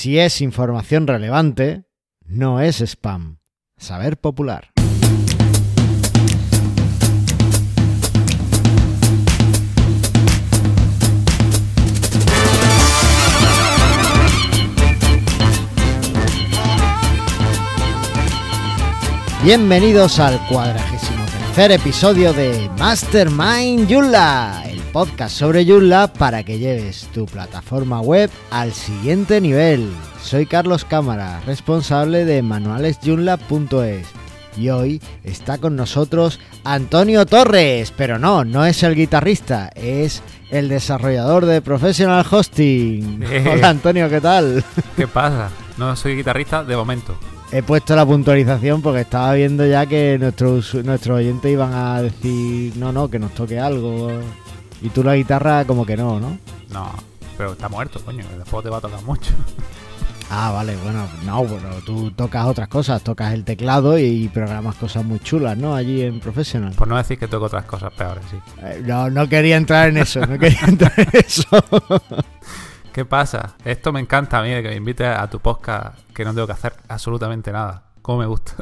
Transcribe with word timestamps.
Si 0.00 0.16
es 0.16 0.40
información 0.42 1.08
relevante, 1.08 1.82
no 2.24 2.60
es 2.60 2.80
spam. 2.80 3.40
Saber 3.78 4.16
popular. 4.16 4.70
Bienvenidos 19.42 20.20
al 20.20 20.38
cuadragésimo 20.46 21.24
tercer 21.24 21.72
episodio 21.72 22.32
de 22.32 22.70
Mastermind 22.78 23.90
el 23.90 24.67
podcast 24.98 25.36
sobre 25.36 25.64
Joomla 25.64 26.12
para 26.12 26.42
que 26.42 26.58
lleves 26.58 27.06
tu 27.14 27.24
plataforma 27.24 28.00
web 28.00 28.28
al 28.50 28.72
siguiente 28.72 29.40
nivel. 29.40 29.88
Soy 30.20 30.44
Carlos 30.44 30.84
Cámara, 30.84 31.40
responsable 31.46 32.24
de 32.24 32.42
manualesjoomla.es 32.42 34.08
y 34.56 34.70
hoy 34.70 35.00
está 35.22 35.58
con 35.58 35.76
nosotros 35.76 36.40
Antonio 36.64 37.26
Torres, 37.26 37.94
pero 37.96 38.18
no, 38.18 38.44
no 38.44 38.66
es 38.66 38.82
el 38.82 38.96
guitarrista, 38.96 39.70
es 39.76 40.20
el 40.50 40.68
desarrollador 40.68 41.46
de 41.46 41.62
Professional 41.62 42.26
Hosting. 42.28 43.22
Eh. 43.30 43.48
Hola 43.52 43.68
Antonio, 43.68 44.10
¿qué 44.10 44.20
tal? 44.20 44.64
¿Qué 44.96 45.06
pasa? 45.06 45.48
No 45.76 45.94
soy 45.94 46.16
guitarrista 46.16 46.64
de 46.64 46.74
momento. 46.74 47.16
He 47.52 47.62
puesto 47.62 47.94
la 47.94 48.04
puntualización 48.04 48.82
porque 48.82 49.02
estaba 49.02 49.32
viendo 49.34 49.64
ya 49.64 49.86
que 49.86 50.18
nuestros, 50.18 50.74
nuestros 50.74 51.18
oyentes 51.18 51.52
iban 51.52 51.72
a 51.72 52.02
decir, 52.02 52.76
no, 52.76 52.90
no, 52.90 53.08
que 53.08 53.20
nos 53.20 53.32
toque 53.32 53.60
algo. 53.60 54.10
Y 54.82 54.90
tú 54.90 55.02
la 55.02 55.16
guitarra 55.16 55.64
como 55.64 55.84
que 55.84 55.96
no, 55.96 56.20
¿no? 56.20 56.38
No, 56.70 56.92
pero 57.36 57.52
está 57.52 57.68
muerto, 57.68 58.00
coño. 58.04 58.24
Después 58.36 58.62
te 58.64 58.70
va 58.70 58.78
a 58.78 58.80
tocar 58.80 59.02
mucho. 59.02 59.32
Ah, 60.30 60.50
vale, 60.52 60.76
bueno, 60.76 61.08
no, 61.24 61.42
bueno, 61.42 61.68
tú 61.86 62.10
tocas 62.10 62.44
otras 62.44 62.68
cosas, 62.68 63.02
tocas 63.02 63.32
el 63.32 63.44
teclado 63.44 63.98
y 63.98 64.28
programas 64.28 64.76
cosas 64.76 65.02
muy 65.02 65.20
chulas, 65.20 65.56
¿no? 65.56 65.74
Allí 65.74 66.02
en 66.02 66.20
Professional. 66.20 66.74
Por 66.74 66.86
no 66.86 66.98
decir 66.98 67.18
que 67.18 67.28
toco 67.28 67.46
otras 67.46 67.64
cosas 67.64 67.90
peores, 67.94 68.22
sí. 68.30 68.36
Eh, 68.62 68.82
no, 68.84 69.08
no 69.08 69.26
quería 69.26 69.56
entrar 69.56 69.88
en 69.88 69.96
eso, 69.96 70.20
no 70.26 70.38
quería 70.38 70.60
entrar 70.66 70.92
en 70.98 71.08
eso. 71.14 71.46
¿Qué 72.92 73.06
pasa? 73.06 73.54
Esto 73.64 73.90
me 73.90 74.00
encanta 74.00 74.40
a 74.40 74.42
mí, 74.42 74.50
de 74.50 74.62
que 74.62 74.68
me 74.68 74.76
invites 74.76 75.06
a 75.06 75.30
tu 75.30 75.40
podcast, 75.40 75.98
que 76.12 76.26
no 76.26 76.34
tengo 76.34 76.46
que 76.46 76.52
hacer 76.52 76.74
absolutamente 76.88 77.50
nada. 77.50 77.84
¿Cómo 78.02 78.18
me 78.18 78.26
gusta? 78.26 78.52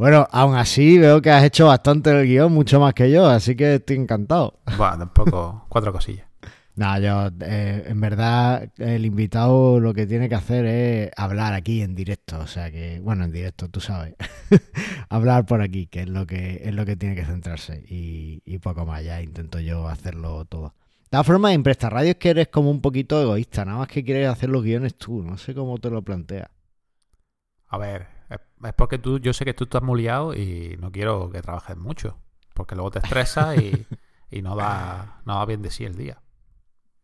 Bueno, 0.00 0.26
aún 0.30 0.56
así 0.56 0.96
veo 0.96 1.20
que 1.20 1.30
has 1.30 1.44
hecho 1.44 1.66
bastante 1.66 2.10
el 2.10 2.26
guion, 2.26 2.50
mucho 2.50 2.80
más 2.80 2.94
que 2.94 3.10
yo, 3.10 3.26
así 3.26 3.54
que 3.54 3.74
estoy 3.74 3.96
encantado. 3.96 4.58
bueno, 4.78 4.96
tampoco 4.96 5.66
cuatro 5.68 5.92
cosillas. 5.92 6.26
No, 6.76 6.98
yo, 6.98 7.28
eh, 7.40 7.84
en 7.88 8.00
verdad, 8.00 8.70
el 8.78 9.04
invitado 9.04 9.78
lo 9.80 9.92
que 9.92 10.06
tiene 10.06 10.30
que 10.30 10.36
hacer 10.36 10.64
es 10.64 11.10
hablar 11.14 11.52
aquí 11.52 11.82
en 11.82 11.94
directo. 11.94 12.38
O 12.38 12.46
sea 12.46 12.70
que, 12.70 13.00
bueno, 13.00 13.24
en 13.24 13.32
directo, 13.32 13.68
tú 13.68 13.80
sabes. 13.80 14.14
hablar 15.10 15.44
por 15.44 15.60
aquí, 15.60 15.88
que 15.88 16.02
es 16.02 16.08
lo 16.08 16.26
que 16.26 16.62
es 16.64 16.74
lo 16.74 16.86
que 16.86 16.96
tiene 16.96 17.14
que 17.14 17.26
centrarse. 17.26 17.84
Y, 17.86 18.40
y 18.46 18.58
poco 18.60 18.86
más, 18.86 19.04
ya 19.04 19.20
intento 19.20 19.60
yo 19.60 19.88
hacerlo 19.88 20.46
todo. 20.46 20.72
De 21.02 21.08
todas 21.10 21.26
formas, 21.26 21.52
en 21.52 21.62
Presta 21.62 21.90
Radio 21.90 22.12
es 22.12 22.16
que 22.16 22.30
eres 22.30 22.48
como 22.48 22.70
un 22.70 22.80
poquito 22.80 23.20
egoísta, 23.20 23.66
nada 23.66 23.80
más 23.80 23.88
que 23.88 24.02
quieres 24.02 24.30
hacer 24.30 24.48
los 24.48 24.64
guiones 24.64 24.94
tú. 24.94 25.22
No 25.22 25.36
sé 25.36 25.52
cómo 25.52 25.76
te 25.76 25.90
lo 25.90 26.00
planteas. 26.00 26.48
A 27.66 27.76
ver, 27.76 28.06
es, 28.64 28.72
porque 28.74 28.98
tú, 28.98 29.18
yo 29.18 29.32
sé 29.32 29.44
que 29.44 29.54
tú 29.54 29.64
estás 29.64 29.82
muy 29.82 30.02
liado 30.02 30.34
y 30.34 30.76
no 30.80 30.90
quiero 30.92 31.30
que 31.30 31.42
trabajes 31.42 31.76
mucho. 31.76 32.18
Porque 32.54 32.74
luego 32.74 32.90
te 32.90 32.98
estresas 32.98 33.56
y, 33.58 33.86
y 34.30 34.42
no, 34.42 34.56
va, 34.56 35.22
no 35.24 35.36
va 35.36 35.46
bien 35.46 35.62
de 35.62 35.70
sí 35.70 35.84
el 35.84 35.96
día. 35.96 36.20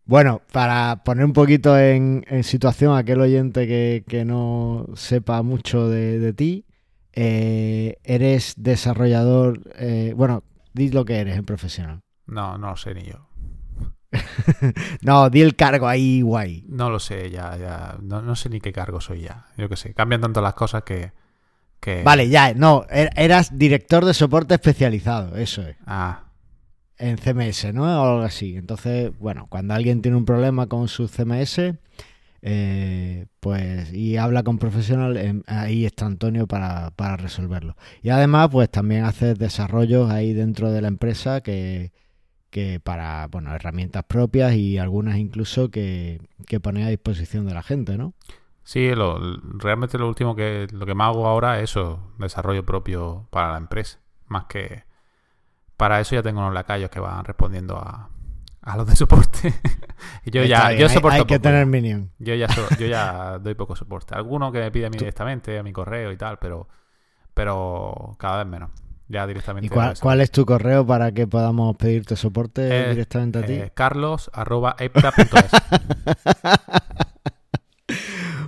Bueno, 0.05 0.43
para 0.53 1.03
poner 1.03 1.25
un 1.25 1.33
poquito 1.33 1.77
en, 1.79 2.25
en 2.29 2.45
situación 2.45 2.93
a 2.95 2.99
aquel 2.99 3.21
oyente 3.21 3.67
que, 3.67 4.05
que 4.07 4.25
no 4.25 4.87
sepa 4.95 5.43
mucho 5.43 5.89
de, 5.89 6.21
de 6.21 6.33
ti, 6.33 6.65
eh, 7.13 7.99
eres 8.05 8.55
desarrollador, 8.57 9.63
eh, 9.79 10.13
bueno, 10.15 10.45
di 10.75 10.91
lo 10.91 11.05
que 11.05 11.19
eres 11.19 11.37
en 11.37 11.45
profesional. 11.45 12.01
No, 12.27 12.59
no 12.59 12.71
lo 12.71 12.77
sé 12.77 12.95
ni 12.95 13.03
yo. 13.03 13.27
no, 15.03 15.31
di 15.31 15.41
el 15.41 15.57
cargo 15.57 15.89
ahí 15.89 16.23
guay. 16.23 16.65
No 16.69 16.91
lo 16.91 17.01
sé, 17.01 17.31
ya, 17.31 17.57
ya. 17.57 17.99
No, 18.01 18.23
no 18.23 18.37
sé 18.37 18.49
ni 18.51 18.61
qué 18.61 18.73
cargo 18.73 19.01
soy 19.01 19.23
ya. 19.23 19.47
Yo 19.57 19.69
qué 19.69 19.77
sé. 19.77 19.95
Cambian 19.95 20.21
tanto 20.21 20.41
las 20.41 20.55
cosas 20.55 20.83
que. 20.85 21.13
Vale, 22.05 22.29
ya, 22.29 22.53
no, 22.55 22.85
er- 22.89 23.11
eras 23.17 23.57
director 23.57 24.05
de 24.05 24.15
soporte 24.15 24.55
especializado, 24.55 25.37
eso 25.37 25.63
es, 25.63 25.77
Ah, 25.87 26.25
en 26.99 27.19
CMS, 27.19 27.73
¿no? 27.73 27.83
O 27.85 28.07
algo 28.15 28.23
así. 28.25 28.57
Entonces, 28.57 29.13
bueno, 29.19 29.47
cuando 29.49 29.75
alguien 29.75 30.03
tiene 30.03 30.17
un 30.17 30.25
problema 30.25 30.67
con 30.67 30.89
su 30.89 31.09
CMS, 31.09 31.75
eh, 32.43 33.27
pues, 33.41 33.93
y 33.93 34.17
habla 34.17 34.43
con 34.43 34.59
profesional, 34.59 35.17
em, 35.17 35.43
ahí 35.47 35.85
está 35.85 36.07
Antonio 36.07 36.47
para, 36.47 36.91
para 36.93 37.17
resolverlo. 37.17 37.77
Y 38.03 38.11
además, 38.11 38.49
pues 38.51 38.71
también 38.71 39.05
haces 39.05 39.39
desarrollos 39.39 40.11
ahí 40.11 40.33
dentro 40.33 40.71
de 40.71 40.81
la 40.81 40.89
empresa 40.89 41.41
que, 41.41 41.93
que 42.51 42.81
para, 42.81 43.27
bueno, 43.29 43.55
herramientas 43.55 44.05
propias 44.05 44.55
y 44.55 44.79
algunas 44.79 45.19
incluso 45.19 45.71
que, 45.71 46.21
que 46.47 46.61
pone 46.61 46.85
a 46.85 46.89
disposición 46.89 47.47
de 47.47 47.55
la 47.55 47.63
gente, 47.63 47.99
¿no? 47.99 48.15
Sí, 48.67 48.95
lo, 48.95 49.19
realmente 49.59 49.97
lo 49.97 50.09
último 50.09 50.35
que. 50.37 50.67
Lo 50.73 50.85
que 50.85 50.95
más 50.95 51.09
hago 51.09 51.27
ahora 51.27 51.59
es 51.61 51.71
eso. 51.71 52.13
Desarrollo 52.19 52.67
propio 52.67 53.27
para 53.31 53.53
la 53.53 53.59
empresa. 53.59 54.01
Más 54.27 54.45
que. 54.45 54.85
Para 55.77 56.01
eso 56.01 56.15
ya 56.15 56.23
tengo 56.23 56.41
unos 56.41 56.53
lacayos 56.55 56.91
que 56.91 57.01
van 57.01 57.25
respondiendo 57.25 57.77
a, 57.79 58.09
a 58.63 58.77
los 58.77 58.87
de 58.87 58.97
soporte. 58.97 59.55
y 60.25 60.31
yo 60.31 60.43
Está 60.43 60.47
ya. 60.65 60.69
bien, 60.69 60.81
Yo 60.81 60.87
hay- 60.89 60.95
soporto 60.95 61.17
hay, 61.17 61.25
que 61.25 61.35
poco. 61.37 61.43
tener 61.43 61.67
Minion. 61.67 62.11
Yo 62.19 62.35
ya, 62.35 62.49
so- 62.49 62.69
yo 62.79 62.87
ya 62.87 63.39
doy 63.43 63.55
poco 63.55 63.77
soporte. 63.77 64.15
Alguno 64.15 64.51
que 64.53 64.61
me 64.61 64.71
pide 64.71 64.87
a 64.87 64.91
mí 64.91 64.97
directamente, 64.99 65.59
a 65.59 65.63
mi 65.63 65.73
correo 65.73 66.13
y 66.13 66.17
tal, 66.17 66.39
pero. 66.39 66.69
Pero 67.35 68.17
cada 68.19 68.39
vez 68.39 68.47
menos. 68.47 68.71
Ya 69.09 69.27
directamente. 69.27 69.67
¿Y 69.67 69.69
cuál, 69.69 69.95
cuál 70.01 70.21
es 70.21 70.31
tu 70.33 70.45
correo 70.45 70.85
para 70.85 71.13
que 71.13 71.27
podamos 71.29 71.77
pedirte 71.77 72.17
soporte 72.17 72.67
Eh, 72.87 72.91
directamente 72.91 73.39
a 73.39 73.47
ti? 73.47 73.53
Eh, 73.53 73.71
carlos 73.75 74.31
arroba 74.35 74.75
epta.es. 74.79 75.51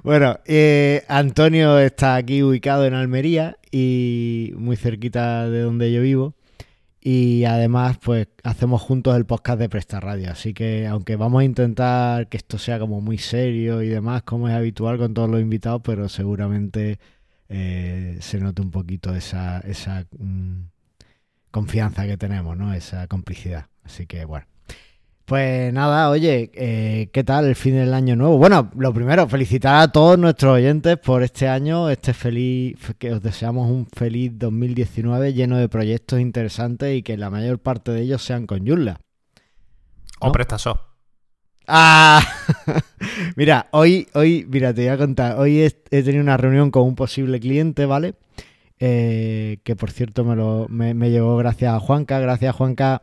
Bueno, 0.02 0.38
eh, 0.46 1.04
Antonio 1.08 1.78
está 1.78 2.16
aquí 2.16 2.42
ubicado 2.42 2.86
en 2.86 2.94
Almería 2.94 3.56
y 3.70 4.52
muy 4.56 4.76
cerquita 4.76 5.48
de 5.48 5.60
donde 5.60 5.92
yo 5.92 6.02
vivo. 6.02 6.34
Y 7.00 7.44
además, 7.44 7.98
pues 8.02 8.28
hacemos 8.42 8.82
juntos 8.82 9.16
el 9.16 9.24
podcast 9.24 9.58
de 9.58 9.68
Presta 9.68 10.00
Radio. 10.00 10.30
Así 10.32 10.52
que, 10.52 10.86
aunque 10.86 11.16
vamos 11.16 11.40
a 11.40 11.44
intentar 11.44 12.28
que 12.28 12.36
esto 12.36 12.58
sea 12.58 12.78
como 12.78 13.00
muy 13.00 13.18
serio 13.18 13.82
y 13.82 13.88
demás, 13.88 14.22
como 14.24 14.48
es 14.48 14.54
habitual 14.54 14.98
con 14.98 15.14
todos 15.14 15.30
los 15.30 15.40
invitados, 15.40 15.80
pero 15.84 16.08
seguramente 16.08 16.98
eh, 17.48 18.18
se 18.20 18.40
note 18.40 18.62
un 18.62 18.70
poquito 18.70 19.14
esa, 19.14 19.60
esa 19.60 20.06
mm, 20.18 20.64
confianza 21.50 22.06
que 22.06 22.16
tenemos, 22.16 22.56
¿no? 22.56 22.74
Esa 22.74 23.06
complicidad. 23.06 23.66
Así 23.84 24.06
que, 24.06 24.24
bueno. 24.24 24.57
Pues 25.28 25.74
nada, 25.74 26.08
oye, 26.08 26.50
eh, 26.54 27.10
¿qué 27.12 27.22
tal 27.22 27.44
el 27.44 27.54
fin 27.54 27.74
del 27.74 27.92
año 27.92 28.16
nuevo? 28.16 28.38
Bueno, 28.38 28.70
lo 28.78 28.94
primero, 28.94 29.28
felicitar 29.28 29.82
a 29.82 29.92
todos 29.92 30.18
nuestros 30.18 30.54
oyentes 30.54 30.96
por 30.96 31.22
este 31.22 31.46
año, 31.46 31.90
este 31.90 32.14
feliz, 32.14 32.78
que 32.98 33.12
os 33.12 33.22
deseamos 33.22 33.70
un 33.70 33.86
feliz 33.94 34.32
2019 34.36 35.34
lleno 35.34 35.58
de 35.58 35.68
proyectos 35.68 36.18
interesantes 36.18 36.96
y 36.96 37.02
que 37.02 37.18
la 37.18 37.28
mayor 37.28 37.58
parte 37.58 37.92
de 37.92 38.00
ellos 38.00 38.22
sean 38.22 38.46
con 38.46 38.66
Joomla. 38.66 39.00
o 40.20 40.28
¿No? 40.28 40.32
PrestaShop. 40.32 40.78
Ah, 41.66 42.26
mira, 43.36 43.68
hoy, 43.72 44.08
hoy, 44.14 44.46
mira, 44.48 44.72
te 44.72 44.80
voy 44.80 44.94
a 44.94 44.96
contar, 44.96 45.38
hoy 45.38 45.60
he, 45.60 45.66
he 45.90 46.02
tenido 46.02 46.22
una 46.22 46.38
reunión 46.38 46.70
con 46.70 46.84
un 46.84 46.94
posible 46.94 47.38
cliente, 47.38 47.84
¿vale? 47.84 48.14
Eh, 48.80 49.58
que 49.62 49.76
por 49.76 49.90
cierto 49.90 50.24
me, 50.24 50.36
lo, 50.36 50.68
me, 50.70 50.94
me 50.94 51.10
llegó 51.10 51.36
gracias 51.36 51.74
a 51.74 51.80
Juanca, 51.80 52.18
gracias 52.18 52.56
Juanca. 52.56 53.02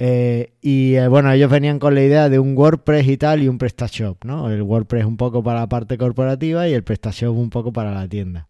Eh, 0.00 0.52
y 0.60 0.94
eh, 0.94 1.08
bueno, 1.08 1.32
ellos 1.32 1.50
venían 1.50 1.80
con 1.80 1.94
la 1.94 2.02
idea 2.02 2.28
de 2.28 2.38
un 2.38 2.56
WordPress 2.56 3.08
y 3.08 3.16
tal 3.16 3.42
y 3.42 3.48
un 3.48 3.58
PrestaShop, 3.58 4.24
¿no? 4.24 4.50
El 4.50 4.62
WordPress 4.62 5.04
un 5.04 5.16
poco 5.16 5.42
para 5.42 5.60
la 5.60 5.68
parte 5.68 5.98
corporativa 5.98 6.68
y 6.68 6.72
el 6.72 6.84
PrestaShop 6.84 7.36
un 7.36 7.50
poco 7.50 7.72
para 7.72 7.92
la 7.92 8.08
tienda. 8.08 8.48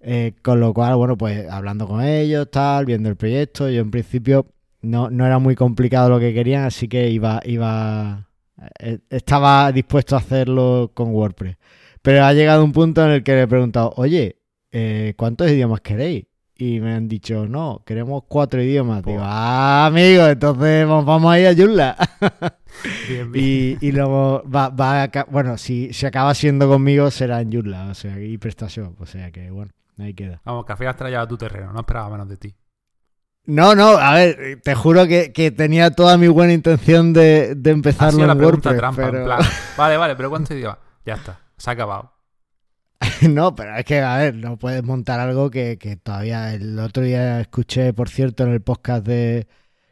Eh, 0.00 0.34
con 0.42 0.60
lo 0.60 0.72
cual, 0.72 0.94
bueno, 0.94 1.18
pues 1.18 1.48
hablando 1.50 1.88
con 1.88 2.02
ellos, 2.04 2.48
tal, 2.50 2.86
viendo 2.86 3.08
el 3.08 3.16
proyecto, 3.16 3.68
yo 3.68 3.80
en 3.80 3.90
principio 3.90 4.46
no, 4.80 5.10
no 5.10 5.26
era 5.26 5.40
muy 5.40 5.56
complicado 5.56 6.08
lo 6.08 6.20
que 6.20 6.32
querían, 6.32 6.64
así 6.64 6.86
que 6.86 7.10
iba, 7.10 7.40
iba, 7.44 8.28
estaba 9.10 9.72
dispuesto 9.72 10.14
a 10.14 10.18
hacerlo 10.18 10.92
con 10.94 11.10
WordPress. 11.12 11.56
Pero 12.02 12.24
ha 12.24 12.32
llegado 12.32 12.64
un 12.64 12.72
punto 12.72 13.04
en 13.04 13.10
el 13.10 13.24
que 13.24 13.32
le 13.32 13.42
he 13.42 13.48
preguntado, 13.48 13.92
oye, 13.96 14.36
¿cuántos 15.16 15.50
idiomas 15.50 15.80
queréis? 15.80 16.27
Y 16.60 16.80
me 16.80 16.92
han 16.94 17.06
dicho, 17.06 17.46
no, 17.46 17.82
queremos 17.86 18.24
cuatro 18.26 18.60
idiomas. 18.60 19.04
Digo, 19.04 19.20
ah, 19.22 19.86
amigo, 19.86 20.26
entonces 20.26 20.88
vamos, 20.88 21.04
vamos 21.04 21.32
a 21.32 21.38
ir 21.38 21.46
a 21.46 21.54
Joomla. 21.54 21.96
Bien, 23.08 23.30
bien. 23.30 23.76
y, 23.80 23.86
y 23.86 23.92
luego 23.92 24.42
va, 24.44 24.68
va 24.68 25.02
a 25.04 25.08
ca- 25.08 25.26
bueno, 25.30 25.56
si, 25.56 25.92
si 25.92 26.04
acaba 26.04 26.34
siendo 26.34 26.68
conmigo 26.68 27.12
será 27.12 27.40
en 27.40 27.52
Joomla, 27.52 27.90
o 27.90 27.94
sea, 27.94 28.18
y 28.20 28.36
PrestaShop, 28.38 29.00
o 29.00 29.06
sea 29.06 29.30
que 29.30 29.52
bueno, 29.52 29.70
ahí 29.98 30.14
queda. 30.14 30.40
Vamos, 30.44 30.64
final 30.66 30.88
has 30.88 30.96
trayado 30.96 31.24
a 31.24 31.28
tu 31.28 31.36
terreno. 31.38 31.72
No 31.72 31.80
esperaba 31.80 32.10
menos 32.10 32.28
de 32.28 32.36
ti. 32.36 32.54
No, 33.46 33.74
no, 33.76 33.90
a 33.96 34.14
ver, 34.14 34.60
te 34.62 34.74
juro 34.74 35.06
que, 35.06 35.32
que 35.32 35.50
tenía 35.52 35.92
toda 35.92 36.18
mi 36.18 36.26
buena 36.28 36.52
intención 36.52 37.12
de, 37.12 37.54
de 37.54 37.70
empezarlo 37.70 38.26
la 38.26 38.32
en 38.32 38.38
pregunta 38.38 38.70
WordPress, 38.70 38.76
trampa, 38.78 39.02
pero... 39.06 39.18
en 39.18 39.24
plan. 39.24 39.40
Vale, 39.76 39.96
vale, 39.96 40.16
pero 40.16 40.28
¿cuántos 40.28 40.50
idiomas? 40.56 40.78
Ya 41.06 41.14
está. 41.14 41.40
Se 41.56 41.70
ha 41.70 41.72
acabado. 41.74 42.12
no, 43.30 43.54
pero 43.54 43.76
es 43.76 43.84
que, 43.84 44.00
a 44.00 44.16
ver, 44.18 44.34
no 44.34 44.58
puedes 44.58 44.82
montar 44.82 45.20
algo 45.20 45.50
que, 45.50 45.78
que 45.78 45.96
todavía 45.96 46.54
el 46.54 46.78
otro 46.78 47.02
día 47.02 47.40
escuché, 47.40 47.92
por 47.92 48.08
cierto, 48.08 48.44
en 48.44 48.50
el 48.52 48.60
podcast 48.60 49.06
de 49.06 49.46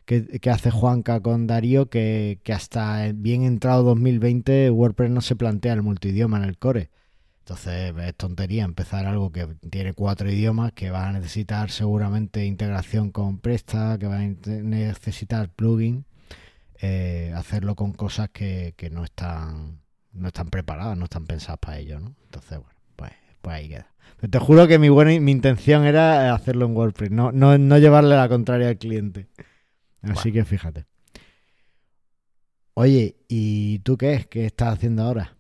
que, 0.05 0.41
que 0.41 0.51
hace 0.51 0.71
Juanca 0.71 1.21
con 1.21 1.47
Darío, 1.47 1.89
que, 1.91 2.41
que 2.45 2.53
hasta 2.53 3.11
bien 3.15 3.43
entrado 3.45 3.83
2020 3.85 4.71
WordPress 4.71 5.11
no 5.11 5.21
se 5.21 5.37
plantea 5.37 5.73
el 5.75 5.83
multidioma 5.83 6.39
en 6.39 6.45
el 6.45 6.59
core. 6.59 6.91
Entonces 7.47 7.95
es 7.97 8.17
tontería 8.17 8.65
empezar 8.65 9.07
algo 9.07 9.31
que 9.31 9.47
tiene 9.71 9.93
cuatro 9.93 10.29
idiomas, 10.29 10.73
que 10.73 10.91
va 10.91 11.09
a 11.09 11.13
necesitar 11.13 11.71
seguramente 11.71 12.45
integración 12.45 13.13
con 13.13 13.39
Presta, 13.39 13.99
que 14.01 14.09
va 14.09 14.17
a 14.17 14.27
necesitar 14.27 15.51
plugin, 15.51 16.07
eh, 16.81 17.33
hacerlo 17.37 17.77
con 17.77 17.93
cosas 17.93 18.31
que, 18.31 18.75
no 18.91 19.05
están 19.05 19.81
no 20.13 20.29
están 20.29 20.49
preparadas, 20.51 20.99
no 20.99 21.05
están 21.05 21.27
pensadas 21.27 21.59
para 21.61 21.79
ello, 21.79 22.01
¿no? 22.01 22.17
Entonces, 22.25 22.59
bueno, 22.59 22.76
pues, 23.47 23.59
ahí 23.59 23.69
queda. 23.69 23.95
Pero 24.17 24.31
te 24.33 24.39
juro 24.41 24.67
que 24.67 24.81
mi 24.81 24.89
buena 24.89 25.21
mi 25.21 25.31
intención 25.31 25.85
era 25.85 26.35
hacerlo 26.35 26.67
en 26.67 26.77
WordPress, 26.77 27.13
no, 27.13 27.31
no, 27.31 27.57
no 27.57 27.79
llevarle 27.79 28.17
la 28.17 28.29
contraria 28.29 28.71
al 28.71 28.77
cliente. 28.77 29.29
Así 30.03 30.33
que 30.33 30.45
fíjate. 30.45 30.85
Oye, 32.75 33.19
¿y 33.29 33.79
tú 33.81 33.97
qué 33.97 34.15
es? 34.15 34.27
¿Qué 34.27 34.47
estás 34.47 34.75
haciendo 34.75 35.05
ahora? 35.05 35.37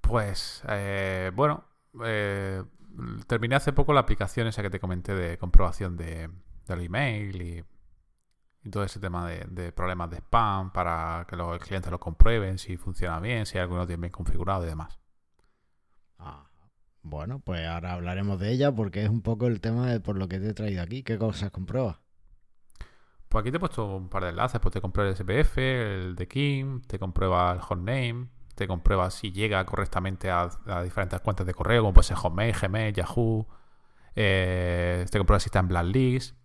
Pues, 0.00 0.64
eh, 0.68 1.30
bueno, 1.32 1.62
eh, 2.04 2.64
terminé 3.28 3.54
hace 3.54 3.72
poco 3.72 3.92
la 3.92 4.00
aplicación 4.00 4.48
esa 4.48 4.62
que 4.62 4.70
te 4.70 4.80
comenté 4.80 5.14
de 5.14 5.38
comprobación 5.38 5.96
de, 5.96 6.28
del 6.66 6.80
email 6.80 7.42
y, 7.42 7.64
y 8.64 8.70
todo 8.70 8.82
ese 8.82 8.98
tema 8.98 9.24
de, 9.28 9.44
de 9.48 9.70
problemas 9.70 10.10
de 10.10 10.16
spam 10.16 10.72
para 10.72 11.28
que 11.28 11.36
los 11.36 11.60
clientes 11.60 11.92
lo 11.92 12.00
comprueben 12.00 12.58
si 12.58 12.76
funciona 12.76 13.20
bien, 13.20 13.46
si 13.46 13.56
hay 13.56 13.62
alguno 13.62 13.86
tiene 13.86 14.00
bien 14.00 14.12
configurado 14.12 14.64
y 14.64 14.68
demás. 14.68 14.98
Ah, 16.18 16.48
bueno, 17.02 17.40
pues 17.40 17.66
ahora 17.66 17.92
hablaremos 17.92 18.38
de 18.40 18.50
ella 18.50 18.74
porque 18.74 19.04
es 19.04 19.08
un 19.08 19.22
poco 19.22 19.46
el 19.46 19.60
tema 19.60 19.90
de 19.90 20.00
por 20.00 20.16
lo 20.16 20.28
que 20.28 20.38
te 20.40 20.48
he 20.48 20.54
traído 20.54 20.82
aquí. 20.82 21.02
¿Qué 21.02 21.18
cosas 21.18 21.50
compruebas? 21.50 21.98
Pues 23.28 23.42
aquí 23.42 23.50
te 23.50 23.58
he 23.58 23.60
puesto 23.60 23.96
un 23.96 24.08
par 24.08 24.24
de 24.24 24.30
enlaces, 24.30 24.60
pues 24.60 24.72
te 24.72 24.80
comprueba 24.80 25.10
el 25.10 25.16
SPF, 25.16 25.58
el 25.58 26.16
de 26.16 26.28
Kim, 26.28 26.80
te 26.82 26.98
comprueba 26.98 27.52
el 27.52 27.60
hotname, 27.60 28.28
te 28.54 28.66
comprueba 28.66 29.10
si 29.10 29.32
llega 29.32 29.64
correctamente 29.66 30.30
a, 30.30 30.48
diferentes 30.82 31.20
cuentas 31.20 31.46
de 31.46 31.54
correo, 31.54 31.82
como 31.82 31.94
puede 31.94 32.08
ser 32.08 32.16
Hotmail, 32.16 32.54
Gmail, 32.54 32.94
Yahoo, 32.94 33.46
eh, 34.14 35.04
te 35.10 35.18
comprueba 35.18 35.40
si 35.40 35.48
está 35.48 35.58
en 35.60 35.68
Blacklist. 35.68 36.36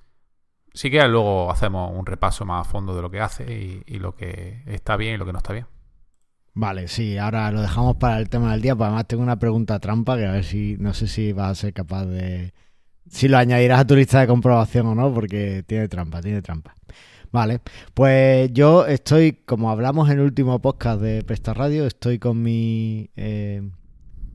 Si 0.74 0.90
quieres, 0.90 1.10
luego 1.10 1.52
hacemos 1.52 1.92
un 1.94 2.06
repaso 2.06 2.46
más 2.46 2.68
a 2.68 2.70
fondo 2.70 2.96
de 2.96 3.02
lo 3.02 3.12
que 3.12 3.22
hace 3.22 3.84
y 3.86 4.00
lo 4.00 4.16
que 4.16 4.64
está 4.68 4.96
bien 4.98 5.16
y 5.16 5.18
lo 5.18 5.26
que 5.26 5.34
no 5.34 5.40
está 5.40 5.54
bien. 5.54 5.68
Vale, 6.54 6.88
sí, 6.90 7.18
ahora 7.18 7.50
lo 7.52 7.62
dejamos 7.62 7.96
para 7.96 8.20
el 8.20 8.28
tema 8.30 8.52
del 8.52 8.62
día, 8.62 8.74
además 8.74 9.08
tengo 9.08 9.24
una 9.24 9.40
pregunta 9.40 9.80
trampa 9.80 10.18
que 10.18 10.26
a 10.26 10.32
ver 10.34 10.44
si, 10.44 10.76
no 10.80 10.94
sé 10.94 11.08
si 11.08 11.32
vas 11.32 11.52
a 11.52 11.56
ser 11.56 11.74
capaz 11.74 12.06
de, 12.06 12.54
si 13.10 13.30
lo 13.30 13.38
añadirás 13.38 13.80
a 13.80 13.88
tu 13.88 13.96
lista 13.96 14.20
de 14.20 14.28
comprobación 14.28 14.88
o 14.88 14.96
no, 14.96 15.14
porque 15.14 15.64
tiene 15.66 15.88
trampa, 15.88 16.22
tiene 16.22 16.42
trampa. 16.42 16.76
Vale, 17.32 17.62
pues 17.94 18.52
yo 18.52 18.86
estoy, 18.86 19.32
como 19.46 19.72
hablamos 19.72 20.10
en 20.10 20.20
el 20.20 20.26
último 20.26 20.60
podcast 20.62 21.02
de 21.02 21.24
Presta 21.24 21.54
Radio, 21.54 21.86
estoy 21.88 22.20
con 22.20 22.42
mi... 22.42 23.10
eh, 23.16 23.62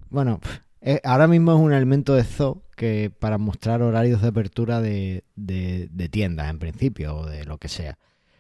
bueno, 0.08 0.40
eh, 0.80 1.00
ahora 1.04 1.26
mismo 1.26 1.52
es 1.52 1.58
un 1.60 1.74
elemento 1.74 2.14
de 2.14 2.24
Zoo 2.24 2.62
que 2.76 3.10
para 3.10 3.36
mostrar 3.36 3.82
horarios 3.82 4.22
de 4.22 4.28
apertura 4.28 4.80
de, 4.80 5.24
de- 5.34 5.88
de 5.90 6.08
tiendas, 6.08 6.48
en 6.48 6.58
principio, 6.58 7.14
o 7.16 7.26
de 7.26 7.44
lo 7.44 7.58
que 7.58 7.69
sea. 7.69 7.98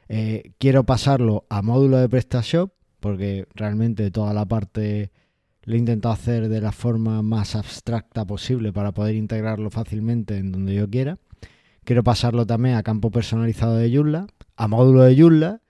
Eh, 0.08 0.52
quiero 0.58 0.84
pasarlo 0.84 1.44
a 1.50 1.60
módulo 1.60 1.98
de 1.98 2.08
PrestaShop, 2.08 2.72
porque 3.00 3.46
realmente 3.54 4.10
toda 4.10 4.32
la 4.32 4.44
parte 4.44 5.10
lo 5.62 5.74
he 5.74 5.78
intentado 5.78 6.14
hacer 6.14 6.48
de 6.48 6.60
la 6.60 6.72
forma 6.72 7.22
más 7.22 7.56
abstracta 7.56 8.24
posible 8.24 8.72
para 8.72 8.92
poder 8.92 9.14
integrarlo 9.14 9.70
fácilmente 9.70 10.36
en 10.36 10.52
donde 10.52 10.74
yo 10.74 10.88
quiera. 10.88 11.18
Quiero 11.84 12.02
pasarlo 12.02 12.46
también 12.46 12.76
a 12.76 12.82
campo 12.82 13.10
personalizado 13.10 13.76
de 13.76 13.94
Joomla, 13.94 14.26
a 14.56 14.68
módulo 14.68 15.02
de 15.02 15.20
Joomla 15.20 15.60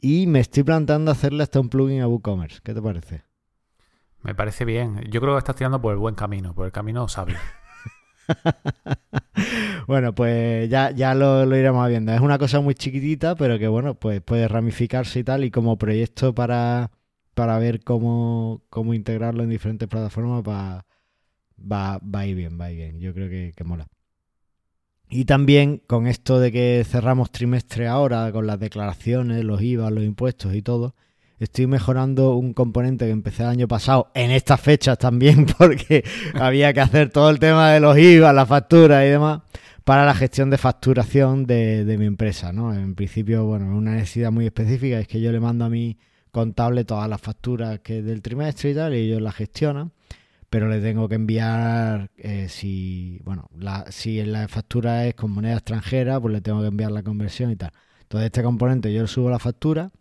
y 0.00 0.26
me 0.26 0.40
estoy 0.40 0.62
planteando 0.62 1.10
hacerle 1.10 1.42
hasta 1.42 1.60
un 1.60 1.68
plugin 1.68 2.00
a 2.00 2.08
WooCommerce. 2.08 2.60
¿Qué 2.62 2.74
te 2.74 2.80
parece? 2.80 3.24
Me 4.22 4.34
parece 4.34 4.64
bien. 4.64 5.00
Yo 5.10 5.20
creo 5.20 5.34
que 5.34 5.38
estás 5.38 5.56
tirando 5.56 5.80
por 5.80 5.92
el 5.92 5.98
buen 5.98 6.14
camino, 6.14 6.54
por 6.54 6.66
el 6.66 6.72
camino 6.72 7.06
sabio. 7.08 7.36
bueno, 9.86 10.14
pues 10.14 10.68
ya, 10.68 10.90
ya 10.90 11.14
lo, 11.14 11.44
iremos 11.56 11.88
viendo. 11.88 12.12
Es 12.12 12.20
una 12.20 12.38
cosa 12.38 12.60
muy 12.60 12.74
chiquitita, 12.74 13.34
pero 13.34 13.58
que 13.58 13.68
bueno, 13.68 13.94
pues 13.94 14.20
puede 14.20 14.48
ramificarse 14.48 15.20
y 15.20 15.24
tal. 15.24 15.44
Y 15.44 15.50
como 15.50 15.78
proyecto 15.78 16.34
para, 16.34 16.90
para 17.34 17.58
ver 17.58 17.82
cómo, 17.82 18.62
cómo 18.70 18.94
integrarlo 18.94 19.42
en 19.42 19.50
diferentes 19.50 19.88
plataformas 19.88 20.42
va, 20.42 20.86
va, 21.60 21.98
va 21.98 22.20
a 22.20 22.26
ir 22.26 22.36
bien, 22.36 22.60
va 22.60 22.68
bien. 22.68 23.00
Yo 23.00 23.14
creo 23.14 23.28
que, 23.28 23.52
que 23.56 23.64
mola. 23.64 23.86
Y 25.08 25.24
también 25.24 25.82
con 25.86 26.06
esto 26.06 26.38
de 26.38 26.52
que 26.52 26.84
cerramos 26.86 27.32
trimestre 27.32 27.88
ahora, 27.88 28.30
con 28.30 28.46
las 28.46 28.60
declaraciones, 28.60 29.44
los 29.44 29.60
IVA, 29.60 29.90
los 29.90 30.04
impuestos 30.04 30.54
y 30.54 30.62
todo, 30.62 30.94
estoy 31.44 31.66
mejorando 31.66 32.36
un 32.36 32.52
componente 32.52 33.06
que 33.06 33.10
empecé 33.10 33.42
el 33.42 33.48
año 33.48 33.68
pasado, 33.68 34.10
en 34.14 34.30
estas 34.30 34.60
fechas 34.60 34.98
también, 34.98 35.46
porque 35.58 36.04
había 36.34 36.72
que 36.72 36.80
hacer 36.80 37.10
todo 37.10 37.30
el 37.30 37.38
tema 37.38 37.72
de 37.72 37.80
los 37.80 37.98
IVA, 37.98 38.32
las 38.32 38.48
facturas 38.48 39.04
y 39.04 39.08
demás, 39.08 39.42
para 39.84 40.04
la 40.04 40.14
gestión 40.14 40.50
de 40.50 40.58
facturación 40.58 41.46
de, 41.46 41.84
de 41.84 41.98
mi 41.98 42.06
empresa, 42.06 42.52
¿no? 42.52 42.74
En 42.74 42.94
principio, 42.94 43.44
bueno, 43.44 43.72
es 43.72 43.78
una 43.78 43.94
necesidad 43.94 44.30
muy 44.30 44.46
específica, 44.46 45.00
es 45.00 45.08
que 45.08 45.20
yo 45.20 45.32
le 45.32 45.40
mando 45.40 45.64
a 45.64 45.68
mi 45.68 45.98
contable 46.30 46.84
todas 46.84 47.08
las 47.08 47.20
facturas 47.20 47.80
que 47.80 48.02
del 48.02 48.22
trimestre 48.22 48.70
y 48.70 48.74
tal, 48.74 48.94
y 48.94 48.98
ellos 48.98 49.20
las 49.20 49.34
gestionan 49.34 49.92
pero 50.50 50.68
le 50.68 50.80
tengo 50.80 51.08
que 51.08 51.14
enviar 51.14 52.10
eh, 52.16 52.48
si 52.48 53.20
bueno 53.24 53.48
la, 53.56 53.86
si 53.90 54.22
la 54.24 54.48
factura 54.48 55.06
es 55.06 55.14
con 55.14 55.30
moneda 55.30 55.54
extranjera 55.54 56.20
pues 56.20 56.34
le 56.34 56.40
tengo 56.40 56.60
que 56.60 56.66
enviar 56.66 56.90
la 56.90 57.04
conversión 57.04 57.52
y 57.52 57.56
tal 57.56 57.70
entonces 58.02 58.26
este 58.26 58.42
componente 58.42 58.92
yo 58.92 59.02
le 59.02 59.08
subo 59.08 59.30
la 59.30 59.38
factura 59.38 59.92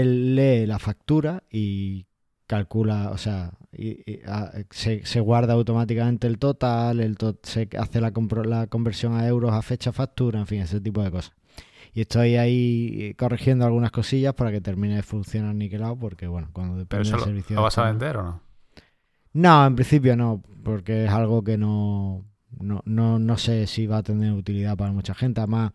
él 0.00 0.34
lee 0.36 0.66
la 0.66 0.78
factura 0.78 1.42
y 1.50 2.06
calcula 2.46 3.10
o 3.10 3.18
sea 3.18 3.52
y- 3.72 4.00
y, 4.10 4.20
se, 4.70 5.04
se 5.06 5.20
guarda 5.20 5.54
automáticamente 5.54 6.26
el 6.26 6.38
total 6.38 7.00
el 7.00 7.16
to- 7.16 7.38
se 7.42 7.68
hace 7.78 8.00
la, 8.00 8.12
la 8.44 8.66
conversión 8.66 9.14
a 9.14 9.26
euros 9.26 9.52
a 9.52 9.62
fecha 9.62 9.92
factura 9.92 10.40
en 10.40 10.46
fin 10.46 10.60
ese 10.62 10.80
tipo 10.80 11.02
de 11.02 11.10
cosas 11.10 11.32
y 11.94 12.00
estoy 12.02 12.36
ahí 12.36 12.98
eh, 13.00 13.14
corrigiendo 13.16 13.64
algunas 13.64 13.92
cosillas 13.92 14.34
para 14.34 14.52
que 14.52 14.60
termine 14.60 14.96
de 14.96 15.02
funcionar 15.02 15.54
niquelado 15.54 15.96
porque 15.96 16.26
bueno 16.26 16.50
cuando 16.52 16.74
Pero 16.88 17.02
depende 17.02 17.08
eso 17.08 17.16
del 17.16 17.24
servicio 17.26 17.56
lo 17.56 17.62
vas 17.62 17.78
a 17.78 17.84
vender 17.84 18.16
o 18.18 18.22
no? 18.24 18.40
no, 19.32 19.66
en 19.66 19.74
principio 19.74 20.16
no, 20.16 20.42
porque 20.62 21.04
es 21.06 21.10
algo 21.10 21.42
que 21.42 21.58
no, 21.58 22.24
no, 22.60 22.82
no, 22.84 23.18
no 23.18 23.36
sé 23.36 23.66
si 23.66 23.86
va 23.86 23.98
a 23.98 24.02
tener 24.02 24.32
utilidad 24.32 24.76
para 24.76 24.92
mucha 24.92 25.14
gente. 25.14 25.40
Además, 25.40 25.72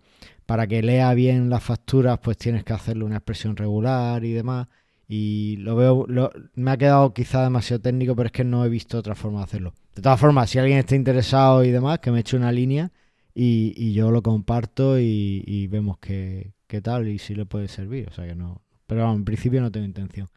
para 0.50 0.66
que 0.66 0.82
lea 0.82 1.14
bien 1.14 1.48
las 1.48 1.62
facturas, 1.62 2.18
pues 2.24 2.36
tienes 2.36 2.64
que 2.64 2.74
hacerle 2.74 3.04
una 3.04 3.18
expresión 3.18 3.56
regular 3.56 4.26
y 4.26 4.32
demás. 4.32 4.68
Y 5.08 5.58
lo 5.58 5.76
veo, 5.76 6.06
lo- 6.08 6.32
me 6.56 6.72
ha 6.72 6.78
quedado 6.78 7.14
quizá 7.14 7.44
demasiado 7.44 7.82
técnico, 7.84 8.16
pero 8.16 8.26
es 8.26 8.32
que 8.32 8.44
no 8.44 8.66
he 8.66 8.70
visto 8.70 8.98
otra 8.98 9.14
forma 9.14 9.38
de 9.38 9.44
hacerlo. 9.44 9.76
De 9.94 10.02
todas 10.02 10.20
formas, 10.20 10.50
si 10.50 10.58
alguien 10.58 10.80
está 10.80 10.96
interesado 10.96 11.64
y 11.64 11.70
demás, 11.70 12.00
que 12.00 12.10
me 12.10 12.22
eche 12.22 12.36
una 12.36 12.52
línea 12.52 12.92
y, 13.36 13.94
yo 13.94 14.10
lo 14.10 14.24
comparto 14.24 14.98
y, 15.00 15.68
vemos 15.68 16.00
qué, 16.00 16.56
tal 16.82 17.10
y 17.10 17.20
si 17.20 17.36
le 17.36 17.46
puede 17.46 17.68
servir. 17.68 18.08
O 18.10 18.12
sea 18.12 18.26
que 18.26 18.34
no. 18.34 18.64
Pero 18.88 19.14
en 19.14 19.26
principio 19.26 19.62
no 19.62 19.72
tengo 19.72 19.86
intención. 19.86 20.30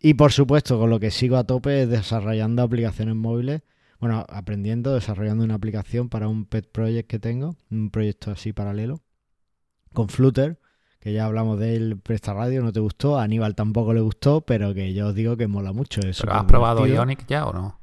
Y 0.00 0.14
por 0.14 0.30
supuesto, 0.30 0.78
con 0.78 0.88
lo 0.88 1.00
que 1.00 1.10
sigo 1.10 1.36
a 1.36 1.42
tope 1.42 1.82
es 1.82 1.88
desarrollando 1.88 2.62
aplicaciones 2.62 3.16
móviles. 3.16 3.62
Bueno, 3.98 4.24
aprendiendo, 4.28 4.94
desarrollando 4.94 5.42
una 5.42 5.54
aplicación 5.54 6.08
para 6.08 6.28
un 6.28 6.44
pet 6.44 6.70
project 6.70 7.10
que 7.10 7.18
tengo, 7.18 7.56
un 7.72 7.90
proyecto 7.90 8.30
así 8.30 8.52
paralelo, 8.52 9.02
con 9.92 10.08
Flutter, 10.08 10.58
que 11.00 11.12
ya 11.12 11.26
hablamos 11.26 11.58
de 11.58 11.76
él 11.76 11.98
Presta 12.02 12.34
Radio, 12.34 12.62
no 12.62 12.72
te 12.72 12.80
gustó, 12.80 13.18
a 13.18 13.22
Aníbal 13.22 13.54
tampoco 13.54 13.92
le 13.94 14.00
gustó, 14.00 14.40
pero 14.42 14.74
que 14.74 14.92
yo 14.94 15.08
os 15.08 15.14
digo 15.14 15.36
que 15.36 15.46
mola 15.46 15.72
mucho. 15.72 16.00
Es 16.00 16.20
¿Pero 16.20 16.32
has 16.34 16.44
probado. 16.44 16.86
Ionic 16.86 17.26
ya 17.26 17.46
o 17.46 17.52
no? 17.52 17.80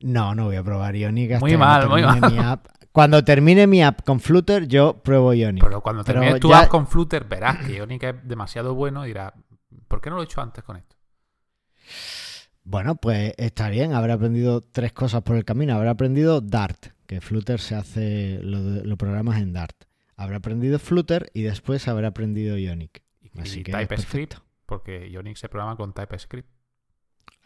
No, 0.00 0.34
no 0.34 0.44
voy 0.46 0.56
a 0.56 0.62
probar 0.62 0.94
Ionic 0.94 1.32
hasta 1.32 1.40
Muy 1.40 1.50
que 1.52 1.56
no 1.58 1.64
mal, 1.64 1.88
muy 1.88 2.02
mal. 2.02 2.20
mi 2.32 2.38
app. 2.38 2.66
Cuando 2.92 3.22
termine 3.24 3.66
mi 3.66 3.82
app 3.82 4.02
con 4.04 4.18
Flutter, 4.20 4.66
yo 4.68 5.02
pruebo 5.02 5.32
Ionic. 5.34 5.62
Pero 5.64 5.80
cuando 5.80 6.04
Pero 6.04 6.20
termines 6.20 6.40
tu 6.40 6.48
ya- 6.50 6.60
app 6.60 6.68
con 6.68 6.86
Flutter, 6.86 7.24
verás 7.24 7.64
que 7.66 7.76
Ionic 7.76 8.02
es 8.04 8.14
demasiado 8.28 8.74
bueno 8.74 9.04
y 9.04 9.08
dirás, 9.08 9.32
¿por 9.88 10.00
qué 10.00 10.10
no 10.10 10.16
lo 10.16 10.22
he 10.22 10.24
hecho 10.26 10.40
antes 10.40 10.62
con 10.64 10.76
esto? 10.76 10.96
Bueno, 12.64 12.96
pues 12.96 13.32
está 13.38 13.70
bien, 13.70 13.94
habrá 13.94 14.14
aprendido 14.14 14.60
tres 14.60 14.92
cosas 14.92 15.22
por 15.22 15.36
el 15.36 15.44
camino. 15.44 15.74
Habrá 15.74 15.90
aprendido 15.92 16.40
Dart, 16.40 16.88
que 17.06 17.20
Flutter 17.20 17.60
se 17.60 17.74
hace, 17.74 18.40
lo, 18.42 18.58
lo 18.60 18.96
programas 18.96 19.40
en 19.40 19.52
Dart. 19.54 19.84
Habrá 20.18 20.36
aprendido 20.38 20.78
Flutter 20.78 21.30
y 21.32 21.42
después 21.42 21.88
habrá 21.88 22.08
aprendido 22.08 22.58
Ionic. 22.58 23.02
Y, 23.22 23.40
Así 23.40 23.60
y 23.60 23.62
que 23.62 23.70
es 23.72 23.78
TypeScript, 23.78 24.34
porque 24.66 25.08
Ionic 25.10 25.36
se 25.36 25.48
programa 25.48 25.76
con 25.76 25.94
TypeScript. 25.94 26.48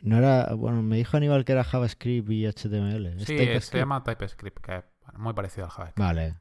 No 0.01 0.19
era, 0.19 0.53
bueno, 0.55 0.83
me 0.83 0.97
dijo 0.97 1.17
Aníbal 1.17 1.45
que 1.45 1.53
era 1.53 1.63
JavaScript 1.63 2.29
y 2.31 2.45
HTML. 2.47 3.07
¿Es 3.07 3.23
Sí, 3.25 3.37
TypeScript? 3.37 3.63
se 3.63 3.79
llama 3.79 4.03
TypeScript, 4.03 4.59
que 4.65 4.77
es 4.79 4.85
muy 5.17 5.33
parecido 5.33 5.67
al 5.67 5.71
JavaScript. 5.71 5.99
Vale. 5.99 6.35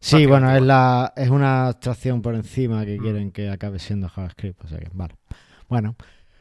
Sí, 0.00 0.26
bueno, 0.26 0.54
es 0.54 0.62
la 0.62 1.12
es 1.16 1.30
una 1.30 1.68
abstracción 1.68 2.20
por 2.22 2.34
encima 2.34 2.84
que 2.84 2.98
Mm. 2.98 3.02
quieren 3.02 3.30
que 3.32 3.48
acabe 3.50 3.78
siendo 3.78 4.08
JavaScript, 4.08 4.64
o 4.64 4.68
sea 4.68 4.78
que 4.78 4.88
vale. 4.92 5.14
Bueno, 5.68 5.94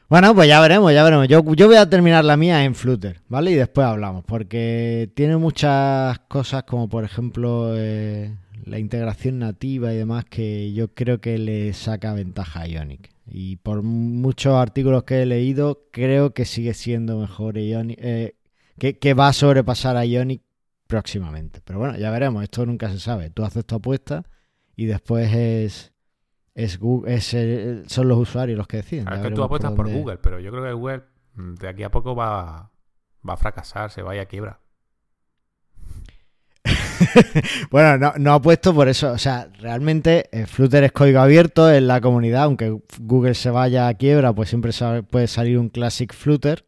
Bueno, 0.07 0.35
pues 0.35 0.47
ya 0.47 0.59
veremos, 0.61 0.93
ya 0.93 1.03
veremos. 1.03 1.27
Yo, 1.27 1.43
yo 1.55 1.65
voy 1.67 1.77
a 1.77 1.89
terminar 1.89 2.23
la 2.25 2.37
mía 2.37 2.63
en 2.63 2.75
Flutter, 2.75 3.21
¿vale? 3.27 3.49
Y 3.51 3.55
después 3.55 3.87
hablamos, 3.87 4.23
porque 4.23 5.11
tiene 5.15 5.35
muchas 5.37 6.19
cosas 6.27 6.63
como 6.63 6.87
por 6.87 7.03
ejemplo 7.03 7.73
eh, 7.75 8.35
la 8.63 8.79
integración 8.79 9.39
nativa 9.39 9.93
y 9.93 9.97
demás 9.97 10.25
que 10.25 10.73
yo 10.73 10.93
creo 10.93 11.19
que 11.21 11.37
le 11.37 11.73
saca 11.73 12.13
ventaja 12.13 12.61
a 12.61 12.67
Ionic. 12.67 13.11
Y 13.27 13.57
por 13.57 13.81
muchos 13.83 14.53
artículos 14.55 15.03
que 15.03 15.21
he 15.21 15.25
leído, 15.25 15.87
creo 15.91 16.33
que 16.33 16.45
sigue 16.45 16.73
siendo 16.73 17.17
mejor 17.19 17.57
Ionic, 17.57 17.97
eh, 18.01 18.35
que, 18.77 18.97
que 18.99 19.13
va 19.13 19.27
a 19.29 19.33
sobrepasar 19.33 19.97
a 19.97 20.05
Ionic 20.05 20.41
próximamente. 20.87 21.61
Pero 21.63 21.79
bueno, 21.79 21.97
ya 21.97 22.11
veremos, 22.11 22.43
esto 22.43 22.65
nunca 22.65 22.89
se 22.89 22.99
sabe. 22.99 23.29
Tú 23.31 23.43
haces 23.43 23.65
tu 23.65 23.75
apuesta 23.75 24.23
y 24.75 24.85
después 24.85 25.33
es 25.33 25.91
es, 26.53 26.79
Google, 26.79 27.13
es 27.15 27.33
el- 27.33 27.83
son 27.89 28.07
los 28.07 28.17
usuarios 28.17 28.57
los 28.57 28.67
que 28.67 28.77
deciden. 28.77 29.07
Es 29.11 29.19
que 29.19 29.31
tú 29.31 29.43
apuestas 29.43 29.71
por 29.73 29.89
Google, 29.99 30.17
pero 30.19 30.39
yo 30.39 30.51
creo 30.51 30.63
que 30.63 30.71
Google 30.73 31.03
mm, 31.33 31.55
de 31.55 31.67
aquí 31.67 31.83
a 31.83 31.91
poco 31.91 32.15
va, 32.15 32.71
va 33.27 33.33
a 33.33 33.37
fracasar, 33.37 33.91
se 33.91 34.01
va 34.01 34.11
a 34.11 34.15
ir 34.15 34.21
a 34.21 34.25
quiebra. 34.27 34.61
Bueno, 37.71 37.97
no, 37.97 38.13
no 38.17 38.33
apuesto 38.33 38.73
por 38.73 38.87
eso. 38.87 39.11
O 39.11 39.17
sea, 39.17 39.49
realmente 39.59 40.29
eh, 40.31 40.45
Flutter 40.45 40.83
es 40.83 40.91
código 40.91 41.19
abierto 41.19 41.71
en 41.71 41.87
la 41.87 42.01
comunidad. 42.01 42.43
Aunque 42.43 42.77
Google 42.99 43.35
se 43.35 43.49
vaya 43.49 43.87
a 43.87 43.93
quiebra, 43.93 44.33
pues 44.33 44.49
siempre 44.49 44.71
puede 45.09 45.27
salir 45.27 45.57
un 45.57 45.69
Classic 45.69 46.11
Flutter, 46.13 46.65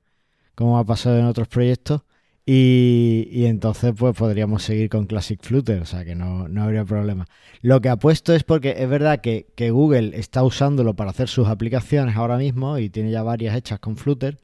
como 0.55 0.77
ha 0.77 0.85
pasado 0.85 1.17
en 1.19 1.25
otros 1.25 1.47
proyectos. 1.47 2.01
Y, 2.45 3.27
y 3.29 3.45
entonces, 3.45 3.93
pues 3.97 4.15
podríamos 4.15 4.63
seguir 4.63 4.89
con 4.89 5.05
Classic 5.05 5.39
Flutter. 5.41 5.81
O 5.81 5.85
sea, 5.85 6.05
que 6.05 6.15
no, 6.15 6.47
no 6.47 6.63
habría 6.63 6.85
problema. 6.85 7.27
Lo 7.61 7.81
que 7.81 7.89
apuesto 7.89 8.33
es 8.33 8.43
porque 8.43 8.75
es 8.77 8.89
verdad 8.89 9.19
que, 9.19 9.47
que 9.55 9.71
Google 9.71 10.17
está 10.17 10.43
usándolo 10.43 10.95
para 10.95 11.09
hacer 11.09 11.27
sus 11.27 11.47
aplicaciones 11.47 12.15
ahora 12.15 12.37
mismo 12.37 12.77
y 12.77 12.89
tiene 12.89 13.11
ya 13.11 13.23
varias 13.23 13.55
hechas 13.55 13.79
con 13.79 13.97
Flutter. 13.97 14.37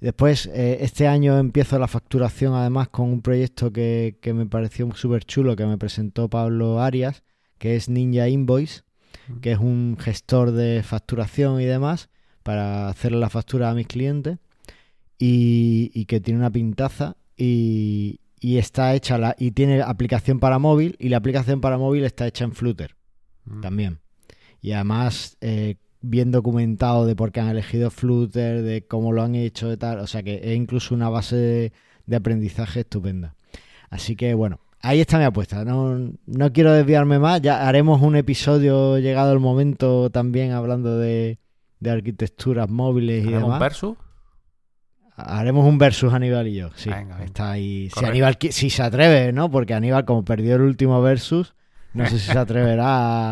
Después, 0.00 0.46
eh, 0.46 0.78
este 0.80 1.06
año 1.06 1.38
empiezo 1.38 1.78
la 1.78 1.86
facturación 1.86 2.54
además 2.54 2.88
con 2.88 3.10
un 3.10 3.20
proyecto 3.20 3.72
que, 3.72 4.18
que 4.20 4.32
me 4.32 4.46
pareció 4.46 4.90
súper 4.94 5.24
chulo 5.24 5.56
que 5.56 5.66
me 5.66 5.76
presentó 5.78 6.28
Pablo 6.28 6.80
Arias, 6.80 7.22
que 7.58 7.76
es 7.76 7.88
Ninja 7.88 8.28
Invoice, 8.28 8.82
que 9.42 9.52
es 9.52 9.58
un 9.58 9.96
gestor 10.00 10.52
de 10.52 10.82
facturación 10.82 11.60
y 11.60 11.64
demás 11.64 12.08
para 12.42 12.88
hacerle 12.88 13.18
la 13.18 13.28
factura 13.28 13.70
a 13.70 13.74
mis 13.74 13.86
clientes 13.86 14.38
y, 15.18 15.90
y 15.94 16.06
que 16.06 16.20
tiene 16.20 16.40
una 16.40 16.50
pintaza 16.50 17.16
y, 17.36 18.20
y 18.40 18.56
está 18.56 18.94
hecha 18.94 19.18
la, 19.18 19.36
y 19.38 19.50
tiene 19.50 19.82
aplicación 19.82 20.40
para 20.40 20.58
móvil 20.58 20.96
y 20.98 21.10
la 21.10 21.18
aplicación 21.18 21.60
para 21.60 21.76
móvil 21.78 22.04
está 22.04 22.26
hecha 22.26 22.44
en 22.44 22.52
Flutter 22.52 22.96
Mm. 23.44 23.60
también. 23.60 23.98
Y 24.60 24.72
además, 24.72 25.36
eh, 25.40 25.76
bien 26.00 26.30
documentado 26.30 27.06
de 27.06 27.14
por 27.16 27.32
qué 27.32 27.40
han 27.40 27.48
elegido 27.48 27.90
Flutter, 27.90 28.62
de 28.62 28.86
cómo 28.86 29.12
lo 29.12 29.22
han 29.22 29.34
hecho, 29.34 29.68
de 29.68 29.76
tal. 29.76 29.98
O 30.00 30.06
sea 30.06 30.22
que 30.22 30.40
es 30.42 30.56
incluso 30.56 30.94
una 30.94 31.08
base 31.08 31.36
de, 31.36 31.72
de 32.06 32.16
aprendizaje 32.16 32.80
estupenda. 32.80 33.34
Así 33.90 34.16
que 34.16 34.34
bueno, 34.34 34.60
ahí 34.80 35.00
está 35.00 35.18
mi 35.18 35.24
apuesta. 35.24 35.64
No, 35.64 35.98
no 36.26 36.52
quiero 36.52 36.72
desviarme 36.72 37.18
más. 37.18 37.40
Ya 37.42 37.68
haremos 37.68 38.00
un 38.02 38.16
episodio 38.16 38.98
llegado 38.98 39.32
el 39.32 39.40
momento 39.40 40.10
también 40.10 40.52
hablando 40.52 40.98
de, 40.98 41.38
de 41.80 41.90
arquitecturas 41.90 42.68
móviles 42.68 43.24
y 43.24 43.28
¿Hacemos 43.28 43.42
un 43.42 43.48
demás. 43.48 43.60
versus? 43.60 43.96
Haremos 45.16 45.66
un 45.66 45.76
versus 45.76 46.12
Aníbal 46.14 46.48
y 46.48 46.54
yo. 46.54 46.70
Sí, 46.76 46.88
Venga, 46.88 47.22
está 47.22 47.50
ahí. 47.52 47.90
Si. 47.94 48.04
Aníbal, 48.04 48.38
si 48.40 48.70
se 48.70 48.82
atreve, 48.82 49.32
¿no? 49.32 49.50
Porque 49.50 49.74
Aníbal, 49.74 50.06
como 50.06 50.24
perdió 50.24 50.56
el 50.56 50.62
último 50.62 51.02
versus, 51.02 51.54
no 51.92 52.06
sé 52.06 52.18
si 52.18 52.32
se 52.32 52.38
atreverá 52.38 52.86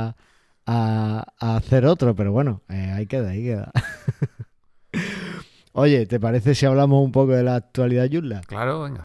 a, 0.08 0.16
a- 0.70 1.24
a 1.40 1.56
hacer 1.56 1.86
otro, 1.86 2.14
pero 2.14 2.30
bueno, 2.30 2.62
eh, 2.68 2.92
ahí 2.94 3.06
queda, 3.06 3.30
ahí 3.30 3.42
queda. 3.42 3.72
Oye, 5.72 6.06
¿te 6.06 6.20
parece 6.20 6.54
si 6.54 6.66
hablamos 6.66 7.02
un 7.02 7.10
poco 7.12 7.32
de 7.32 7.42
la 7.42 7.56
actualidad 7.56 8.08
Joomla? 8.12 8.42
Claro, 8.46 8.82
venga. 8.82 9.04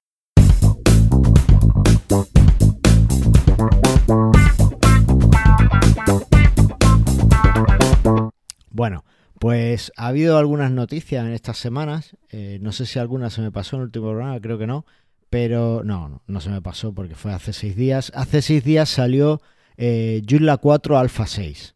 Bueno, 8.71 9.03
pues 9.39 9.91
ha 9.97 10.07
habido 10.07 10.37
algunas 10.37 10.71
noticias 10.71 11.25
en 11.25 11.33
estas 11.33 11.57
semanas. 11.57 12.15
eh, 12.29 12.59
no 12.61 12.71
sé 12.71 12.85
si 12.85 12.99
alguna 12.99 13.29
se 13.29 13.41
me 13.41 13.51
pasó 13.51 13.75
en 13.75 13.81
el 13.81 13.85
último 13.87 14.09
programa, 14.09 14.39
creo 14.39 14.57
que 14.57 14.67
no. 14.67 14.85
Pero 15.29 15.81
no, 15.83 16.09
no, 16.09 16.21
no 16.27 16.41
se 16.41 16.49
me 16.49 16.61
pasó 16.61 16.93
porque 16.93 17.15
fue 17.15 17.33
hace 17.33 17.53
seis 17.53 17.75
días. 17.75 18.11
Hace 18.15 18.41
seis 18.41 18.63
días 18.63 18.89
salió 18.89 19.41
eh, 19.77 20.21
Joomla 20.29 20.57
4 20.57 20.97
Alpha 20.97 21.25
6. 21.27 21.75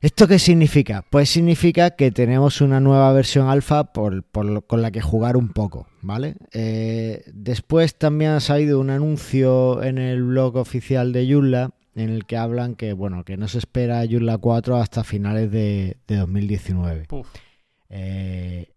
¿Esto 0.00 0.28
qué 0.28 0.38
significa? 0.38 1.04
Pues 1.10 1.30
significa 1.30 1.90
que 1.92 2.10
tenemos 2.12 2.60
una 2.60 2.80
nueva 2.80 3.12
versión 3.12 3.48
alfa 3.48 3.92
por, 3.92 4.22
por 4.24 4.44
lo- 4.44 4.62
con 4.62 4.82
la 4.82 4.90
que 4.90 5.00
jugar 5.00 5.36
un 5.36 5.48
poco, 5.48 5.88
¿vale? 6.02 6.36
Eh, 6.52 7.24
después 7.32 7.96
también 7.96 8.32
ha 8.32 8.40
salido 8.40 8.78
un 8.78 8.90
anuncio 8.90 9.82
en 9.82 9.98
el 9.98 10.22
blog 10.22 10.56
oficial 10.56 11.12
de 11.12 11.26
Joomla 11.32 11.70
en 11.94 12.10
el 12.10 12.26
que 12.26 12.36
hablan 12.36 12.74
que, 12.74 12.92
bueno, 12.92 13.24
que 13.24 13.38
no 13.38 13.48
se 13.48 13.56
espera 13.58 14.04
Joomla 14.08 14.36
4 14.38 14.76
hasta 14.76 15.02
finales 15.02 15.50
de, 15.50 15.96
de 16.06 16.16
2019. 16.16 17.06
Puf. 17.06 17.26
Eh, 17.88 18.70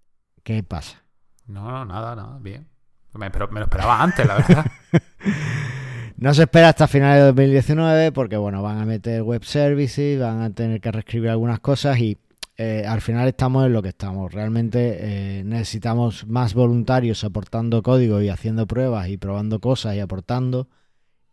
¿Qué 0.44 0.64
pasa? 0.64 1.04
No, 1.48 1.70
no, 1.70 1.84
nada, 1.86 2.16
nada, 2.16 2.40
bien. 2.40 2.68
Me, 3.14 3.30
pero 3.30 3.50
me 3.50 3.60
lo 3.60 3.66
esperaba 3.66 4.02
antes, 4.02 4.26
la 4.26 4.36
verdad. 4.36 4.66
No 6.20 6.34
se 6.34 6.44
espera 6.44 6.68
hasta 6.68 6.90
finales 6.90 7.22
de 7.22 7.28
2019 7.28 8.12
porque, 8.12 8.36
bueno, 8.36 8.62
van 8.62 8.80
a 8.80 8.86
meter 8.86 9.24
web 9.24 9.46
services, 9.46 10.20
van 10.20 10.42
a 10.42 10.54
tener 10.54 10.82
que 10.82 10.92
reescribir 10.92 11.30
algunas 11.30 11.62
cosas 11.62 11.98
y 11.98 12.18
eh, 12.58 12.84
al 12.86 13.00
final 13.00 13.26
estamos 13.30 13.66
en 13.66 13.72
lo 13.72 13.82
que 13.82 13.88
estamos. 13.88 14.34
Realmente 14.34 14.98
eh, 15.00 15.44
necesitamos 15.46 16.28
más 16.28 16.54
voluntarios 16.54 17.24
aportando 17.24 17.82
código 17.82 18.22
y 18.22 18.28
haciendo 18.28 18.68
pruebas 18.68 19.08
y 19.08 19.16
probando 19.16 19.62
cosas 19.62 19.96
y 19.96 20.02
aportando. 20.02 20.68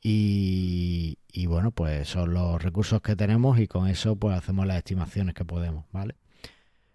Y, 0.00 1.18
bueno, 1.48 1.72
pues 1.72 2.06
son 2.08 2.32
los 2.32 2.62
recursos 2.62 3.02
que 3.02 3.16
tenemos 3.16 3.58
y 3.58 3.66
con 3.66 3.88
eso 3.88 4.14
pues 4.14 4.38
hacemos 4.38 4.68
las 4.68 4.76
estimaciones 4.76 5.34
que 5.34 5.44
podemos, 5.44 5.84
¿vale? 5.90 6.14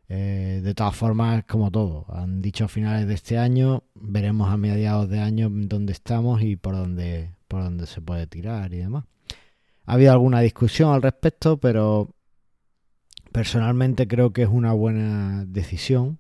Eh, 0.08 0.62
de 0.64 0.74
todas 0.74 0.96
formas, 0.96 1.44
como 1.44 1.72
todo, 1.72 2.06
han 2.08 2.42
dicho 2.42 2.64
a 2.66 2.68
finales 2.70 3.06
de 3.06 3.16
este 3.16 3.38
año, 3.38 3.84
veremos 3.96 4.50
a 4.50 4.56
mediados 4.56 5.10
de 5.10 5.20
año 5.20 5.50
dónde 5.52 5.92
estamos 5.92 6.42
y 6.42 6.56
por 6.56 6.76
dónde, 6.76 7.32
por 7.52 7.64
dónde 7.64 7.86
se 7.86 8.00
puede 8.00 8.28
tirar 8.28 8.74
y 8.74 8.78
demás. 8.78 9.04
Ha 9.86 9.96
habido 9.96 10.14
alguna 10.14 10.40
discusión 10.40 10.94
al 10.94 11.02
respecto, 11.02 11.58
pero 11.58 12.16
personalmente 13.34 14.08
creo 14.08 14.32
que 14.32 14.44
es 14.44 14.50
una 14.50 14.72
buena 14.72 15.44
decisión 15.46 16.20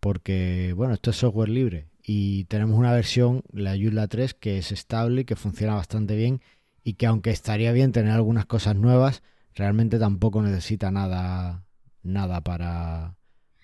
porque, 0.00 0.72
bueno, 0.74 0.94
esto 0.94 1.10
es 1.10 1.16
software 1.16 1.50
libre 1.50 1.90
y 2.02 2.44
tenemos 2.44 2.78
una 2.78 2.90
versión, 2.94 3.42
la 3.52 3.76
Joomla 3.76 4.08
3, 4.08 4.32
que 4.32 4.56
es 4.56 4.72
estable 4.72 5.20
y 5.20 5.24
que 5.26 5.36
funciona 5.36 5.74
bastante 5.74 6.16
bien 6.16 6.40
y 6.82 6.94
que 6.94 7.04
aunque 7.04 7.30
estaría 7.30 7.70
bien 7.72 7.92
tener 7.92 8.12
algunas 8.12 8.46
cosas 8.46 8.74
nuevas, 8.74 9.22
realmente 9.54 9.98
tampoco 9.98 10.40
necesita 10.40 10.90
nada, 10.90 11.66
nada 12.02 12.40
para, 12.40 13.16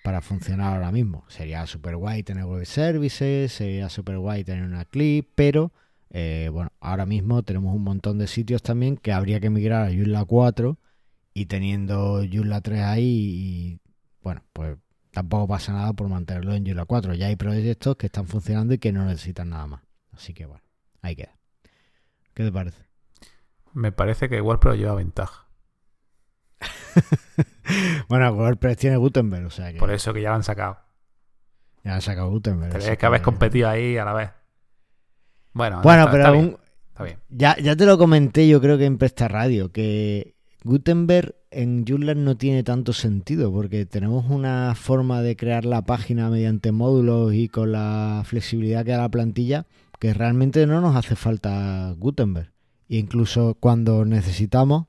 para 0.03 0.21
funcionar 0.21 0.75
ahora 0.75 0.91
mismo. 0.91 1.25
Sería 1.27 1.65
super 1.65 1.95
guay 1.95 2.21
tener 2.21 2.45
web 2.45 2.67
services, 2.67 3.51
sería 3.51 3.89
super 3.89 4.19
guay 4.19 4.43
tener 4.43 4.63
una 4.63 4.85
clip, 4.85 5.27
pero 5.33 5.73
eh, 6.11 6.49
bueno, 6.51 6.71
ahora 6.79 7.05
mismo 7.05 7.43
tenemos 7.43 7.75
un 7.75 7.83
montón 7.83 8.17
de 8.17 8.27
sitios 8.27 8.61
también 8.63 8.97
que 8.97 9.11
habría 9.13 9.39
que 9.39 9.49
migrar 9.49 9.87
a 9.87 9.91
Joomla 9.93 10.25
4 10.25 10.77
y 11.33 11.45
teniendo 11.45 12.21
Joomla 12.31 12.61
3 12.61 12.81
ahí, 12.81 13.05
y, 13.05 13.79
bueno, 14.21 14.43
pues 14.53 14.77
tampoco 15.11 15.47
pasa 15.47 15.73
nada 15.73 15.93
por 15.93 16.07
mantenerlo 16.09 16.53
en 16.53 16.65
Joomla 16.65 16.85
4. 16.85 17.13
Ya 17.13 17.27
hay 17.27 17.35
proyectos 17.35 17.95
que 17.95 18.07
están 18.07 18.27
funcionando 18.27 18.73
y 18.73 18.77
que 18.79 18.91
no 18.91 19.05
necesitan 19.05 19.49
nada 19.49 19.67
más. 19.67 19.81
Así 20.11 20.33
que 20.33 20.45
bueno, 20.45 20.63
ahí 21.01 21.15
queda. 21.15 21.37
¿Qué 22.33 22.43
te 22.43 22.51
parece? 22.51 22.83
Me 23.73 23.91
parece 23.91 24.29
que 24.29 24.41
WordPress 24.41 24.77
lleva 24.77 24.95
ventaja. 24.95 25.47
bueno, 28.09 28.31
WordPress 28.33 28.77
tiene 28.77 28.97
Gutenberg, 28.97 29.45
o 29.45 29.49
sea 29.49 29.71
que 29.71 29.79
Por 29.79 29.91
eso 29.91 30.13
que 30.13 30.21
ya 30.21 30.29
lo 30.29 30.35
han 30.35 30.43
sacado. 30.43 30.79
ya 31.83 31.95
han 31.95 32.01
sacado 32.01 32.29
Gutenberg. 32.29 32.71
Tenéis 32.71 32.97
que 32.97 33.09
que- 33.09 33.21
competido 33.21 33.69
ahí 33.69 33.97
a 33.97 34.05
la 34.05 34.13
vez. 34.13 34.29
Bueno, 35.53 35.81
Bueno, 35.83 36.01
está, 36.01 36.11
pero 36.11 36.23
está 36.23 36.29
aún, 36.29 36.45
bien, 36.45 36.57
está 36.89 37.03
bien. 37.03 37.17
Ya, 37.29 37.57
ya 37.57 37.75
te 37.75 37.85
lo 37.85 37.97
comenté, 37.97 38.47
yo 38.47 38.61
creo 38.61 38.77
que 38.77 38.85
en 38.85 38.97
Presta 38.97 39.27
Radio, 39.27 39.71
que 39.71 40.35
Gutenberg 40.63 41.35
en 41.51 41.85
Joomla 41.87 42.13
no 42.15 42.37
tiene 42.37 42.63
tanto 42.63 42.93
sentido, 42.93 43.51
porque 43.51 43.85
tenemos 43.85 44.29
una 44.29 44.75
forma 44.75 45.21
de 45.21 45.35
crear 45.35 45.65
la 45.65 45.81
página 45.81 46.29
mediante 46.29 46.71
módulos 46.71 47.33
y 47.33 47.47
con 47.47 47.71
la 47.71 48.21
flexibilidad 48.25 48.85
que 48.85 48.91
da 48.91 48.99
la 48.99 49.09
plantilla, 49.09 49.65
que 49.99 50.13
realmente 50.13 50.65
no 50.67 50.81
nos 50.81 50.95
hace 50.95 51.15
falta 51.15 51.93
Gutenberg. 51.97 52.51
E 52.87 52.97
incluso 52.97 53.55
cuando 53.59 54.05
necesitamos, 54.05 54.87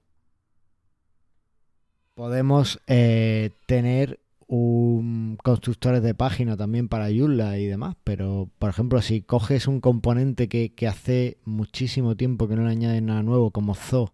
podemos 2.14 2.80
eh, 2.86 3.50
tener 3.66 4.19
un 4.52 5.38
constructores 5.42 6.02
de 6.02 6.14
página 6.14 6.56
también 6.56 6.88
para 6.88 7.06
Joomla 7.06 7.58
y 7.58 7.66
demás, 7.66 7.96
pero 8.02 8.50
por 8.58 8.70
ejemplo 8.70 9.00
si 9.00 9.22
coges 9.22 9.68
un 9.68 9.80
componente 9.80 10.48
que, 10.48 10.74
que 10.74 10.88
hace 10.88 11.38
muchísimo 11.44 12.16
tiempo 12.16 12.48
que 12.48 12.56
no 12.56 12.64
le 12.64 12.70
añades 12.70 13.00
nada 13.02 13.22
nuevo 13.22 13.52
como 13.52 13.74
Zoo 13.74 14.12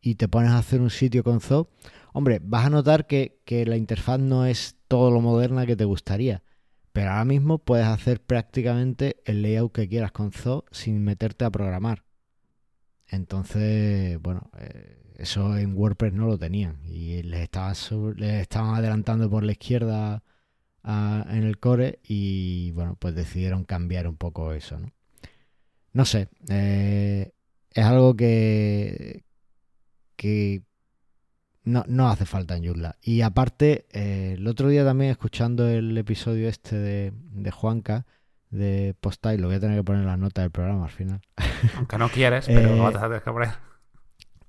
y 0.00 0.14
te 0.14 0.26
pones 0.26 0.50
a 0.52 0.58
hacer 0.58 0.80
un 0.80 0.90
sitio 0.90 1.22
con 1.22 1.40
Zoo 1.40 1.68
Hombre, 2.12 2.40
vas 2.42 2.66
a 2.66 2.70
notar 2.70 3.06
que, 3.06 3.40
que 3.44 3.64
la 3.64 3.76
interfaz 3.76 4.20
no 4.20 4.44
es 4.44 4.76
todo 4.86 5.10
lo 5.10 5.20
moderna 5.20 5.64
que 5.66 5.76
te 5.76 5.84
gustaría. 5.84 6.42
Pero 6.92 7.10
ahora 7.10 7.24
mismo 7.24 7.58
puedes 7.58 7.86
hacer 7.86 8.20
prácticamente 8.20 9.22
el 9.24 9.40
layout 9.40 9.72
que 9.72 9.88
quieras 9.88 10.12
con 10.12 10.32
Zo 10.32 10.66
sin 10.70 11.02
meterte 11.02 11.46
a 11.46 11.50
programar. 11.50 12.04
Entonces, 13.08 14.20
bueno, 14.20 14.50
eh, 14.58 15.01
eso 15.18 15.56
en 15.56 15.76
WordPress 15.76 16.12
no 16.12 16.26
lo 16.26 16.38
tenían 16.38 16.78
y 16.86 17.22
les 17.22 17.40
estaban, 17.42 17.74
les 18.16 18.42
estaban 18.42 18.74
adelantando 18.76 19.30
por 19.30 19.42
la 19.44 19.52
izquierda 19.52 20.22
a- 20.84 21.26
en 21.30 21.44
el 21.44 21.58
core 21.60 22.00
y 22.04 22.72
bueno, 22.72 22.96
pues 23.00 23.14
decidieron 23.14 23.64
cambiar 23.64 24.08
un 24.08 24.16
poco 24.16 24.52
eso, 24.54 24.78
¿no? 24.80 24.92
No 25.92 26.04
sé, 26.04 26.28
eh, 26.48 27.32
es 27.70 27.84
algo 27.84 28.16
que, 28.16 29.24
que 30.16 30.64
no, 31.64 31.84
no 31.88 32.08
hace 32.08 32.26
falta 32.26 32.56
en 32.56 32.64
Joomla. 32.66 32.96
Y 33.02 33.20
aparte, 33.22 33.86
eh, 33.92 34.34
el 34.36 34.46
otro 34.46 34.68
día 34.68 34.84
también 34.84 35.10
escuchando 35.10 35.68
el 35.68 35.96
episodio 35.96 36.48
este 36.48 36.76
de, 36.76 37.12
de 37.14 37.50
Juanca, 37.50 38.06
de 38.50 38.94
Postai, 39.00 39.38
lo 39.38 39.46
voy 39.48 39.56
a 39.56 39.60
tener 39.60 39.78
que 39.78 39.84
poner 39.84 40.02
en 40.02 40.08
las 40.08 40.18
notas 40.18 40.44
del 40.44 40.50
programa 40.50 40.84
al 40.84 40.90
final. 40.90 41.20
Aunque 41.72 41.98
no 41.98 42.10
quieres, 42.10 42.48
pero 42.48 42.68
Eh, 42.68 42.76
lo 42.76 42.84
vas 42.84 42.96
a 42.96 43.02
tener 43.08 43.22
que 43.22 43.32
poner. 43.32 43.71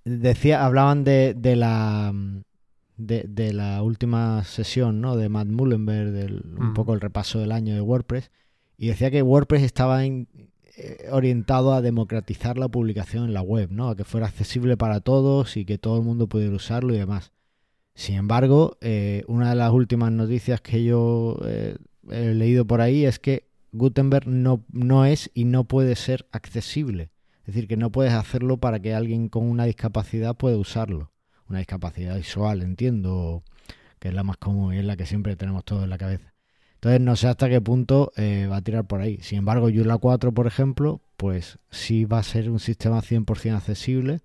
Decía, 0.05 0.65
hablaban 0.65 1.03
de, 1.03 1.33
de 1.33 1.55
la 1.55 2.13
de, 2.97 3.25
de 3.27 3.53
la 3.53 3.81
última 3.81 4.43
sesión, 4.43 5.01
¿no? 5.01 5.15
De 5.15 5.27
Matt 5.29 5.47
Mullenberg, 5.47 6.11
del, 6.11 6.43
un 6.57 6.69
Mm. 6.71 6.73
poco 6.73 6.93
el 6.93 7.01
repaso 7.01 7.39
del 7.39 7.51
año 7.51 7.73
de 7.73 7.81
WordPress, 7.81 8.29
y 8.77 8.87
decía 8.87 9.09
que 9.11 9.21
WordPress 9.21 9.63
estaba 9.63 10.05
en- 10.05 10.27
eh, 10.77 11.07
orientado 11.11 11.73
a 11.73 11.81
democratizar 11.81 12.57
la 12.57 12.67
publicación 12.67 13.25
en 13.25 13.33
la 13.33 13.41
web, 13.41 13.69
¿no? 13.71 13.89
A 13.89 13.95
que 13.95 14.03
fuera 14.03 14.27
accesible 14.27 14.75
para 14.77 14.99
todos 14.99 15.55
y 15.57 15.65
que 15.65 15.77
todo 15.77 15.97
el 15.97 16.03
mundo 16.03 16.27
pudiera 16.27 16.55
usarlo 16.55 16.93
y 16.93 16.97
demás. 16.97 17.31
Sin 17.95 18.15
embargo, 18.15 18.77
eh, 18.81 19.23
una 19.27 19.49
de 19.51 19.55
las 19.55 19.71
últimas 19.71 20.11
noticias 20.11 20.61
que 20.61 20.83
yo 20.83 21.37
eh, 21.45 21.77
he 22.09 22.33
leído 22.33 22.65
por 22.65 22.81
ahí 22.81 23.05
es 23.05 23.19
que 23.19 23.45
Gutenberg 23.71 24.27
no, 24.27 24.63
no 24.71 25.05
es 25.05 25.29
y 25.33 25.45
no 25.45 25.63
puede 25.65 25.95
ser 25.95 26.25
accesible. 26.31 27.09
Es 27.45 27.47
decir, 27.47 27.67
que 27.67 27.77
no 27.77 27.91
puedes 27.91 28.13
hacerlo 28.13 28.57
para 28.57 28.79
que 28.79 28.93
alguien 28.93 29.27
con 29.27 29.49
una 29.49 29.65
discapacidad 29.65 30.35
pueda 30.35 30.57
usarlo. 30.57 31.11
Una 31.49 31.59
discapacidad 31.59 32.15
visual, 32.15 32.61
entiendo, 32.61 33.43
que 33.99 34.07
es 34.07 34.13
la 34.13 34.23
más 34.23 34.37
común 34.37 34.73
y 34.73 34.77
es 34.79 34.85
la 34.85 34.95
que 34.95 35.05
siempre 35.05 35.35
tenemos 35.35 35.65
todos 35.65 35.83
en 35.83 35.89
la 35.89 35.97
cabeza. 35.97 36.33
Entonces 36.75 37.01
no 37.01 37.15
sé 37.15 37.27
hasta 37.27 37.49
qué 37.49 37.61
punto 37.61 38.11
eh, 38.17 38.47
va 38.49 38.57
a 38.57 38.61
tirar 38.61 38.85
por 38.85 39.01
ahí. 39.01 39.17
Sin 39.21 39.39
embargo, 39.39 39.69
Joomla 39.73 39.97
4, 39.97 40.33
por 40.33 40.47
ejemplo, 40.47 41.01
pues 41.17 41.59
sí 41.69 42.05
va 42.05 42.19
a 42.19 42.23
ser 42.23 42.49
un 42.49 42.59
sistema 42.59 43.01
100% 43.01 43.55
accesible 43.55 44.21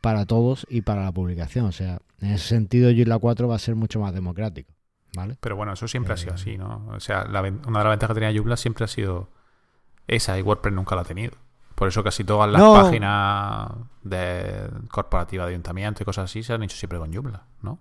para 0.00 0.24
todos 0.26 0.66
y 0.70 0.82
para 0.82 1.04
la 1.04 1.12
publicación. 1.12 1.66
O 1.66 1.72
sea, 1.72 1.98
en 2.20 2.30
ese 2.30 2.48
sentido 2.48 2.90
Joomla 2.90 3.18
4 3.18 3.48
va 3.48 3.56
a 3.56 3.58
ser 3.58 3.76
mucho 3.76 4.00
más 4.00 4.14
democrático. 4.14 4.72
¿Vale? 5.14 5.36
Pero 5.40 5.56
bueno, 5.56 5.72
eso 5.72 5.88
siempre 5.88 6.14
ha 6.14 6.16
sido 6.18 6.32
Eh, 6.32 6.34
así, 6.34 6.58
¿no? 6.58 6.86
O 6.88 7.00
sea, 7.00 7.24
la 7.24 7.40
una 7.40 7.50
de 7.50 7.84
las 7.84 7.90
ventajas 7.90 8.14
que 8.14 8.20
tenía 8.20 8.34
Joomla 8.38 8.56
siempre 8.56 8.84
ha 8.84 8.88
sido 8.88 9.28
esa 10.06 10.38
y 10.38 10.42
WordPress 10.42 10.74
nunca 10.74 10.94
la 10.94 11.02
ha 11.02 11.04
tenido. 11.04 11.32
Por 11.78 11.86
eso 11.86 12.02
casi 12.02 12.24
todas 12.24 12.50
las 12.50 12.60
No. 12.60 12.72
páginas 12.72 13.70
de 14.02 14.68
corporativas 14.90 15.46
de 15.46 15.52
ayuntamiento 15.52 16.02
y 16.02 16.04
cosas 16.04 16.24
así 16.24 16.42
se 16.42 16.52
han 16.52 16.64
hecho 16.64 16.76
siempre 16.76 16.98
con 16.98 17.12
Joomla, 17.14 17.44
¿no? 17.62 17.78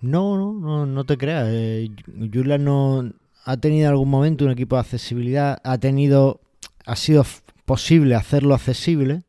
No, 0.00 0.36
no, 0.36 0.52
no, 0.52 0.86
no 0.86 1.04
te 1.04 1.18
creas. 1.18 1.46
Eh, 1.50 1.90
Joomla 2.32 2.58
no 2.58 3.10
ha 3.44 3.56
tenido 3.56 3.86
en 3.86 3.90
algún 3.90 4.08
momento 4.08 4.44
un 4.44 4.52
equipo 4.52 4.76
de 4.76 4.80
accesibilidad, 4.80 5.58
ha 5.64 5.78
tenido, 5.78 6.40
ha 6.86 6.94
sido 6.94 7.26
posible 7.64 8.14
hacerlo 8.14 8.54
accesible, 8.54 9.24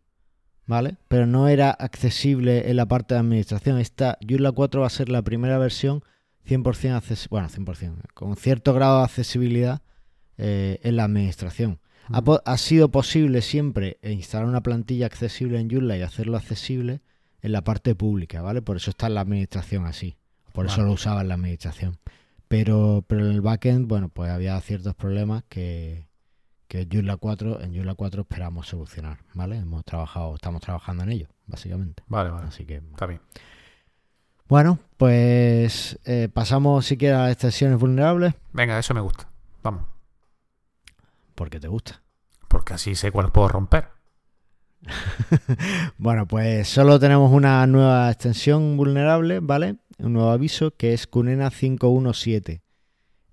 ¿vale? 0.67 0.97
Pero 1.07 1.25
no 1.25 1.47
era 1.47 1.71
accesible 1.71 2.69
en 2.69 2.77
la 2.77 2.85
parte 2.85 3.15
de 3.15 3.21
administración. 3.21 3.79
Esta 3.79 4.19
Joomla 4.27 4.51
4 4.51 4.81
va 4.81 4.87
a 4.87 4.91
ser 4.91 5.09
la 5.09 5.23
primera 5.23 5.57
versión 5.57 6.03
100% 6.47 6.95
accesible, 6.95 7.29
bueno, 7.31 7.49
100%, 7.49 7.95
con 8.13 8.35
cierto 8.35 8.73
grado 8.73 8.99
de 8.99 9.05
accesibilidad 9.05 9.81
eh, 10.37 10.79
en 10.83 10.95
la 10.95 11.05
administración. 11.05 11.79
Ha, 12.11 12.21
po- 12.21 12.41
ha 12.45 12.57
sido 12.57 12.89
posible 12.89 13.41
siempre 13.41 13.97
instalar 14.03 14.47
una 14.47 14.61
plantilla 14.61 15.05
accesible 15.05 15.59
en 15.59 15.69
Joomla 15.69 15.97
y 15.97 16.01
hacerlo 16.01 16.37
accesible 16.37 17.01
en 17.41 17.51
la 17.51 17.63
parte 17.63 17.95
pública, 17.95 18.41
¿vale? 18.41 18.61
Por 18.61 18.77
eso 18.77 18.89
está 18.91 19.07
en 19.07 19.15
la 19.15 19.21
administración 19.21 19.85
así. 19.85 20.17
Por 20.53 20.65
eso 20.67 20.81
lo 20.83 20.91
usaba 20.91 21.21
en 21.21 21.29
la 21.29 21.33
administración. 21.35 21.97
Pero, 22.47 23.03
pero 23.07 23.25
en 23.25 23.31
el 23.31 23.41
backend, 23.41 23.87
bueno, 23.87 24.09
pues 24.09 24.29
había 24.29 24.59
ciertos 24.61 24.93
problemas 24.95 25.43
que, 25.49 26.05
que 26.67 26.87
Joomla 26.91 27.17
4, 27.17 27.61
en 27.61 27.73
Joomla 27.73 27.95
4 27.95 28.21
esperamos 28.21 28.67
solucionar, 28.67 29.19
¿vale? 29.33 29.57
Hemos 29.57 29.83
trabajado, 29.83 30.35
estamos 30.35 30.61
trabajando 30.61 31.03
en 31.03 31.09
ello, 31.11 31.27
básicamente. 31.47 32.03
Vale, 32.07 32.29
vale. 32.29 32.47
Así 32.47 32.65
que, 32.65 32.75
Está 32.75 33.07
bien. 33.07 33.19
bueno, 34.47 34.77
pues 34.97 35.97
eh, 36.05 36.29
pasamos 36.31 36.85
siquiera 36.85 37.19
a 37.19 37.23
las 37.23 37.31
extensiones 37.33 37.79
vulnerables, 37.79 38.35
Venga, 38.51 38.77
eso 38.77 38.93
me 38.93 39.01
gusta. 39.01 39.27
Vamos. 39.63 39.83
Porque 41.35 41.59
te 41.59 41.67
gusta. 41.67 42.03
Porque 42.47 42.73
así 42.73 42.95
sé 42.95 43.11
cuál 43.11 43.31
puedo 43.31 43.47
romper. 43.47 43.87
Bueno, 45.97 46.27
pues 46.27 46.67
solo 46.67 46.99
tenemos 46.99 47.31
una 47.31 47.65
nueva 47.67 48.09
extensión 48.11 48.77
vulnerable, 48.77 49.39
¿vale? 49.39 49.77
Un 49.99 50.13
nuevo 50.13 50.31
aviso 50.31 50.75
que 50.75 50.93
es 50.93 51.07
Cunena 51.07 51.49
517, 51.51 52.61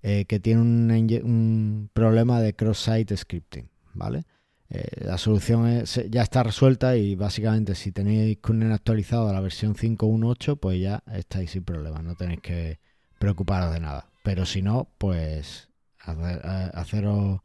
eh, 0.03 0.25
que 0.25 0.39
tiene 0.39 0.61
un, 0.61 1.89
problema 1.93 2.39
de 2.39 2.53
cross-site 2.55 3.15
scripting, 3.17 3.69
¿vale? 3.93 4.23
Eh, 4.69 5.05
la 5.05 5.17
solución 5.17 5.67
es- 5.67 6.01
ya 6.09 6.21
está 6.21 6.43
resuelta 6.43 6.95
y 6.95 7.15
básicamente 7.15 7.75
si 7.75 7.91
tenéis 7.91 8.37
Cunena 8.37 8.75
actualizado 8.75 9.27
a 9.27 9.33
la 9.33 9.41
versión 9.41 9.73
518, 9.75 10.55
pues 10.55 10.79
ya 10.79 11.03
estáis 11.13 11.51
sin 11.51 11.63
problema, 11.63 12.01
no 12.01 12.15
tenéis 12.15 12.39
que 12.41 12.79
preocuparos 13.19 13.73
de 13.73 13.81
nada. 13.81 14.05
Pero 14.23 14.45
si 14.45 14.61
no, 14.61 14.87
pues 14.97 15.69
a- 16.05 16.71
haceros 16.73 17.41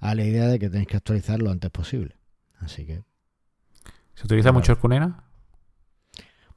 a 0.00 0.14
la 0.14 0.24
idea 0.24 0.46
de 0.46 0.58
que 0.58 0.70
tenéis 0.70 0.88
que 0.88 0.96
actualizar 0.96 1.40
lo 1.42 1.50
antes 1.50 1.70
posible. 1.70 2.16
Así 2.60 2.86
que 2.86 3.02
¿Se 4.14 4.26
utiliza 4.26 4.52
mucho 4.52 4.72
el 4.72 4.78
Cunena? 4.78 5.24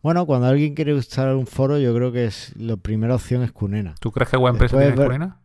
Bueno, 0.02 0.26
cuando 0.26 0.48
alguien 0.48 0.74
quiere 0.74 0.96
usar 0.96 1.36
un 1.36 1.46
foro, 1.46 1.78
yo 1.78 1.94
creo 1.94 2.12
que 2.12 2.26
es 2.26 2.56
la 2.56 2.76
primera 2.76 3.16
opción 3.16 3.44
es 3.44 3.52
Cunena. 3.52 3.94
¿Tú 4.00 4.12
crees 4.12 4.30
que 4.30 4.38
Después 4.38 4.72
tiene 4.72 4.96
ver- 4.96 5.06
Cunena? 5.08 5.38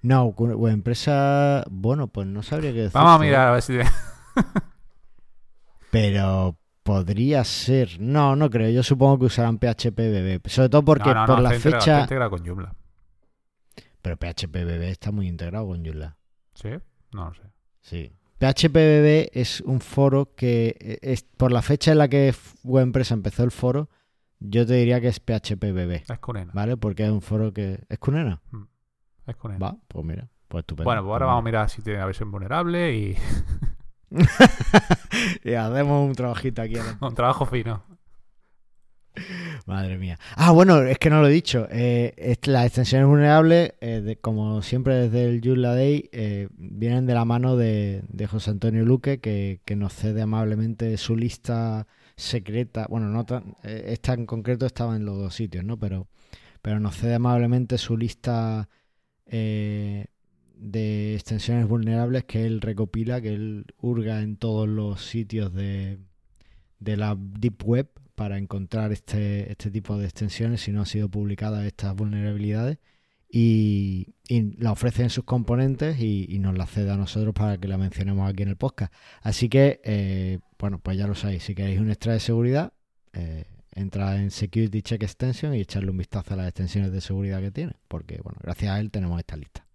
No, 0.00 0.32
Cu- 0.32 0.52
o 0.52 0.68
empresa, 0.68 1.64
bueno, 1.70 2.08
pues 2.08 2.26
no 2.26 2.42
sabría 2.42 2.72
qué 2.72 2.78
decir. 2.78 2.92
Vamos 2.94 3.16
a 3.16 3.18
mirar 3.18 3.48
a 3.48 3.52
ver 3.52 3.62
si... 3.62 3.78
Pero 5.90 6.56
podría 6.82 7.44
ser. 7.44 8.00
No, 8.00 8.36
no 8.36 8.50
creo. 8.50 8.70
Yo 8.70 8.82
supongo 8.82 9.18
que 9.18 9.24
usarán 9.26 9.58
PHP 9.58 9.96
BB. 9.96 10.48
Sobre 10.48 10.68
todo 10.68 10.84
porque 10.84 11.08
no, 11.08 11.14
no, 11.20 11.26
por 11.26 11.36
no, 11.36 11.42
la 11.42 11.50
fecha. 11.52 12.06
con 12.30 12.46
Joomla. 12.46 12.74
Pero 14.04 14.18
PHP 14.18 14.52
BB 14.66 14.82
está 14.90 15.10
muy 15.12 15.26
integrado 15.28 15.66
con 15.66 15.82
Joomla. 15.82 16.18
¿Sí? 16.54 16.68
No 17.14 17.28
lo 17.28 17.34
sé. 17.34 17.40
Sí. 17.80 18.12
PHP 18.38 18.74
BB 18.74 19.30
es 19.32 19.62
un 19.62 19.80
foro 19.80 20.34
que 20.34 20.76
eh, 20.78 20.98
es 21.00 21.22
por 21.22 21.50
la 21.52 21.62
fecha 21.62 21.92
en 21.92 21.96
la 21.98 22.08
que 22.08 22.28
F- 22.28 22.54
empresa 22.82 23.14
empezó 23.14 23.44
el 23.44 23.50
foro, 23.50 23.88
yo 24.40 24.66
te 24.66 24.74
diría 24.74 25.00
que 25.00 25.08
es 25.08 25.20
PHP 25.20 25.72
BB, 25.72 26.02
Es 26.12 26.18
Cunena. 26.20 26.52
¿vale? 26.54 26.76
Porque 26.76 27.04
es 27.04 27.10
un 27.10 27.22
foro 27.22 27.54
que 27.54 27.82
es 27.88 27.98
Cunena. 27.98 28.42
Es 29.26 29.36
Cunena. 29.36 29.58
Va, 29.70 29.76
pues 29.88 30.04
mira, 30.04 30.28
pues 30.48 30.60
estupendo. 30.62 30.84
Bueno, 30.84 31.00
pues 31.02 31.10
ahora 31.12 31.24
Pues 31.24 31.28
vamos 31.30 31.40
a 31.40 31.44
mirar 31.46 31.70
si 31.70 31.80
tiene 31.80 32.00
la 32.00 32.04
versión 32.04 32.30
vulnerable 32.30 32.94
y 32.94 33.16
y 35.44 35.54
hacemos 35.54 36.06
un 36.06 36.14
trabajito 36.14 36.60
aquí. 36.60 36.74
un 37.00 37.14
trabajo 37.14 37.46
fino. 37.46 37.82
Madre 39.66 39.96
mía. 39.98 40.18
Ah, 40.36 40.50
bueno, 40.50 40.82
es 40.82 40.98
que 40.98 41.10
no 41.10 41.20
lo 41.20 41.28
he 41.28 41.32
dicho. 41.32 41.68
Eh, 41.70 42.36
las 42.44 42.66
extensiones 42.66 43.06
vulnerables, 43.06 43.74
eh, 43.80 44.00
de- 44.00 44.16
como 44.16 44.62
siempre 44.62 44.94
desde 44.94 45.28
el 45.28 45.40
Joomla 45.42 45.74
eh, 45.80 46.48
vienen 46.56 47.06
de 47.06 47.14
la 47.14 47.24
mano 47.24 47.56
de, 47.56 48.02
José 48.30 48.50
Antonio 48.50 48.84
Luque, 48.84 49.20
que, 49.20 49.60
nos 49.76 49.94
cede 49.94 50.22
amablemente 50.22 50.96
su 50.96 51.16
lista 51.16 51.86
secreta. 52.16 52.86
Bueno, 52.88 53.08
no 53.08 53.24
tan- 53.24 53.54
esta 53.62 54.14
en 54.14 54.26
concreto 54.26 54.66
estaba 54.66 54.96
en 54.96 55.04
los 55.04 55.16
dos 55.18 55.34
sitios, 55.34 55.64
¿no? 55.64 55.78
Pero, 55.78 56.08
pero 56.62 56.80
nos 56.80 56.96
cede 56.96 57.14
amablemente 57.14 57.78
su 57.78 57.96
lista 57.96 58.68
de 59.26 61.14
extensiones 61.14 61.66
vulnerables 61.66 62.24
que 62.24 62.46
él 62.46 62.60
recopila, 62.60 63.20
que 63.20 63.34
él 63.34 63.66
hurga 63.78 64.22
en 64.22 64.36
todos 64.36 64.68
los 64.68 65.04
sitios 65.04 65.52
de, 65.52 65.98
de 66.78 66.96
la 66.96 67.16
Deep 67.18 67.62
Web 67.64 67.88
para 68.14 68.38
encontrar 68.38 68.92
este, 68.92 69.50
este 69.50 69.70
tipo 69.70 69.98
de 69.98 70.04
extensiones 70.04 70.60
si 70.62 70.72
no 70.72 70.80
han 70.80 70.86
sido 70.86 71.08
publicadas 71.08 71.64
estas 71.64 71.94
vulnerabilidades 71.94 72.78
y, 73.28 74.14
y 74.28 74.56
la 74.58 74.70
ofrece 74.72 75.02
en 75.02 75.10
sus 75.10 75.24
componentes 75.24 75.98
y, 75.98 76.26
y 76.28 76.38
nos 76.38 76.56
la 76.56 76.66
cede 76.66 76.92
a 76.92 76.96
nosotros 76.96 77.34
para 77.34 77.58
que 77.58 77.66
la 77.66 77.78
mencionemos 77.78 78.30
aquí 78.30 78.44
en 78.44 78.50
el 78.50 78.56
podcast. 78.56 78.92
Así 79.22 79.48
que, 79.48 79.80
eh, 79.84 80.38
bueno, 80.58 80.78
pues 80.78 80.96
ya 80.96 81.08
lo 81.08 81.14
sabéis, 81.16 81.42
si 81.42 81.54
queréis 81.54 81.80
un 81.80 81.90
extra 81.90 82.12
de 82.12 82.20
seguridad, 82.20 82.72
eh, 83.12 83.46
entra 83.72 84.16
en 84.22 84.30
Security 84.30 84.82
Check 84.82 85.02
Extension 85.02 85.52
y 85.54 85.60
echarle 85.60 85.90
un 85.90 85.96
vistazo 85.96 86.34
a 86.34 86.36
las 86.36 86.46
extensiones 86.46 86.92
de 86.92 87.00
seguridad 87.00 87.40
que 87.40 87.50
tiene, 87.50 87.74
porque, 87.88 88.20
bueno, 88.22 88.38
gracias 88.40 88.70
a 88.70 88.78
él 88.78 88.92
tenemos 88.92 89.18
esta 89.18 89.36
lista. 89.36 89.66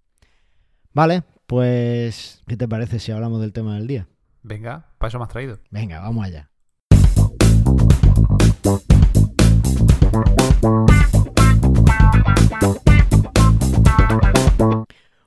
Vale, 0.93 1.23
pues, 1.45 2.41
¿qué 2.47 2.55
te 2.55 2.67
parece 2.67 2.99
si 2.99 3.11
hablamos 3.11 3.41
del 3.41 3.51
tema 3.51 3.75
del 3.75 3.87
día? 3.87 4.07
Venga, 4.41 4.93
para 4.97 5.09
eso 5.09 5.17
me 5.17 5.25
has 5.25 5.29
traído. 5.31 5.59
Venga, 5.69 5.99
vamos 5.99 6.25
allá. 6.25 6.49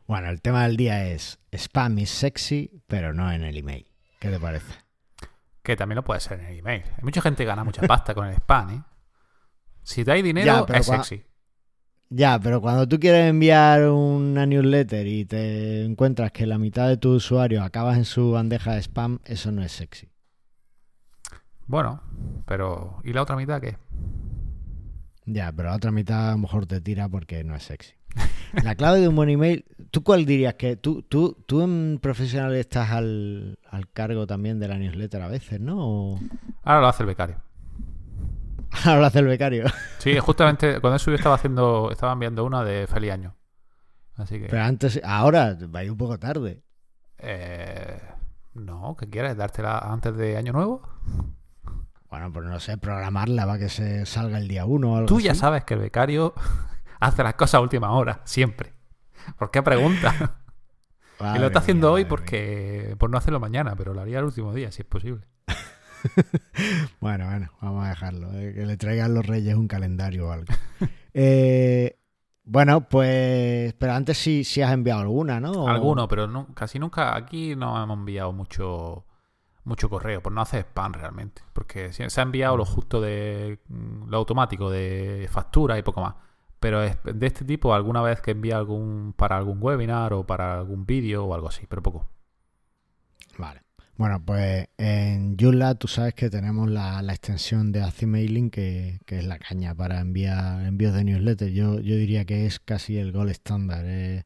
Bueno, 0.07 0.29
el 0.29 0.43
tema 0.43 0.65
del 0.65 0.77
día 0.77 1.07
es 1.09 1.39
spam 1.53 1.99
is 1.99 2.11
sexy, 2.11 2.83
pero 2.87 3.15
no 3.15 3.33
en 3.33 3.45
el 3.45 3.57
email. 3.57 3.87
¿Qué 4.21 4.29
te 4.29 4.39
parece? 4.39 4.73
Que 5.63 5.77
también 5.77 5.97
lo 5.97 6.05
puede 6.05 6.21
ser 6.21 6.41
en 6.41 6.47
el 6.47 6.59
email. 6.59 6.83
Hay 6.83 7.03
mucha 7.03 7.23
gente 7.23 7.45
que 7.45 7.47
gana 7.47 7.65
mucha 7.65 7.83
pasta 7.83 8.15
con 8.15 8.27
el 8.27 8.35
spam, 8.35 8.71
¿eh? 8.71 8.83
Si 9.83 10.05
te 10.05 10.13
hay 10.13 10.23
dinero, 10.23 10.47
Ya, 10.47 10.67
pero 10.67 10.81
es 10.81 10.87
sexy. 10.87 11.25
Ya, 12.11 12.39
pero 12.39 12.61
cuando 12.61 12.87
tú 12.87 13.01
quieres 13.01 13.31
enviar 13.31 13.89
una 13.89 14.45
newsletter 14.45 15.07
y 15.07 15.25
te 15.25 15.85
encuentras 15.85 16.31
que 16.31 16.47
la 16.47 16.59
mitad 16.59 16.89
de 16.89 16.99
tus 16.99 17.25
usuarios 17.25 17.65
acabas 17.65 17.97
en 17.97 18.05
su 18.05 18.33
bandeja 18.33 18.75
de 18.75 18.83
spam, 18.83 19.21
eso 19.25 19.51
no 19.51 19.63
es 19.63 19.73
sexy. 19.73 20.12
Bueno, 21.73 22.03
pero 22.45 22.99
¿y 23.03 23.15
la 23.15 23.23
otra 23.23 23.35
mitad 23.35 23.59
qué? 23.59 23.79
Ya, 25.25 25.51
pero 25.53 25.71
la 25.71 25.77
otra 25.77 25.91
mitad 25.91 26.29
a 26.29 26.33
lo 26.33 26.37
mejor 26.39 26.67
te 26.67 26.83
tira 26.83 27.09
porque 27.09 27.45
no 27.45 27.57
es 27.57 27.63
sexy. 27.63 27.95
La 28.63 28.75
clave 28.75 29.01
de 29.01 29.09
un 29.09 29.17
buen 29.17 29.31
email, 29.31 29.65
¿tú 29.91 30.03
cuál 30.03 30.27
dirías 30.27 30.53
que 30.57 30.77
tú, 30.77 31.01
tú, 31.01 31.43
tú 31.47 31.63
en 31.63 31.99
profesional 32.03 32.55
estás 32.57 32.91
al, 32.91 33.59
al 33.71 33.89
cargo 33.91 34.27
también 34.27 34.61
de 34.61 34.69
la 34.69 34.77
newsletter 34.77 35.23
a 35.23 35.29
veces, 35.29 35.61
¿no? 35.61 35.77
O... 35.79 36.21
Ahora 36.63 36.83
lo 36.83 36.89
hace 36.89 37.05
el 37.05 37.07
becario. 37.07 37.37
Ahora 38.85 39.01
lo 39.01 39.07
hace 39.07 39.21
el 39.21 39.27
becario. 39.29 39.65
Sí, 39.97 40.19
justamente 40.19 40.79
cuando 40.79 40.97
eso 40.97 41.11
yo 41.11 41.17
estaba 41.17 41.37
haciendo, 41.37 41.91
estaba 41.91 42.13
enviando 42.13 42.45
una 42.45 42.63
de 42.65 42.87
feliz 42.87 43.13
año. 43.13 43.35
Así 44.17 44.39
que. 44.39 44.49
Pero 44.49 44.63
antes, 44.63 45.01
ahora 45.03 45.57
va 45.75 45.79
a 45.81 45.85
ir 45.85 45.91
un 45.91 45.97
poco 45.97 46.19
tarde. 46.19 46.63
eh, 47.17 47.99
no, 48.53 48.95
¿qué 49.01 49.09
quieres? 49.09 49.39
¿Dártela 49.39 49.79
antes 49.79 50.15
de 50.15 50.37
año 50.37 50.53
nuevo? 50.53 50.83
Bueno, 52.13 52.31
pues 52.33 52.45
no 52.47 52.61
sé, 52.61 52.77
programarla 52.77 53.47
para 53.47 53.59
que 53.59 53.69
se 53.71 54.05
salga 54.07 54.37
el 54.39 54.47
día 54.47 54.67
uno 54.67 54.93
o 54.93 54.97
algo 54.97 55.09
Tú 55.09 55.19
ya 55.19 55.31
así. 55.33 55.41
sabes 55.41 55.65
que 55.65 55.75
el 55.75 55.81
becario 55.81 56.35
hace 57.01 57.23
las 57.25 57.35
cosas 57.35 57.55
a 57.55 57.61
última 57.61 57.91
hora, 57.93 58.21
siempre. 58.25 58.75
¿Por 59.39 59.51
qué 59.51 59.63
pregunta? 59.63 60.37
y 61.35 61.39
lo 61.39 61.47
está 61.47 61.61
haciendo 61.61 61.87
mía, 61.89 61.95
hoy 61.95 62.05
porque 62.05 62.97
por 62.99 63.09
no 63.11 63.17
hacerlo 63.17 63.41
mañana, 63.41 63.75
pero 63.77 63.95
lo 63.95 64.01
haría 64.03 64.19
el 64.19 64.27
último 64.27 64.53
día, 64.53 64.71
si 64.71 64.83
es 64.83 64.87
posible. 64.89 65.27
Bueno, 67.01 67.27
bueno, 67.27 67.51
vamos 67.61 67.85
a 67.87 67.89
dejarlo. 67.91 68.33
eh, 68.35 68.53
que 68.55 68.67
le 68.67 68.77
traigan 68.77 69.15
los 69.15 69.25
reyes 69.27 69.55
un 69.55 69.69
calendario 69.69 70.29
o 70.29 70.33
algo. 70.33 70.53
Eh, 71.15 71.97
bueno, 72.45 72.89
pues. 72.89 73.73
Pero 73.75 73.93
antes 73.95 74.19
sí, 74.19 74.45
sí 74.45 74.61
has 74.63 74.73
enviado 74.73 75.01
alguna, 75.01 75.41
¿no? 75.41 75.69
Alguno, 75.69 76.09
pero 76.09 76.27
no- 76.27 76.49
casi 76.55 76.79
nunca 76.79 77.17
aquí 77.17 77.55
no 77.57 77.81
hemos 77.83 77.97
enviado 77.99 78.33
mucho 78.33 79.05
mucho 79.65 79.89
correo, 79.89 80.23
por 80.23 80.33
no 80.33 80.41
hacer 80.41 80.61
spam 80.61 80.93
realmente. 80.93 81.43
Porque 81.53 81.93
se 81.93 82.05
ha 82.05 82.23
enviado 82.23 82.57
lo 82.57 82.65
justo 82.65 83.01
de 83.01 83.61
mm, 83.69 84.09
lo 84.09 84.17
automático 84.19 84.71
de 84.71 85.29
factura 85.31 85.79
y 85.79 85.83
poco 85.83 86.01
más. 86.01 86.15
Pero 86.61 86.83
es 86.83 86.97
de 87.05 87.27
este 87.27 87.45
tipo, 87.45 87.75
alguna 87.75 88.03
vez 88.03 88.21
que 88.21 88.33
envía 88.33 88.57
algún 88.57 89.15
para 89.17 89.37
algún 89.37 89.59
webinar 89.61 90.13
o 90.13 90.27
para 90.27 90.59
algún 90.59 90.87
vídeo 90.87 91.25
o 91.25 91.35
algo 91.35 91.49
así, 91.49 91.67
pero 91.69 91.83
poco. 91.83 92.09
Vale. 93.39 93.63
Bueno, 93.97 94.25
pues 94.25 94.69
en 94.79 95.37
Joomla 95.39 95.75
tú 95.75 95.87
sabes 95.87 96.15
que 96.15 96.31
tenemos 96.31 96.71
la, 96.71 97.03
la 97.03 97.13
extensión 97.13 97.73
de 97.73 97.83
Azi 97.83 98.07
Mailing 98.07 98.51
que, 98.51 99.01
que 99.07 99.19
es 99.19 99.25
la 99.25 99.39
caña 99.39 99.75
para 99.75 100.01
enviar 100.01 100.65
envíos 100.65 100.95
de 100.95 101.05
newsletter. 101.05 101.51
Yo, 101.53 101.79
yo 101.81 101.97
diría 101.97 102.25
que 102.25 102.47
es 102.47 102.59
casi 102.59 102.97
el 102.99 103.13
gold 103.13 103.31
estándar. 103.31 103.85
Es, 103.85 104.25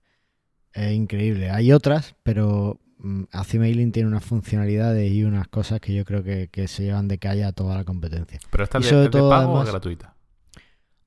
es 0.72 0.92
increíble. 0.92 1.50
Hay 1.50 1.72
otras, 1.72 2.14
pero 2.22 2.80
mm, 3.06 3.24
Azi 3.32 3.58
Mailing 3.58 3.92
tiene 3.92 4.08
unas 4.08 4.24
funcionalidades 4.24 5.10
y 5.12 5.24
unas 5.24 5.48
cosas 5.48 5.80
que 5.80 5.94
yo 5.94 6.04
creo 6.04 6.22
que, 6.22 6.48
que 6.48 6.68
se 6.68 6.84
llevan 6.84 7.08
de 7.08 7.18
calle 7.18 7.44
a 7.44 7.52
toda 7.52 7.76
la 7.76 7.84
competencia. 7.84 8.38
Pero 8.50 8.64
esta 8.64 8.78
es 8.78 8.90
de, 8.90 9.08
pago 9.10 9.28
o 9.28 9.32
además- 9.32 9.64
es 9.66 9.70
gratuita. 9.72 10.14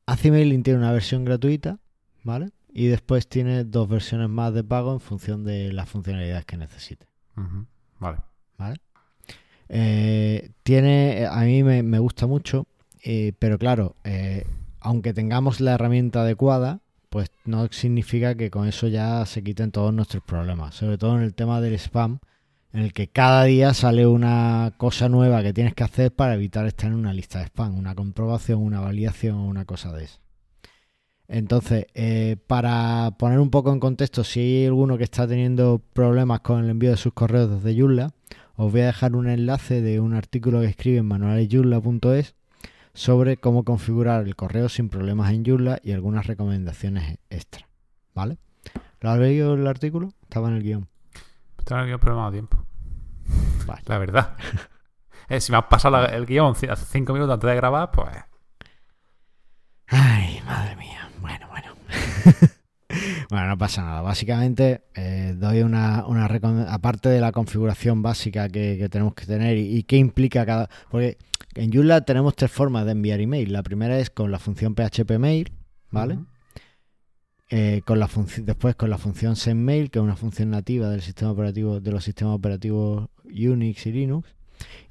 Azi 0.05 0.31
Mailing 0.31 0.63
tiene 0.63 0.79
una 0.79 0.91
versión 0.91 1.23
gratuita, 1.23 1.77
¿vale? 2.23 2.49
Y 2.73 2.87
después 2.87 3.27
tiene 3.27 3.63
dos 3.63 3.87
versiones 3.87 4.29
más 4.29 4.53
de 4.53 4.63
pago 4.63 4.93
en 4.93 4.99
función 4.99 5.43
de 5.43 5.71
las 5.73 5.89
funcionalidades 5.89 6.45
que 6.45 6.57
necesite. 6.57 7.05
Vale. 7.99 8.17
¿vale? 8.57 8.77
Eh, 9.69 10.51
tiene, 10.63 11.27
a 11.29 11.41
mí 11.41 11.63
me, 11.63 11.83
me 11.83 11.99
gusta 11.99 12.25
mucho, 12.27 12.65
eh, 13.03 13.33
pero 13.39 13.57
claro, 13.59 13.95
eh, 14.03 14.45
aunque 14.79 15.13
tengamos 15.13 15.59
la 15.61 15.73
herramienta 15.73 16.21
adecuada, 16.21 16.81
pues 17.09 17.31
no 17.45 17.67
significa 17.71 18.35
que 18.35 18.49
con 18.49 18.67
eso 18.67 18.87
ya 18.87 19.25
se 19.25 19.43
quiten 19.43 19.71
todos 19.71 19.93
nuestros 19.93 20.23
problemas, 20.23 20.75
sobre 20.75 20.97
todo 20.97 21.17
en 21.17 21.23
el 21.23 21.33
tema 21.33 21.61
del 21.61 21.73
spam, 21.73 22.19
en 22.71 22.81
el 22.81 22.93
que 22.93 23.07
cada 23.07 23.45
día 23.45 23.73
sale 23.73 24.05
una 24.05 24.73
cosa 24.77 25.09
nueva 25.09 25.41
que 25.41 25.53
tienes 25.53 25.73
que 25.73 25.83
hacer 25.83 26.13
para 26.13 26.35
evitar 26.35 26.65
estar 26.67 26.89
en 26.91 26.95
una 26.95 27.13
lista 27.13 27.39
de 27.39 27.45
spam, 27.45 27.77
una 27.77 27.95
comprobación, 27.95 28.61
una 28.61 28.79
validación 28.79 29.37
o 29.37 29.45
una 29.47 29.65
cosa 29.65 29.91
de 29.91 30.05
eso. 30.05 30.19
Entonces, 31.27 31.85
eh, 31.93 32.37
para 32.47 33.15
poner 33.19 33.39
un 33.39 33.51
poco 33.51 33.71
en 33.71 33.79
contexto, 33.79 34.23
si 34.23 34.39
hay 34.39 34.65
alguno 34.65 34.97
que 34.97 35.03
está 35.03 35.27
teniendo 35.27 35.81
problemas 35.93 36.39
con 36.41 36.63
el 36.63 36.69
envío 36.69 36.91
de 36.91 36.97
sus 36.97 37.13
correos 37.13 37.51
desde 37.51 37.79
Joomla, 37.79 38.11
os 38.55 38.71
voy 38.71 38.81
a 38.81 38.87
dejar 38.87 39.15
un 39.15 39.29
enlace 39.29 39.81
de 39.81 39.99
un 39.99 40.13
artículo 40.13 40.61
que 40.61 40.67
escribe 40.67 40.97
en 40.97 41.05
manualesjoomla.es 41.05 42.35
sobre 42.99 43.37
cómo 43.37 43.63
configurar 43.63 44.27
el 44.27 44.35
correo 44.35 44.67
sin 44.67 44.89
problemas 44.89 45.31
en 45.31 45.45
Joomla 45.45 45.79
y 45.81 45.93
algunas 45.93 46.27
recomendaciones 46.27 47.17
extra. 47.29 47.65
¿Vale? 48.13 48.37
¿Lo 48.99 49.09
has 49.09 49.19
leído 49.19 49.53
el 49.53 49.65
artículo? 49.67 50.09
Estaba 50.23 50.49
en 50.49 50.55
el 50.55 50.63
guion. 50.63 50.89
Tengo 51.63 51.81
aquí 51.81 51.93
un 51.93 51.99
problema 51.99 52.25
de 52.25 52.31
tiempo. 52.33 52.65
Vale. 53.65 53.81
La 53.85 53.97
verdad. 53.97 54.35
Eh, 55.31 55.39
si 55.41 55.51
me 55.51 55.59
has 55.59 55.65
pasado 55.65 55.95
la- 55.95 56.07
el 56.07 56.25
guion 56.25 56.55
hace 56.71 56.85
cinco 56.91 57.13
minutos 57.13 57.31
antes 57.35 57.47
de 57.47 57.55
grabar, 57.55 57.91
pues. 57.91 58.09
Ay, 59.85 60.41
madre 60.43 60.75
mía. 60.75 61.07
Bueno, 61.21 61.47
bueno. 61.49 61.71
bueno, 63.29 63.47
no 63.49 63.57
pasa 63.59 63.83
nada. 63.83 64.01
Básicamente, 64.01 64.85
eh, 64.95 65.35
doy 65.37 65.61
una, 65.61 66.07
una 66.07 66.25
aparte 66.73 67.09
de 67.09 67.21
la 67.21 67.31
configuración 67.31 68.01
básica 68.01 68.49
que, 68.49 68.75
que 68.79 68.89
tenemos 68.89 69.13
que 69.13 69.27
tener 69.27 69.55
y, 69.55 69.77
y 69.77 69.83
qué 69.83 69.97
implica 69.97 70.47
cada. 70.47 70.67
Porque 70.89 71.19
en 71.55 71.71
Joomla 71.73 72.01
tenemos 72.01 72.35
tres 72.35 72.51
formas 72.51 72.85
de 72.85 72.91
enviar 72.91 73.19
email. 73.21 73.51
La 73.53 73.63
primera 73.63 73.97
es 73.99 74.09
con 74.09 74.31
la 74.31 74.39
función 74.39 74.75
PHP 74.75 75.17
Mail, 75.19 75.51
¿vale? 75.91 76.19
Eh, 77.51 77.81
con 77.85 77.97
la 77.99 78.07
función, 78.07 78.45
después 78.45 78.75
con 78.75 78.91
la 78.91 78.99
función 78.99 79.35
sendmail, 79.35 79.89
que 79.89 79.97
es 79.97 80.03
una 80.03 80.15
función 80.15 80.51
nativa 80.51 80.89
del 80.89 81.01
sistema 81.01 81.31
operativo, 81.31 81.79
de 81.79 81.91
los 81.91 82.03
sistemas 82.03 82.35
operativos 82.35 83.09
Unix 83.23 83.87
y 83.87 83.91
Linux. 83.91 84.35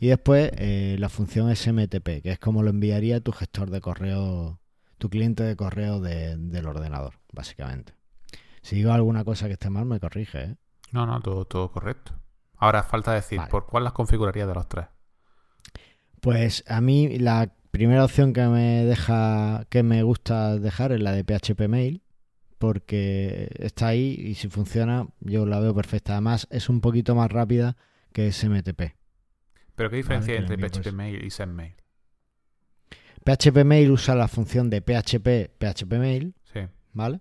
Y 0.01 0.09
después 0.09 0.51
eh, 0.57 0.97
la 0.99 1.09
función 1.09 1.55
SMTP, 1.55 2.23
que 2.23 2.33
es 2.33 2.38
como 2.40 2.62
lo 2.64 2.71
enviaría 2.71 3.21
tu 3.21 3.31
gestor 3.33 3.71
de 3.71 3.81
correo, 3.81 4.59
tu 4.99 5.09
cliente 5.09 5.44
de 5.44 5.55
correo 5.55 6.01
de- 6.01 6.37
del 6.37 6.66
ordenador, 6.66 7.14
básicamente. 7.33 7.92
Si 8.62 8.75
digo 8.77 8.92
alguna 8.92 9.25
cosa 9.25 9.47
que 9.47 9.53
esté 9.53 9.71
mal, 9.71 9.85
me 9.85 10.01
corrige, 10.01 10.42
¿eh? 10.42 10.57
No, 10.90 11.07
no, 11.07 11.21
todo, 11.21 11.44
todo 11.44 11.71
correcto. 11.71 12.12
Ahora 12.57 12.83
falta 12.83 13.12
decir, 13.12 13.38
Vale. 13.38 13.51
¿por 13.51 13.66
cuál 13.66 13.85
las 13.85 13.92
configuraría 13.92 14.47
de 14.47 14.55
los 14.55 14.68
tres? 14.68 14.87
Pues 16.20 16.64
a 16.66 16.81
mí 16.81 17.18
la 17.18 17.52
primera 17.70 18.04
opción 18.04 18.33
que 18.33 18.46
me 18.46 18.85
deja, 18.85 19.66
que 19.70 19.83
me 19.83 20.02
gusta 20.02 20.59
dejar 20.59 20.92
es 20.92 21.00
la 21.00 21.12
de 21.12 21.24
PHP 21.24 21.68
Mail, 21.68 22.02
porque 22.59 23.48
está 23.59 23.88
ahí 23.88 24.16
y 24.18 24.35
si 24.35 24.48
funciona 24.48 25.07
yo 25.20 25.46
la 25.46 25.61
veo 25.61 25.74
perfecta. 25.74 26.12
Además 26.14 26.46
es 26.50 26.68
un 26.68 26.81
poquito 26.81 27.14
más 27.14 27.31
rápida 27.31 27.76
que 28.12 28.33
SMTP. 28.33 28.94
¿Pero 29.76 29.90
qué 29.90 29.96
diferencia 29.96 30.35
hay 30.35 30.40
entre 30.40 30.57
PHP 30.59 30.83
pues. 30.83 30.94
Mail 30.94 31.24
y 31.24 31.31
SendMail? 31.31 31.74
PHP 33.24 33.64
Mail 33.64 33.90
usa 33.90 34.14
la 34.14 34.26
función 34.26 34.70
de 34.70 34.81
PHP 34.81 35.50
PHP 35.59 35.92
Mail, 35.98 36.35
Sí. 36.52 36.61
¿vale? 36.92 37.20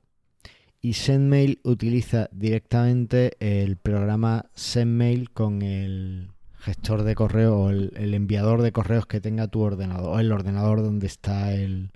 Y 0.82 0.94
SendMail 0.94 1.60
utiliza 1.64 2.30
directamente 2.32 3.34
el 3.40 3.78
programa 3.78 4.46
SendMail 4.56 5.32
con 5.32 5.62
el 5.62 6.30
gestor 6.68 7.04
de 7.04 7.16
correo 7.16 7.58
o 7.58 7.70
el, 7.70 7.94
el 7.96 8.14
enviador 8.14 8.62
de 8.62 8.74
correos 8.74 9.06
que 9.06 9.22
tenga 9.22 9.48
tu 9.48 9.62
ordenador 9.62 10.18
o 10.18 10.20
el 10.20 10.32
ordenador 10.34 10.84
donde 10.84 11.08
está 11.08 11.54
el, 11.54 11.92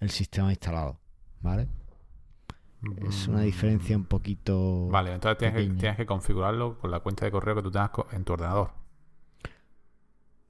el 0.00 0.10
sistema 0.10 0.50
instalado, 0.50 0.98
¿vale? 1.42 1.68
Es 3.08 3.28
una 3.28 3.42
diferencia 3.42 3.96
un 3.96 4.04
poquito... 4.04 4.86
Mm. 4.88 4.92
Vale, 4.92 5.12
entonces 5.14 5.38
tienes 5.38 5.54
que, 5.56 5.60
pequeña. 5.62 5.80
tienes 5.80 5.96
que 5.98 6.06
configurarlo 6.06 6.78
con 6.78 6.90
la 6.90 7.00
cuenta 7.00 7.24
de 7.26 7.30
correo 7.30 7.54
que 7.56 7.62
tú 7.62 7.70
tengas 7.70 7.90
en 8.12 8.24
tu 8.24 8.32
ordenador. 8.32 8.70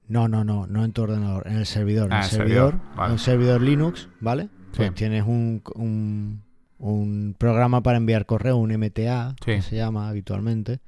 No, 0.07 0.27
no, 0.27 0.43
no, 0.43 0.67
no 0.67 0.85
en 0.85 0.93
tu 0.93 1.01
ordenador, 1.03 1.47
en 1.47 1.57
el 1.57 1.65
servidor. 1.65 2.09
Ah, 2.11 2.17
en 2.19 2.23
el 2.23 2.29
servidor, 2.29 2.71
servidor, 2.71 2.95
vale. 2.95 3.05
en 3.07 3.11
un 3.13 3.19
servidor 3.19 3.61
Linux, 3.61 4.09
¿vale? 4.21 4.49
Pues 4.75 4.93
tienes 4.93 5.23
un, 5.25 5.61
un, 5.75 6.43
un 6.77 7.35
programa 7.37 7.81
para 7.83 7.97
enviar 7.97 8.25
correo, 8.25 8.57
un 8.57 8.71
MTA, 8.71 9.35
Sí. 9.43 9.45
que 9.53 9.61
se 9.61 9.75
llama 9.75 10.07
habitualmente. 10.07 10.79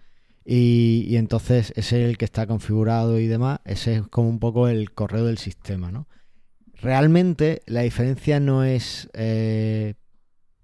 Y, 0.51 1.15
entonces 1.15 1.71
ese 1.75 2.03
es 2.03 2.09
el 2.09 2.17
que 2.17 2.25
está 2.25 2.47
configurado 2.47 3.19
y 3.19 3.27
demás. 3.27 3.59
Ese 3.65 3.97
es 3.97 4.07
como 4.07 4.29
un 4.29 4.39
poco 4.39 4.67
el 4.67 4.91
correo 4.93 5.25
del 5.25 5.37
sistema, 5.37 5.91
¿no? 5.91 6.07
Realmente 6.81 7.61
la 7.67 7.81
diferencia 7.81 8.39
no 8.39 8.63
es 8.63 9.11
eh, 9.13 9.93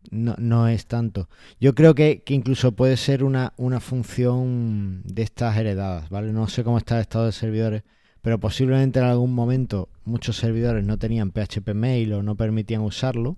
no, 0.10 0.34
no 0.40 0.68
es 0.68 0.88
tanto. 0.88 1.30
Yo 1.60 1.76
creo 1.76 1.94
que, 1.94 2.24
que 2.24 2.34
incluso 2.34 2.72
puede 2.72 2.98
ser 2.98 3.24
una, 3.24 3.54
una 3.58 3.80
función 3.80 5.04
de 5.06 5.22
estas 5.22 5.56
heredadas, 5.56 6.10
¿vale? 6.10 6.34
No 6.34 6.48
sé 6.48 6.64
cómo 6.64 6.80
está 6.80 6.96
el 6.96 7.02
estado 7.02 7.28
de 7.28 7.32
servidores, 7.32 7.84
pero 8.24 8.40
posiblemente 8.40 8.98
en 8.98 9.06
algún 9.06 9.36
momento 9.36 9.90
muchos 10.04 10.38
servidores 10.38 10.84
no 10.84 10.98
tenían 10.98 11.32
PHP 11.32 11.76
Mail 11.76 12.14
o 12.14 12.24
no 12.24 12.36
permitían 12.36 12.82
usarlo 12.82 13.38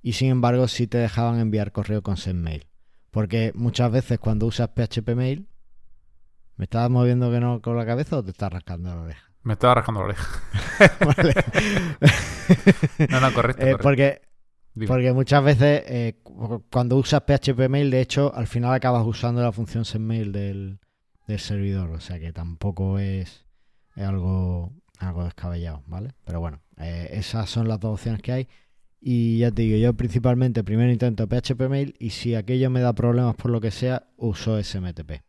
y 0.00 0.14
sin 0.14 0.30
embargo 0.30 0.66
sí 0.66 0.86
te 0.86 0.96
dejaban 0.96 1.40
enviar 1.40 1.72
correo 1.72 2.02
con 2.02 2.16
SendMail. 2.16 2.71
Porque 3.12 3.52
muchas 3.54 3.92
veces 3.92 4.18
cuando 4.18 4.46
usas 4.46 4.70
PHP 4.70 5.14
Mail, 5.14 5.46
¿me 6.56 6.64
estás 6.64 6.90
moviendo 6.90 7.30
que 7.30 7.38
no 7.38 7.60
con 7.62 7.76
la 7.76 7.86
cabeza 7.86 8.16
o 8.16 8.24
te 8.24 8.32
estás 8.32 8.52
rascando 8.52 8.92
la 8.94 9.02
oreja? 9.02 9.28
Me 9.44 9.52
estaba 9.54 9.74
rascando 9.74 10.00
la 10.00 10.06
oreja. 10.06 10.40
Vale. 11.16 11.34
No, 13.10 13.20
no, 13.20 13.32
correcto. 13.32 13.62
Eh, 13.62 13.76
correcto. 13.76 13.82
porque, 13.82 14.22
porque 14.86 15.12
muchas 15.12 15.42
veces 15.44 15.82
eh, 15.86 16.20
cu- 16.22 16.64
cuando 16.70 16.96
usas 16.96 17.22
PHP 17.22 17.68
Mail, 17.68 17.90
de 17.90 18.00
hecho, 18.00 18.32
al 18.34 18.46
final 18.46 18.72
acabas 18.72 19.04
usando 19.06 19.42
la 19.42 19.52
función 19.52 19.84
SendMail 19.84 20.32
del, 20.32 20.78
del 21.26 21.38
servidor. 21.38 21.90
O 21.90 22.00
sea 22.00 22.18
que 22.20 22.32
tampoco 22.32 22.98
es, 22.98 23.44
es 23.96 24.04
algo, 24.04 24.72
algo 24.98 25.24
descabellado, 25.24 25.82
¿vale? 25.86 26.14
Pero 26.24 26.40
bueno, 26.40 26.60
eh, 26.78 27.08
esas 27.12 27.48
son 27.50 27.68
las 27.68 27.80
dos 27.80 27.94
opciones 27.94 28.22
que 28.22 28.32
hay. 28.32 28.48
Y 29.04 29.38
ya 29.38 29.50
te 29.50 29.62
digo, 29.62 29.76
yo 29.78 29.94
principalmente 29.94 30.62
primero 30.62 30.92
intento 30.92 31.26
PHP 31.26 31.68
Mail 31.68 31.96
y 31.98 32.10
si 32.10 32.36
aquello 32.36 32.70
me 32.70 32.80
da 32.80 32.94
problemas 32.94 33.34
por 33.34 33.50
lo 33.50 33.60
que 33.60 33.72
sea, 33.72 34.06
uso 34.16 34.62
SMTP. 34.62 35.22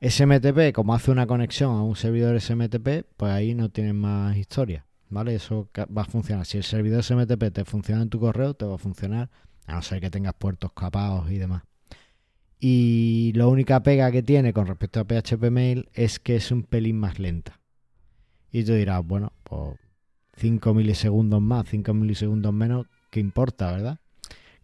SMTP, 0.00 0.72
como 0.74 0.94
hace 0.94 1.12
una 1.12 1.28
conexión 1.28 1.70
a 1.70 1.82
un 1.84 1.94
servidor 1.94 2.40
SMTP, 2.40 3.06
pues 3.16 3.32
ahí 3.32 3.54
no 3.54 3.68
tienes 3.70 3.94
más 3.94 4.36
historia, 4.36 4.84
¿vale? 5.10 5.36
Eso 5.36 5.70
va 5.96 6.02
a 6.02 6.06
funcionar. 6.06 6.44
Si 6.44 6.58
el 6.58 6.64
servidor 6.64 7.04
SMTP 7.04 7.52
te 7.52 7.64
funciona 7.64 8.02
en 8.02 8.08
tu 8.08 8.18
correo, 8.18 8.54
te 8.54 8.64
va 8.64 8.74
a 8.74 8.78
funcionar, 8.78 9.30
a 9.66 9.76
no 9.76 9.82
ser 9.82 10.00
que 10.00 10.10
tengas 10.10 10.34
puertos 10.34 10.72
capados 10.72 11.30
y 11.30 11.38
demás. 11.38 11.62
Y 12.58 13.32
la 13.36 13.46
única 13.46 13.80
pega 13.84 14.10
que 14.10 14.24
tiene 14.24 14.52
con 14.52 14.66
respecto 14.66 14.98
a 14.98 15.04
PHP 15.04 15.50
Mail 15.52 15.88
es 15.92 16.18
que 16.18 16.34
es 16.34 16.50
un 16.50 16.64
pelín 16.64 16.98
más 16.98 17.20
lenta. 17.20 17.60
Y 18.50 18.64
tú 18.64 18.72
dirás, 18.72 19.06
bueno, 19.06 19.32
pues 19.44 19.78
5 20.36 20.74
milisegundos 20.74 21.40
más, 21.40 21.68
5 21.68 21.94
milisegundos 21.94 22.52
menos, 22.52 22.86
¿qué 23.14 23.20
importa, 23.20 23.70
verdad? 23.70 24.00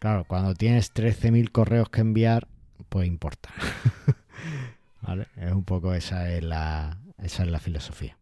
Claro, 0.01 0.25
cuando 0.25 0.55
tienes 0.55 0.91
13.000 0.93 1.53
correos 1.53 1.89
que 1.89 2.01
enviar, 2.01 2.49
pues 2.89 3.07
importa. 3.07 3.51
¿Vale? 5.03 5.29
Es 5.37 5.53
un 5.53 5.63
poco 5.63 5.95
esa 5.95 6.29
es 6.33 6.43
la, 6.43 6.99
esa 7.19 7.45
es 7.45 7.49
la 7.49 7.61
filosofía. 7.61 8.19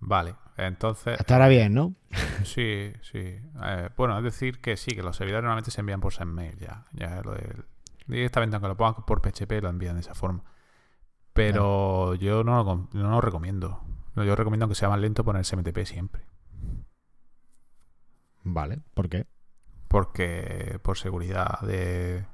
Vale, 0.00 0.34
entonces. 0.56 1.18
Hasta 1.18 1.34
ahora 1.34 1.46
bien, 1.46 1.74
¿no? 1.74 1.94
Sí, 2.42 2.92
sí. 3.02 3.20
Eh, 3.62 3.88
bueno, 3.96 4.18
es 4.18 4.24
decir 4.24 4.60
que 4.60 4.76
sí, 4.76 4.90
que 4.96 5.02
los 5.04 5.16
servidores 5.16 5.44
normalmente 5.44 5.70
se 5.70 5.80
envían 5.80 6.00
por 6.00 6.12
SendMail 6.12 6.58
ya. 6.58 6.86
Ya 6.92 7.22
lo 7.22 7.34
del- 7.34 7.64
directamente, 8.08 8.56
aunque 8.56 8.68
lo 8.68 8.76
pongan 8.76 9.04
por 9.06 9.20
PHP, 9.22 9.60
lo 9.62 9.68
envían 9.68 9.94
de 9.94 10.00
esa 10.00 10.14
forma. 10.16 10.42
Pero 11.32 12.16
yo 12.16 12.42
no 12.42 12.64
lo, 12.64 12.88
no 12.92 13.10
lo 13.10 13.20
recomiendo. 13.20 13.80
Yo 14.16 14.34
recomiendo 14.34 14.68
que 14.68 14.74
sea 14.74 14.88
más 14.88 14.98
lento 14.98 15.24
poner 15.24 15.44
SMTP 15.44 15.84
siempre. 15.86 16.24
Vale, 18.44 18.78
¿por 18.94 19.08
qué? 19.08 19.26
Porque 19.88 20.78
por 20.82 20.98
seguridad 20.98 21.60
de, 21.60 22.26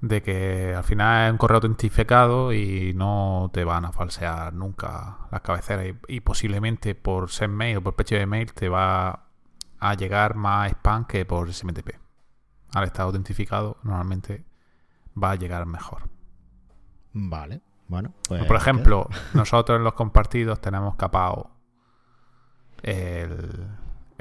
de 0.00 0.22
que 0.22 0.74
al 0.74 0.84
final 0.84 1.26
es 1.26 1.32
un 1.32 1.38
correo 1.38 1.56
autentificado 1.56 2.52
y 2.52 2.94
no 2.94 3.50
te 3.52 3.64
van 3.64 3.84
a 3.84 3.92
falsear 3.92 4.54
nunca 4.54 5.18
las 5.30 5.40
cabeceras. 5.42 5.86
Y, 5.86 6.16
y 6.16 6.20
posiblemente 6.20 6.94
por 6.94 7.30
SendMail 7.30 7.76
o 7.76 7.82
por 7.82 7.94
PHP 7.94 8.26
Mail 8.26 8.52
te 8.52 8.68
va 8.68 9.26
a 9.78 9.94
llegar 9.94 10.34
más 10.34 10.70
spam 10.70 11.06
que 11.06 11.24
por 11.24 11.52
SMTP. 11.52 11.90
Al 12.74 12.84
estar 12.84 13.04
autentificado, 13.04 13.76
normalmente 13.82 14.44
va 15.22 15.32
a 15.32 15.34
llegar 15.34 15.66
mejor. 15.66 16.08
Vale, 17.12 17.60
bueno. 17.88 18.14
Pues, 18.28 18.44
por 18.44 18.56
ejemplo, 18.56 19.08
nosotros 19.34 19.76
en 19.76 19.84
los 19.84 19.92
compartidos 19.92 20.60
tenemos 20.60 20.96
capado 20.96 21.50
el, 22.82 23.68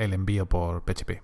el 0.03 0.13
envío 0.13 0.47
por 0.47 0.83
PHP. 0.83 1.21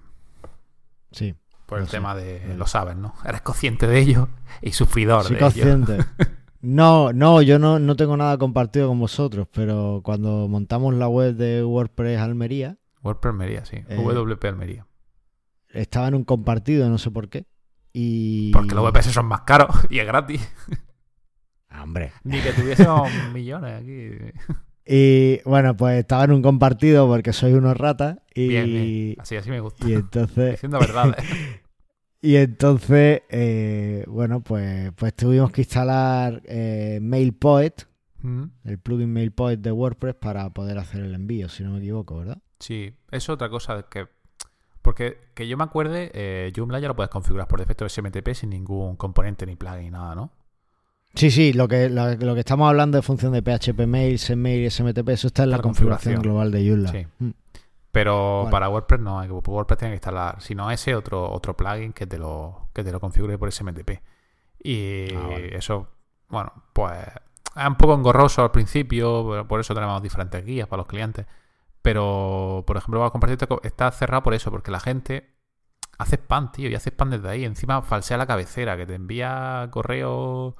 Sí, 1.12 1.36
Por 1.66 1.80
el 1.80 1.86
sé, 1.86 1.92
tema 1.92 2.16
de. 2.16 2.56
lo 2.56 2.68
sabes, 2.68 2.96
¿no? 2.96 3.14
Eres 3.26 3.42
consciente 3.42 3.88
de 3.88 4.00
ello 4.00 4.30
y 4.62 4.72
sufridor 4.74 5.24
soy 5.24 5.36
de 5.38 5.38
ello. 5.38 5.46
consciente. 5.46 5.98
No, 6.60 7.14
no, 7.14 7.44
yo 7.44 7.60
no, 7.60 7.78
no 7.78 7.96
tengo 7.96 8.18
nada 8.18 8.36
compartido 8.40 8.88
con 8.88 9.00
vosotros, 9.00 9.48
pero 9.54 10.02
cuando 10.04 10.48
montamos 10.48 10.96
la 10.96 11.08
web 11.08 11.36
de 11.36 11.64
WordPress 11.64 12.20
Almería, 12.20 12.78
WordPress 13.04 13.32
Almería, 13.32 13.64
sí. 13.66 13.78
Eh, 13.88 13.96
WP 13.96 14.44
Almería. 14.46 14.88
estaba 15.70 16.08
en 16.08 16.16
un 16.16 16.24
compartido, 16.24 16.90
no 16.90 16.98
sé 16.98 17.12
por 17.12 17.30
qué. 17.30 17.46
Y... 17.94 18.52
Porque 18.54 18.74
los 18.74 18.84
VPS 18.92 19.14
son 19.14 19.28
más 19.28 19.42
caros 19.42 19.70
y 19.92 20.00
es 20.00 20.08
gratis. 20.08 20.52
Hombre. 21.80 22.12
Ni 22.24 22.42
que 22.42 22.52
tuviésemos 22.52 23.08
millones 23.34 23.80
aquí. 23.80 24.10
Y 24.88 25.42
bueno, 25.44 25.76
pues 25.76 26.00
estaba 26.00 26.24
en 26.24 26.32
un 26.32 26.42
compartido 26.42 27.08
porque 27.08 27.34
soy 27.34 27.54
unos 27.54 27.76
ratas 27.78 28.20
y, 28.34 28.48
Bien, 28.48 28.66
bien. 28.66 29.16
Así, 29.20 29.36
así 29.36 29.50
me 29.50 29.60
gusta. 29.60 29.88
y 29.88 29.94
entonces 29.94 30.52
Diciendo 30.52 30.80
verdades. 30.80 31.18
y 32.22 32.36
entonces 32.38 33.22
eh, 33.30 34.04
bueno 34.08 34.42
pues 34.42 34.92
pues 34.96 35.14
tuvimos 35.14 35.52
que 35.52 35.62
instalar 35.62 36.42
eh, 36.46 37.00
MailPoet, 37.02 37.86
Mm, 38.22 38.46
el 38.66 38.80
plugin 38.80 39.14
MailPoet 39.14 39.60
de 39.60 39.72
WordPress 39.72 40.16
para 40.16 40.50
poder 40.50 40.78
hacer 40.80 41.02
el 41.04 41.14
envío, 41.14 41.50
si 41.50 41.64
no 41.64 41.72
me 41.72 41.80
equivoco, 41.80 42.18
¿verdad? 42.18 42.40
Sí, 42.60 42.94
es 43.12 43.30
otra 43.30 43.50
cosa 43.50 43.84
que. 43.84 44.08
Porque 44.82 45.18
que 45.34 45.48
yo 45.48 45.58
me 45.58 45.66
acuerde, 45.66 46.12
eh, 46.14 46.52
Joomla 46.56 46.80
ya 46.80 46.88
lo 46.88 46.96
puedes 46.96 47.10
configurar 47.10 47.48
por 47.48 47.60
defecto 47.60 47.84
de 47.84 47.90
SMTP 47.90 48.34
sin 48.34 48.50
ningún 48.50 48.96
componente 48.96 49.46
ni 49.46 49.56
plugin 49.56 49.84
ni 49.84 49.92
nada, 49.92 50.16
¿no? 50.16 50.32
Sí, 51.18 51.32
sí, 51.32 51.54
lo 51.54 51.68
que, 51.68 51.90
lo, 51.90 52.14
lo 52.16 52.34
que 52.36 52.42
estamos 52.42 52.70
hablando 52.70 52.98
de 52.98 53.02
función 53.02 53.32
de 53.34 53.42
PHP 53.42 53.88
Mail, 53.88 54.20
SendMail 54.20 54.62
y 54.66 54.70
SMTP, 54.70 55.10
eso 55.10 55.28
está 55.28 55.44
en 55.44 55.50
la, 55.50 55.58
La 55.58 55.64
configuración, 55.64 56.16
configuración. 56.16 56.22
global 56.22 56.52
de 56.52 56.70
Joomla. 56.70 56.92
Sí. 56.92 57.08
Mm. 57.20 57.30
Pero 57.92 58.40
Vale. 58.44 58.52
para 58.52 58.70
WordPress 58.70 59.02
no, 59.02 59.20
hay 59.20 59.28
que- 59.28 59.34
WordPress 59.34 59.80
tiene 59.80 59.92
que 59.94 59.96
instalar, 59.96 60.40
si 60.42 60.54
no 60.54 60.70
ese, 60.70 60.94
otro, 60.96 61.32
otro 61.32 61.58
plugin 61.58 61.94
que 61.94 62.06
te 62.06 62.20
lo, 62.20 62.70
que 62.74 62.84
te 62.84 62.92
lo 62.92 63.00
configure 63.00 63.38
por 63.40 63.52
SMTP. 63.52 64.02
Y 64.64 65.08
Ah, 65.16 65.28
vale. 65.28 65.58
eso, 65.58 65.88
bueno, 66.30 66.52
pues 66.74 66.94
es 67.56 67.68
un 67.68 67.76
poco 67.76 67.96
engorroso 67.96 68.44
al 68.44 68.52
principio, 68.52 69.46
por 69.48 69.60
eso 69.60 69.74
tenemos 69.74 70.02
diferentes 70.04 70.46
guías 70.46 70.68
para 70.68 70.82
los 70.82 70.88
clientes. 70.88 71.26
Pero, 71.82 72.64
por 72.68 72.78
ejemplo, 72.78 73.00
para 73.00 73.10
compartir 73.12 73.38
está 73.64 73.90
cerrado 73.92 74.22
por 74.22 74.34
eso, 74.36 74.52
porque 74.52 74.70
la 74.72 74.80
gente 74.80 75.32
hace 75.98 76.18
spam, 76.18 76.52
tío, 76.52 76.70
y 76.70 76.76
hace 76.76 76.90
spam 76.92 77.10
desde 77.10 77.30
ahí. 77.30 77.46
Encima 77.46 77.82
falsea 77.82 78.18
la 78.18 78.28
cabecera, 78.28 78.78
que 78.78 78.86
te 78.86 78.94
envía 78.96 79.68
correo 79.72 80.56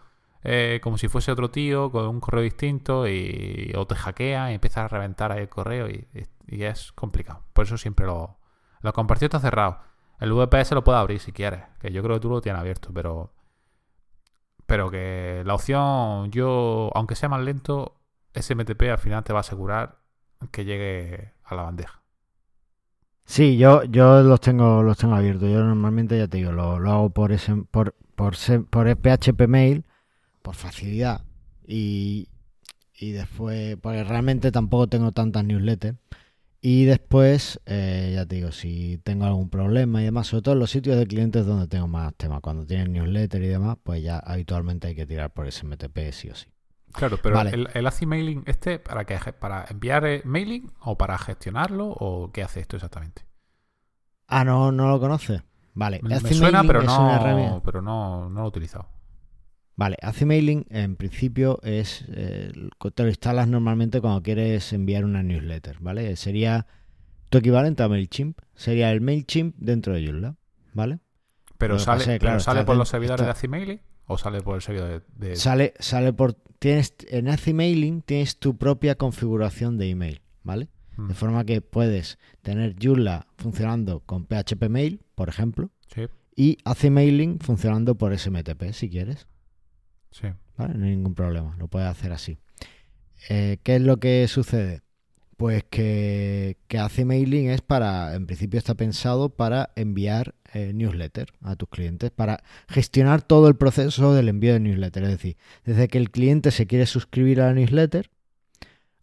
eh, 0.48 0.80
como 0.84 0.98
si 0.98 1.08
fuese 1.10 1.32
otro 1.32 1.52
tío, 1.52 1.92
con 1.92 2.08
un 2.08 2.20
correo 2.22 2.42
distinto, 2.44 3.08
y, 3.08 3.74
o 3.78 3.86
te 3.88 3.96
hackea 3.96 4.52
y 4.52 4.56
empieza 4.56 4.86
a 4.86 4.88
reventar 4.88 5.32
ahí 5.32 5.42
el 5.42 5.50
correo, 5.50 5.90
y, 5.90 6.08
es 6.50 6.92
complicado. 6.94 7.44
Por 7.54 7.66
eso 7.66 7.78
siempre 7.78 8.06
lo, 8.08 8.38
lo 8.82 8.94
compartido 8.94 9.28
está 9.28 9.40
cerrado. 9.40 9.80
El 10.20 10.34
VPS 10.34 10.74
lo 10.76 10.84
puedes 10.84 11.00
abrir 11.00 11.20
si 11.20 11.32
quieres, 11.34 11.64
que 11.80 11.92
yo 11.92 12.02
creo 12.04 12.16
que 12.18 12.22
tú 12.22 12.30
lo 12.30 12.42
tienes 12.42 12.62
abierto, 12.62 12.90
pero 12.94 13.34
pero 14.66 14.90
que 14.92 15.44
la 15.46 15.56
opción, 15.56 16.30
yo, 16.32 16.92
aunque 16.96 17.16
sea 17.16 17.30
más 17.30 17.42
lento, 17.42 17.96
SMTP 18.34 18.84
al 18.92 18.98
final 18.98 19.24
te 19.24 19.34
va 19.34 19.40
a 19.40 19.42
asegurar 19.42 20.00
que 20.52 20.66
llegue 20.66 21.34
a 21.44 21.56
la 21.56 21.64
bandeja. 21.64 22.02
Sí, 23.26 23.58
yo, 23.58 23.84
yo 23.84 24.22
los 24.24 24.40
tengo, 24.42 24.82
los 24.84 24.98
tengo 24.98 25.16
abiertos. 25.16 25.50
Yo 25.50 25.64
normalmente 25.64 26.18
ya 26.18 26.28
te 26.28 26.38
digo, 26.38 26.52
lo, 26.52 26.80
lo 26.80 26.92
hago 26.92 27.10
por 27.10 27.32
ese, 27.32 27.56
por, 27.56 27.94
por, 28.16 28.36
se- 28.36 28.60
por 28.62 28.88
PHP 28.96 29.48
mail, 29.48 29.86
por 30.48 30.56
facilidad. 30.56 31.26
Y, 31.66 32.30
y 32.98 33.12
después, 33.12 33.76
porque 33.82 34.06
realmente 34.06 34.50
tampoco 34.50 34.88
tengo 34.88 35.12
tantas 35.12 35.44
newsletters. 35.44 35.98
Y 36.62 36.86
después, 36.86 37.60
eh, 37.66 38.14
ya 38.16 38.26
te 38.26 38.36
digo, 38.36 38.54
si 38.54 38.98
tengo 39.04 39.26
algún 39.26 39.50
problema 39.50 40.02
y 40.02 40.06
demás, 40.06 40.28
sobre 40.28 40.44
todo 40.44 40.54
en 40.54 40.60
los 40.60 40.72
sitios 40.72 40.98
de 40.98 41.06
clientes 41.06 41.46
donde 41.46 41.68
tengo 41.68 41.90
más 41.90 42.14
temas, 42.16 42.40
cuando 42.40 42.66
tienen 42.66 42.94
newsletter 42.94 43.44
y 43.44 43.48
demás, 43.48 43.76
pues 43.84 44.02
ya 44.02 44.20
habitualmente 44.20 44.88
hay 44.88 44.96
que 44.96 45.06
tirar 45.06 45.34
por 45.34 45.52
SMTP 45.52 46.14
sí 46.14 46.30
o 46.30 46.36
sí. 46.36 46.48
Claro, 46.94 47.18
pero 47.22 47.36
Vale. 47.36 47.50
el, 47.50 47.68
el 47.74 47.86
ACI 47.86 48.06
mailing, 48.06 48.44
este, 48.48 48.80
¿para 48.80 49.04
qué? 49.04 49.20
¿Para 49.34 49.66
enviar 49.70 50.22
mailing 50.24 50.72
o 50.80 50.98
para 50.98 51.18
gestionarlo 51.18 51.90
o 51.90 52.32
qué 52.32 52.42
hace 52.42 52.62
esto 52.62 52.78
exactamente? 52.78 53.26
Ah, 54.28 54.46
no, 54.46 54.72
no 54.72 54.88
lo 54.88 54.98
conoces. 55.02 55.44
Vale, 55.74 56.00
Me, 56.02 56.20
suena, 56.34 56.64
pero 56.64 56.82
no, 56.84 57.62
pero 57.66 57.82
no, 57.82 58.30
no 58.30 58.40
lo 58.40 58.46
he 58.46 58.48
utilizado. 58.48 58.97
Vale, 59.78 59.96
Acimailing 60.02 60.66
en 60.70 60.96
principio 60.96 61.60
es 61.64 62.04
eh, 62.10 62.52
te 62.96 63.04
lo 63.04 63.10
instalas 63.10 63.48
normalmente 63.48 64.02
cuando 64.02 64.24
quieres 64.24 64.74
enviar 64.74 65.06
una 65.06 65.22
newsletter, 65.24 65.78
¿vale? 65.80 66.16
Sería 66.16 66.66
tu 67.30 67.38
equivalente 67.38 67.84
a 67.84 67.88
MailChimp, 67.88 68.40
sería 68.56 68.92
el 68.92 69.02
MailChimp 69.02 69.56
dentro 69.58 69.94
de 69.94 70.04
Joomla, 70.06 70.36
¿vale? 70.74 70.98
Pero 71.60 71.76
Lo 71.76 71.80
sale, 71.80 72.20
pasa 72.20 72.52
claro, 72.52 72.66
por 72.66 72.76
los 72.76 72.90
servidores 72.90 73.24
de 73.26 73.32
ACI 73.32 73.48
mailing 73.48 73.80
o 74.08 74.18
sale 74.18 74.42
por 74.42 74.56
el 74.56 74.62
servidor 74.62 75.04
de, 75.16 75.30
de- 75.30 75.36
Sale 75.36 75.74
sale 75.80 76.12
por 76.12 76.34
tienes 76.60 76.96
en 77.10 77.28
Acimailing 77.28 78.02
tienes 78.02 78.38
tu 78.40 78.58
propia 78.58 78.96
configuración 78.96 79.78
de 79.78 79.90
email, 79.90 80.22
¿vale? 80.44 80.70
Mm, 80.96 81.08
De 81.10 81.14
forma 81.14 81.46
que 81.46 81.62
puedes 81.62 82.18
tener 82.42 82.76
Joomla 82.82 83.28
funcionando 83.38 84.00
con 84.00 84.26
PHP 84.26 84.70
Mail, 84.70 85.02
por 85.14 85.30
ejemplo, 85.30 85.70
sí, 85.94 86.08
y 86.36 86.58
Acimailing 86.66 87.38
funcionando 87.40 87.96
por 87.96 88.18
SMTP 88.18 88.72
si 88.74 88.90
quieres. 88.90 89.28
¿Vale? 90.58 90.74
No 90.76 90.86
hay 90.86 90.92
ningún 90.92 91.16
problema, 91.16 91.56
lo 91.58 91.68
puedes 91.68 91.88
hacer 91.88 92.12
así. 92.12 92.38
eh, 93.30 93.58
¿qué 93.64 93.76
es 93.78 93.82
lo 93.82 93.98
que 94.00 94.28
sucede? 94.28 94.82
Pues 95.38 95.64
que, 95.70 96.58
que 96.68 96.80
hace 96.80 97.06
mailing 97.06 97.50
es 97.50 97.62
para, 97.62 98.16
en 98.16 98.26
principio 98.26 98.58
está 98.58 98.74
pensado 98.74 99.30
para 99.30 99.70
enviar 99.76 100.34
eh, 100.54 100.72
newsletter 100.74 101.32
a 101.42 101.56
tus 101.56 101.70
clientes, 101.70 102.10
para 102.10 102.44
gestionar 102.68 103.22
todo 103.22 103.48
el 103.48 103.56
proceso 103.56 104.14
del 104.16 104.30
envío 104.30 104.54
de 104.54 104.60
newsletter. 104.60 105.04
Es 105.04 105.10
decir, 105.10 105.38
desde 105.64 105.88
que 105.90 106.00
el 106.00 106.10
cliente 106.10 106.50
se 106.52 106.66
quiere 106.66 106.88
suscribir 106.88 107.42
a 107.42 107.48
la 107.48 107.54
newsletter 107.54 108.10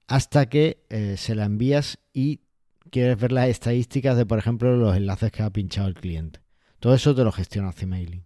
hasta 0.09 0.47
que 0.47 0.85
eh, 0.91 1.15
se 1.17 1.37
la 1.37 1.45
envías 1.45 1.99
y 2.13 2.41
quieres 2.91 3.19
ver 3.19 3.33
las 3.33 3.49
estadísticas 3.49 4.17
de, 4.17 4.27
por 4.27 4.39
ejemplo, 4.39 4.77
los 4.77 4.97
enlaces 4.97 5.31
que 5.31 5.43
ha 5.43 5.51
pinchado 5.51 5.87
el 5.89 5.95
cliente. 5.95 6.41
Todo 6.81 6.95
eso 6.95 7.15
te 7.15 7.25
lo 7.25 7.33
gestiona 7.33 7.73
mailing 7.87 8.25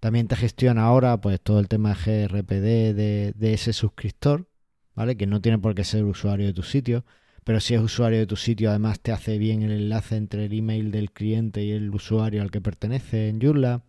También 0.00 0.28
te 0.28 0.36
gestiona 0.36 0.84
ahora 0.84 1.20
pues 1.20 1.40
todo 1.40 1.60
el 1.60 1.68
tema 1.68 1.94
GRPD 1.94 2.94
de, 2.94 3.34
ese 3.40 3.72
suscriptor, 3.72 4.48
¿vale? 4.94 5.16
Que 5.16 5.26
no 5.26 5.40
tiene 5.40 5.58
por 5.58 5.74
qué 5.74 5.84
ser 5.84 6.04
usuario 6.04 6.46
de 6.46 6.52
tu 6.52 6.62
sitio 6.62 7.04
pero 7.46 7.60
si 7.60 7.74
es 7.74 7.80
usuario 7.80 8.18
de 8.18 8.26
tu 8.26 8.34
sitio, 8.34 8.70
además 8.70 8.98
te 8.98 9.12
hace 9.12 9.38
bien 9.38 9.62
el 9.62 9.70
enlace 9.70 10.16
entre 10.16 10.46
el 10.46 10.52
email 10.52 10.90
del 10.90 11.12
cliente 11.12 11.62
y 11.62 11.70
el 11.70 11.94
usuario 11.94 12.42
al 12.42 12.50
que 12.50 12.60
pertenece 12.60 13.28
en 13.28 13.40
Joomla. 13.40 13.84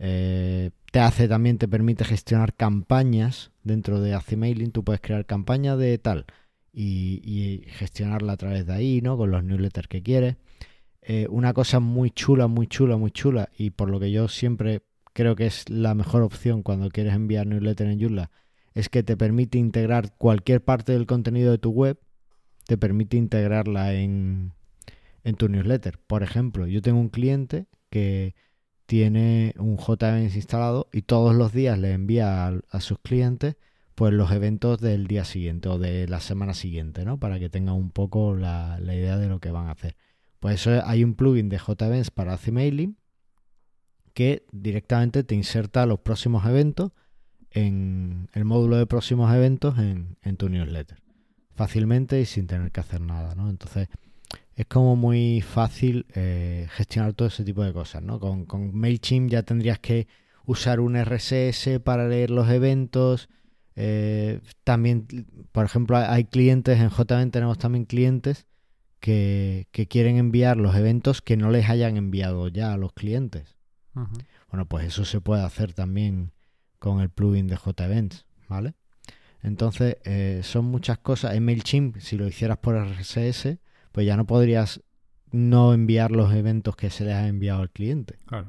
Eh, 0.00 0.70
te 0.90 0.98
hace 0.98 1.28
también, 1.28 1.56
te 1.56 1.68
permite 1.68 2.04
gestionar 2.04 2.52
campañas 2.52 3.52
dentro 3.62 4.00
de 4.00 4.18
Mailing. 4.36 4.72
Tú 4.72 4.82
puedes 4.82 5.00
crear 5.00 5.24
campañas 5.24 5.78
de 5.78 5.98
tal 5.98 6.26
y, 6.72 7.62
gestionarla 7.68 8.32
a 8.32 8.36
través 8.36 8.66
de 8.66 8.72
ahí, 8.72 9.00
¿no? 9.00 9.16
Con 9.16 9.30
los 9.30 9.44
newsletters 9.44 9.86
que 9.86 10.02
quieres. 10.02 10.34
Eh, 11.00 11.28
una 11.30 11.52
cosa 11.54 11.78
muy 11.78 12.10
chula, 12.10 12.48
muy 12.48 12.66
chula, 12.66 12.96
muy 12.96 13.12
chula, 13.12 13.50
y 13.56 13.70
por 13.70 13.88
lo 13.88 14.00
que 14.00 14.10
yo 14.10 14.26
siempre 14.26 14.82
creo 15.12 15.36
que 15.36 15.46
es 15.46 15.68
la 15.68 15.94
mejor 15.94 16.22
opción 16.22 16.62
cuando 16.62 16.88
quieres 16.90 17.14
enviar 17.14 17.46
newsletter 17.46 17.88
en 17.88 18.00
Joomla, 18.00 18.30
es 18.74 18.88
que 18.88 19.02
te 19.02 19.16
permite 19.16 19.58
integrar 19.58 20.14
cualquier 20.16 20.62
parte 20.62 20.92
del 20.92 21.06
contenido 21.06 21.50
de 21.50 21.58
tu 21.58 21.70
web 21.70 21.98
te 22.66 22.78
permite 22.78 23.16
integrarla 23.16 23.94
en, 23.94 24.52
en 25.24 25.34
tu 25.34 25.48
newsletter. 25.48 25.98
Por 25.98 26.22
ejemplo, 26.22 26.68
yo 26.68 26.82
tengo 26.82 27.00
un 27.00 27.08
cliente 27.08 27.66
que 27.90 28.36
tiene 28.86 29.54
un 29.58 29.76
JMS 29.76 30.36
instalado 30.36 30.88
y 30.92 31.02
todos 31.02 31.34
los 31.34 31.52
días 31.52 31.78
le 31.80 31.92
envía 31.92 32.46
a, 32.48 32.80
sus 32.80 32.98
clientes 33.00 33.56
pues 33.96 34.12
los 34.12 34.30
eventos 34.30 34.80
del 34.80 35.08
día 35.08 35.24
siguiente 35.24 35.68
o 35.68 35.78
de 35.78 36.06
la 36.06 36.20
semana 36.20 36.54
siguiente, 36.54 37.04
¿no? 37.04 37.18
Para 37.18 37.40
que 37.40 37.50
tengan 37.50 37.74
un 37.74 37.90
poco 37.90 38.36
la, 38.36 38.78
idea 38.82 39.18
de 39.18 39.28
lo 39.28 39.40
que 39.40 39.50
van 39.50 39.66
a 39.66 39.72
hacer. 39.72 39.96
Pues 40.38 40.60
eso 40.60 40.80
hay 40.86 41.02
un 41.02 41.14
plugin 41.14 41.48
de 41.48 41.58
JVents 41.58 42.10
para 42.10 42.38
mailing 42.52 42.96
que 44.20 44.44
directamente 44.52 45.24
te 45.24 45.34
inserta 45.34 45.86
los 45.86 46.00
próximos 46.00 46.44
eventos 46.44 46.92
en 47.52 48.28
el 48.34 48.44
módulo 48.44 48.76
de 48.76 48.84
próximos 48.84 49.34
eventos 49.34 49.78
en, 49.78 50.36
tu 50.36 50.50
newsletter 50.50 50.98
fácilmente 51.54 52.20
y 52.20 52.26
sin 52.26 52.46
tener 52.46 52.70
que 52.70 52.80
hacer 52.80 53.00
nada, 53.00 53.34
¿no? 53.34 53.48
Entonces 53.48 53.88
es 54.56 54.66
como 54.66 54.94
muy 54.94 55.40
fácil 55.40 56.04
eh, 56.14 56.66
gestionar 56.72 57.14
todo 57.14 57.28
ese 57.28 57.44
tipo 57.44 57.64
de 57.64 57.72
cosas, 57.72 58.02
¿no? 58.02 58.20
Con, 58.20 58.74
MailChimp 58.74 59.30
ya 59.30 59.42
tendrías 59.42 59.78
que 59.78 60.06
usar 60.44 60.80
un 60.80 61.02
RSS 61.02 61.80
para 61.82 62.06
leer 62.06 62.30
los 62.30 62.50
eventos. 62.50 63.30
Eh, 63.74 64.40
también, 64.64 65.06
por 65.50 65.64
ejemplo, 65.64 65.96
hay 65.96 66.24
clientes, 66.24 66.78
en 66.78 66.90
JVM 66.90 67.30
tenemos 67.30 67.56
también 67.56 67.86
clientes 67.86 68.46
que, 69.00 69.66
quieren 69.88 70.18
enviar 70.18 70.58
los 70.58 70.76
eventos 70.76 71.22
que 71.22 71.38
no 71.38 71.50
les 71.50 71.70
hayan 71.70 71.96
enviado 71.96 72.48
ya 72.48 72.74
a 72.74 72.76
los 72.76 72.92
clientes. 72.92 73.59
Bueno, 73.94 74.66
pues 74.66 74.86
eso 74.86 75.04
se 75.04 75.20
puede 75.20 75.42
hacer 75.42 75.72
también 75.72 76.32
con 76.78 77.00
el 77.00 77.10
plugin 77.10 77.46
de 77.46 77.56
JEvents, 77.56 78.26
¿vale? 78.48 78.74
Entonces, 79.42 79.96
eh, 80.04 80.40
son 80.42 80.66
muchas 80.66 80.98
cosas. 80.98 81.34
En 81.34 81.44
MailChimp, 81.44 81.98
si 81.98 82.16
lo 82.16 82.26
hicieras 82.26 82.58
por 82.58 82.76
RSS, 82.76 83.58
pues 83.92 84.06
ya 84.06 84.16
no 84.16 84.26
podrías 84.26 84.82
no 85.32 85.72
enviar 85.72 86.10
los 86.10 86.32
eventos 86.34 86.76
que 86.76 86.90
se 86.90 87.04
les 87.04 87.14
ha 87.14 87.28
enviado 87.28 87.62
al 87.62 87.70
cliente. 87.70 88.18
Claro. 88.26 88.48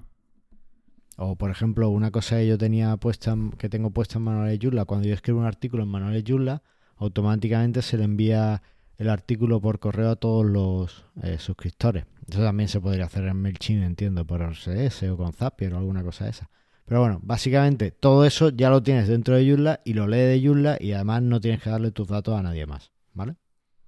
O, 1.18 1.36
por 1.36 1.52
ejemplo, 1.52 1.90
una 1.90 2.12
cosa 2.12 2.38
que 2.38 2.48
yo 2.48 2.58
tenía 2.58 2.98
puesta, 2.98 3.38
que 3.58 3.70
tengo 3.70 3.92
puesta 3.92 4.18
en 4.18 4.24
Manuales 4.24 4.60
Joomla, 4.62 4.86
cuando 4.86 5.08
yo 5.08 5.14
escribo 5.14 5.40
un 5.40 5.46
artículo 5.46 5.84
en 5.84 5.90
Manuales 5.90 6.24
Joomla, 6.28 6.64
automáticamente 6.98 7.82
se 7.82 7.98
le 7.98 8.06
envía 8.06 8.64
el 9.02 9.10
artículo 9.10 9.60
por 9.60 9.80
correo 9.80 10.12
a 10.12 10.16
todos 10.16 10.46
los 10.46 11.06
eh, 11.24 11.40
suscriptores. 11.40 12.06
Eso 12.30 12.44
también 12.44 12.70
se 12.70 12.80
podría 12.80 13.06
hacer 13.06 13.26
en 13.26 13.36
MailChimp, 13.36 13.84
entiendo, 13.84 14.28
por 14.28 14.48
RSS 14.48 15.10
o 15.10 15.18
con 15.18 15.34
Zapier 15.34 15.74
o 15.74 15.80
alguna 15.80 16.04
cosa 16.04 16.26
de 16.26 16.30
esa. 16.30 16.52
Pero 16.86 17.02
bueno, 17.02 17.20
básicamente 17.24 17.90
todo 17.90 18.26
eso 18.26 18.50
ya 18.50 18.70
lo 18.70 18.84
tienes 18.84 19.08
dentro 19.08 19.36
de 19.36 19.50
Joomla 19.50 19.82
y 19.86 19.96
lo 19.96 20.06
lee 20.06 20.18
de 20.18 20.42
Joomla 20.46 20.78
y 20.80 20.92
además 20.92 21.24
no 21.24 21.42
tienes 21.42 21.64
que 21.64 21.72
darle 21.72 21.90
tus 21.90 22.10
datos 22.10 22.40
a 22.40 22.44
nadie 22.44 22.68
más, 22.68 22.92
¿vale? 23.14 23.38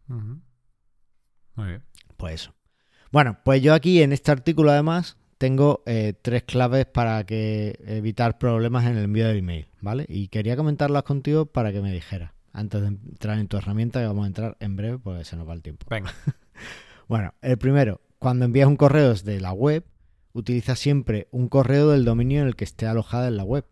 Muy 0.07 1.67
bien. 1.67 1.83
Pues 2.17 2.33
eso. 2.33 2.55
Bueno, 3.11 3.37
pues 3.45 3.61
yo 3.61 3.75
aquí 3.75 4.01
en 4.01 4.13
este 4.13 4.31
artículo 4.31 4.71
además 4.71 5.17
tengo 5.37 5.83
eh, 5.85 6.13
tres 6.19 6.41
claves 6.41 6.87
para 6.87 7.23
que 7.23 7.79
evitar 7.85 8.39
problemas 8.39 8.85
en 8.85 8.97
el 8.97 9.03
envío 9.03 9.27
del 9.27 9.37
email, 9.37 9.67
¿vale? 9.79 10.07
Y 10.09 10.29
quería 10.29 10.55
comentarlas 10.55 11.03
contigo 11.03 11.45
para 11.45 11.71
que 11.71 11.81
me 11.81 11.93
dijeras, 11.93 12.31
antes 12.53 12.81
de 12.81 12.87
entrar 12.87 13.39
en 13.39 13.47
tu 13.47 13.57
herramienta, 13.57 13.99
que 13.99 14.07
vamos 14.07 14.23
a 14.23 14.27
entrar 14.27 14.57
en 14.59 14.75
breve 14.75 14.99
porque 14.99 15.25
se 15.25 15.35
nos 15.35 15.47
va 15.47 15.53
el 15.53 15.61
tiempo. 15.61 15.85
Venga. 15.89 16.13
bueno, 17.07 17.33
el 17.41 17.57
primero, 17.57 17.99
cuando 18.19 18.45
envías 18.45 18.67
un 18.67 18.77
correo 18.77 19.09
desde 19.09 19.41
la 19.41 19.51
web, 19.51 19.83
utiliza 20.31 20.75
siempre 20.75 21.27
un 21.31 21.49
correo 21.49 21.89
del 21.89 22.05
dominio 22.05 22.41
en 22.41 22.47
el 22.47 22.55
que 22.55 22.63
esté 22.63 22.85
alojada 22.85 23.27
en 23.27 23.37
la 23.37 23.43
web. 23.43 23.65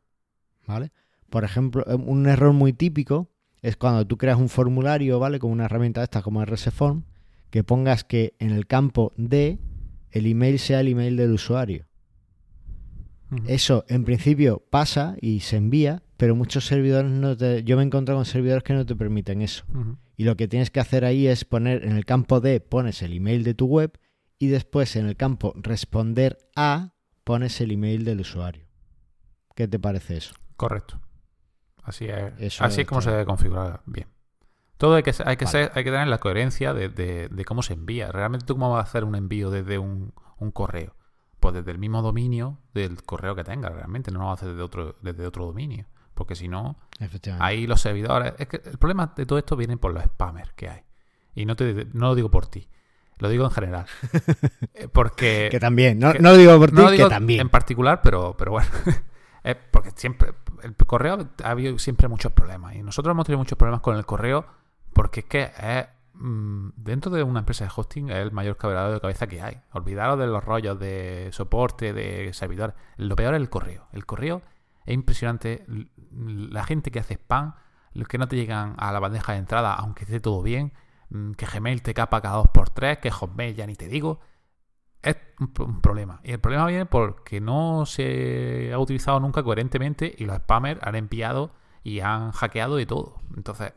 ¿Vale? 0.68 0.92
Por 1.30 1.44
ejemplo, 1.44 1.86
eh, 1.88 1.96
un 1.96 2.28
error 2.28 2.54
muy 2.54 2.74
típico 2.74 3.32
es 3.62 3.78
cuando 3.78 4.06
tú 4.06 4.18
creas 4.18 4.40
un 4.40 4.50
formulario, 4.50 5.20
¿vale? 5.20 5.40
Con 5.40 5.52
una 5.52 5.66
herramienta 5.66 6.04
esta 6.04 6.22
como 6.22 6.44
RSForm, 6.44 7.06
que 7.50 7.64
pongas 7.64 8.04
que 8.04 8.34
en 8.40 8.52
el 8.52 8.66
campo 8.66 9.14
de 9.18 9.60
el 10.10 10.26
email 10.26 10.60
sea 10.60 10.82
el 10.82 10.88
email 10.88 11.16
del 11.16 11.32
usuario. 11.32 11.86
Eso 13.48 13.86
en 13.88 14.04
principio 14.04 14.62
pasa 14.70 15.16
y 15.22 15.40
se 15.40 15.56
envía, 15.56 16.04
pero 16.18 16.36
muchos 16.36 16.66
servidores 16.66 17.10
no 17.10 17.38
te... 17.38 17.64
Yo 17.64 17.78
me 17.78 17.84
he 17.84 17.86
encontrado 17.86 18.18
con 18.18 18.26
servidores 18.26 18.64
que 18.64 18.74
no 18.74 18.86
te 18.86 18.96
permiten 18.96 19.42
eso. 19.42 19.64
Y 20.18 20.26
lo 20.26 20.36
que 20.36 20.48
tienes 20.48 20.70
que 20.70 20.80
hacer 20.80 21.06
ahí 21.06 21.28
es 21.28 21.46
poner 21.46 21.86
en 21.86 21.96
el 21.96 22.06
campo 22.06 22.42
de, 22.42 22.60
pones 22.60 23.02
el 23.02 23.14
email 23.14 23.44
de 23.44 23.54
tu 23.54 23.68
web 23.68 23.98
y 24.38 24.48
después 24.48 24.96
en 24.96 25.08
el 25.08 25.16
campo 25.16 25.54
responder 25.56 26.38
a 26.56 26.94
pones 27.24 27.62
el 27.62 27.72
email 27.72 28.04
del 28.04 28.22
usuario. 28.22 28.66
¿Qué 29.56 29.68
te 29.68 29.80
parece 29.80 30.18
eso? 30.18 30.34
Correcto. 30.58 31.00
Así 31.84 32.06
es, 32.06 32.62
así 32.62 32.82
es 32.82 32.88
como 32.88 33.02
se 33.02 33.12
debe 33.12 33.26
configurar 33.26 33.82
bien. 33.86 34.08
Todo 34.78 34.96
hay 34.96 35.04
que, 35.04 35.14
hay 35.26 35.38
que, 35.38 35.46
hay 35.46 35.84
que 35.84 35.92
tener 35.92 36.08
la 36.08 36.18
coherencia 36.18 36.74
de, 36.74 37.44
cómo 37.46 37.62
se 37.62 37.74
envía. 37.74 38.12
Realmente 38.12 38.48
tú 38.48 38.56
cómo 38.56 38.72
vas 38.72 38.86
a 38.86 38.90
hacer 38.90 39.04
un 39.04 39.16
envío 39.16 39.52
desde 39.52 39.78
un, 39.78 40.12
correo. 40.54 40.96
Pues 41.42 41.56
desde 41.56 41.72
el 41.72 41.80
mismo 41.80 42.02
dominio 42.02 42.60
del 42.74 43.04
correo 43.04 43.36
que 43.36 43.44
tengas, 43.44 43.74
realmente. 43.74 44.12
No 44.12 44.20
lo 44.20 44.32
hacer 44.32 44.50
desde 44.50 44.62
otro, 44.62 44.96
desde 45.02 45.28
otro 45.28 45.46
dominio. 45.46 45.86
Porque 46.14 46.36
si 46.36 46.48
no, 46.48 46.78
ahí 47.40 47.68
los 47.68 47.82
servidores... 47.82 48.34
Es 48.38 48.48
que 48.48 48.62
el 48.64 48.78
problema 48.78 49.12
de 49.16 49.26
todo 49.26 49.40
esto 49.40 49.58
viene 49.58 49.76
por 49.76 49.94
los 49.94 50.04
spammers 50.04 50.54
que 50.54 50.70
hay. 50.70 50.82
Y 51.36 51.46
no, 51.46 51.56
te, 51.56 51.88
no 51.94 52.08
lo 52.08 52.16
digo 52.16 52.30
por 52.32 52.48
ti. 52.48 52.70
Lo 53.22 53.30
digo 53.30 53.46
en 53.46 53.52
general. 53.52 53.86
Eh, 54.74 54.88
porque. 54.88 55.50
que 55.52 55.60
también, 55.60 56.00
no, 56.00 56.14
lo 56.14 56.38
digo 56.38 56.58
por 56.58 56.72
ti, 56.72 56.98
que 56.98 57.06
también. 57.08 57.42
En 57.42 57.50
particular, 57.50 58.02
pero, 58.02 58.36
pero 58.38 58.52
bueno. 58.52 58.70
es 59.44 59.58
porque 59.70 59.92
siempre. 59.96 60.34
El 60.64 60.76
correo 60.76 61.28
ha 61.44 61.50
habido 61.50 61.78
siempre 61.78 62.08
muchos 62.08 62.32
problemas. 62.32 62.76
Y 62.76 62.84
nosotros 62.84 63.12
hemos 63.12 63.26
tenido 63.26 63.40
muchos 63.40 63.58
problemas 63.58 63.82
con 63.82 63.98
el 63.98 64.06
correo 64.06 64.46
porque 64.94 65.22
es 65.22 65.26
que 65.26 65.44
es. 65.44 65.88
Mm, 66.14 66.70
dentro 66.76 67.12
de 67.12 67.24
una 67.24 67.40
empresa 67.40 67.66
de 67.66 67.72
hosting 67.76 68.10
es 68.10 68.18
el 68.18 68.32
mayor 68.32 68.58
quebrado 68.58 68.94
de 68.94 69.00
cabeza 69.00 69.28
que 69.28 69.42
hay. 69.42 69.62
Olvidaros 69.74 70.20
de 70.20 70.28
los 70.28 70.44
rollos 70.44 70.80
de 70.80 71.30
soporte, 71.32 71.94
de 71.94 72.34
servidor. 72.34 72.76
Lo 72.98 73.16
peor 73.16 73.34
es 73.36 73.42
el 73.42 73.50
correo. 73.50 73.88
El 73.92 74.06
correo 74.06 74.42
es 74.86 74.94
impresionante. 74.94 75.66
La 76.12 76.64
gente 76.64 76.92
que 76.92 77.00
hace 77.00 77.16
spam, 77.16 77.56
los 77.94 78.08
que 78.08 78.18
no 78.18 78.28
te 78.28 78.36
llegan 78.36 78.76
a 78.78 78.92
la 78.92 79.00
bandeja 79.00 79.34
de 79.34 79.40
entrada, 79.40 79.74
aunque 79.74 80.04
esté 80.04 80.20
todo 80.20 80.42
bien 80.42 80.74
Mm, 81.12 81.34
que 81.34 81.46
Gmail 81.46 81.82
te 81.82 81.94
capa 81.94 82.22
cada 82.22 82.38
2x3, 82.42 83.00
que 83.00 83.12
Hotmail 83.12 83.56
ya 83.56 83.68
ni 83.68 83.76
te 83.76 83.88
digo. 83.88 84.22
Es 85.02 85.18
un, 85.40 85.82
problema. 85.82 86.22
Y 86.24 86.32
el 86.32 86.40
problema 86.40 86.68
viene 86.68 86.86
porque 86.86 87.42
no 87.42 87.86
se 87.86 88.72
ha 88.74 88.80
utilizado 88.80 89.20
nunca 89.20 89.44
coherentemente 89.44 90.14
y 90.18 90.26
los 90.26 90.38
spammers 90.38 90.80
han 90.84 90.96
enviado 90.96 91.54
y 91.84 92.00
han 92.02 92.32
hackeado 92.32 92.76
de 92.78 92.86
todo. 92.86 93.20
Entonces, 93.36 93.74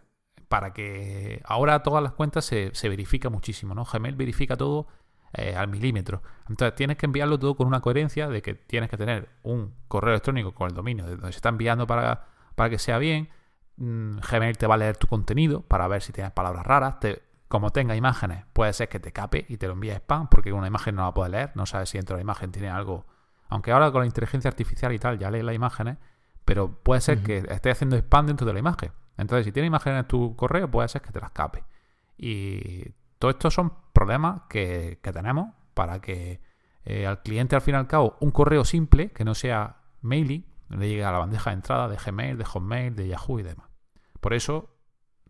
para 0.55 0.73
que 0.73 1.43
ahora 1.45 1.83
todas 1.83 2.03
las 2.03 2.13
cuentas 2.13 2.45
se, 2.45 2.71
verifica 2.89 3.29
muchísimo, 3.29 3.75
¿no? 3.75 3.85
Gmail 3.85 4.15
verifica 4.15 4.57
todo 4.57 4.87
eh, 5.33 5.57
al 5.57 5.67
milímetro. 5.69 6.23
Entonces 6.49 6.77
tienes 6.77 6.97
que 6.97 7.07
enviarlo 7.07 7.39
todo 7.39 7.57
con 7.57 7.67
una 7.67 7.81
coherencia 7.81 8.29
de 8.29 8.41
que 8.41 8.55
tienes 8.55 8.89
que 8.89 8.97
tener 8.97 9.29
un 9.43 9.75
correo 9.89 10.13
electrónico 10.13 10.55
con 10.55 10.69
el 10.69 10.75
dominio 10.75 11.07
de 11.07 11.17
donde 11.17 11.33
se 11.33 11.39
está 11.39 11.49
enviando 11.49 11.87
para, 11.87 12.27
para 12.55 12.71
que 12.71 12.79
sea 12.79 12.99
bien 12.99 13.29
Mm, 13.77 14.19
Gmail 14.19 14.57
te 14.57 14.67
va 14.67 14.75
a 14.75 14.79
leer 14.79 14.97
tu 14.97 15.07
contenido 15.09 15.63
para 15.63 15.89
ver 15.89 16.03
si 16.03 16.13
tienes 16.13 16.33
palabras 16.33 16.65
raras. 16.65 16.97
como 17.49 17.71
tenga 17.71 17.95
imágenes, 17.95 18.45
puede 18.53 18.73
ser 18.73 18.89
que 18.89 18.99
te 18.99 19.13
cape 19.13 19.47
y 19.49 19.59
te 19.59 19.67
lo 19.69 19.75
envíe 19.75 19.93
spam, 19.93 20.29
porque 20.29 20.53
una 20.53 20.67
imagen 20.67 20.97
no 20.97 21.05
la 21.05 21.15
puede 21.15 21.31
leer, 21.31 21.53
no 21.55 21.67
sabes 21.67 21.89
si 21.91 21.99
dentro 21.99 22.17
de 22.17 22.21
la 22.21 22.23
imagen 22.23 22.51
tiene 22.51 22.69
algo. 22.69 23.07
Aunque 23.49 23.71
ahora 23.71 23.93
con 23.93 24.01
la 24.01 24.07
inteligencia 24.07 24.49
artificial 24.49 24.93
y 24.93 24.99
tal 24.99 25.19
ya 25.19 25.31
lee 25.31 25.43
las 25.43 25.55
imágenes, 25.55 25.99
pero 26.45 26.69
puede 26.69 27.01
ser 27.01 27.23
que 27.23 27.39
esté 27.49 27.71
haciendo 27.71 27.97
spam 27.97 28.27
dentro 28.27 28.47
de 28.47 28.55
la 28.55 28.59
imagen. 28.59 28.93
Entonces, 29.17 29.47
si 29.47 29.53
tienes 29.53 29.69
imágenes 29.69 30.01
en 30.01 30.09
tu 30.09 30.35
correo, 30.37 30.71
puede 30.71 30.89
ser 30.89 31.03
que 31.03 31.13
te 31.13 31.21
las 31.21 31.31
cape. 31.31 31.65
Y 32.17 32.85
todo 33.19 33.31
esto 33.31 33.51
son 33.51 33.73
problemas 33.93 34.43
que, 34.49 34.99
tenemos 35.03 35.55
para 35.75 36.01
que 36.01 36.41
eh, 36.85 37.07
al 37.07 37.23
cliente, 37.23 37.57
al 37.57 37.63
fin 37.63 37.75
y 37.75 37.79
al 37.79 37.87
cabo, 37.87 38.17
un 38.21 38.31
correo 38.31 38.65
simple, 38.65 39.11
que 39.11 39.25
no 39.25 39.35
sea 39.35 39.77
mailing, 40.01 40.45
le 40.71 40.89
llegue 40.89 41.05
a 41.05 41.13
la 41.13 41.19
bandeja 41.19 41.51
de 41.51 41.55
entrada 41.55 41.89
de 41.89 41.97
Gmail, 41.97 42.37
de 42.37 42.45
Hotmail, 42.45 42.95
de 42.95 43.09
Yahoo 43.09 43.39
y 43.39 43.43
demás. 43.43 43.69
Por 44.21 44.35
eso, 44.35 44.77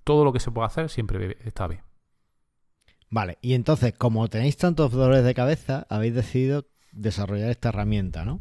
todo 0.05 0.24
lo 0.24 0.32
que 0.32 0.41
se 0.41 0.51
pueda 0.51 0.66
hacer 0.66 0.89
siempre 0.89 1.37
está 1.45 1.66
bien. 1.66 1.82
Vale, 3.11 3.39
y 3.43 3.55
entonces, 3.55 3.95
como 3.95 4.28
tenéis 4.28 4.57
tantos 4.57 4.93
dolores 4.93 5.24
de 5.24 5.35
cabeza, 5.35 5.87
habéis 5.89 6.14
decidido 6.14 6.66
desarrollar 6.93 7.51
esta 7.51 7.68
herramienta, 7.68 8.24
¿no? 8.24 8.41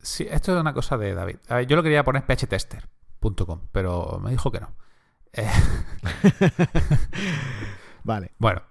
Sí, 0.00 0.26
esto 0.30 0.54
es 0.54 0.60
una 0.60 0.72
cosa 0.74 0.96
de 0.96 1.14
David. 1.14 1.36
yo 1.68 1.76
lo 1.76 1.82
quería 1.82 2.04
poner 2.04 2.24
phtester.com, 2.24 3.60
pero 3.70 4.18
me 4.22 4.30
dijo 4.30 4.50
que 4.50 4.60
no. 4.60 4.74
Eh, 5.32 5.42
vale. 8.02 8.32
Bueno, 8.38 8.62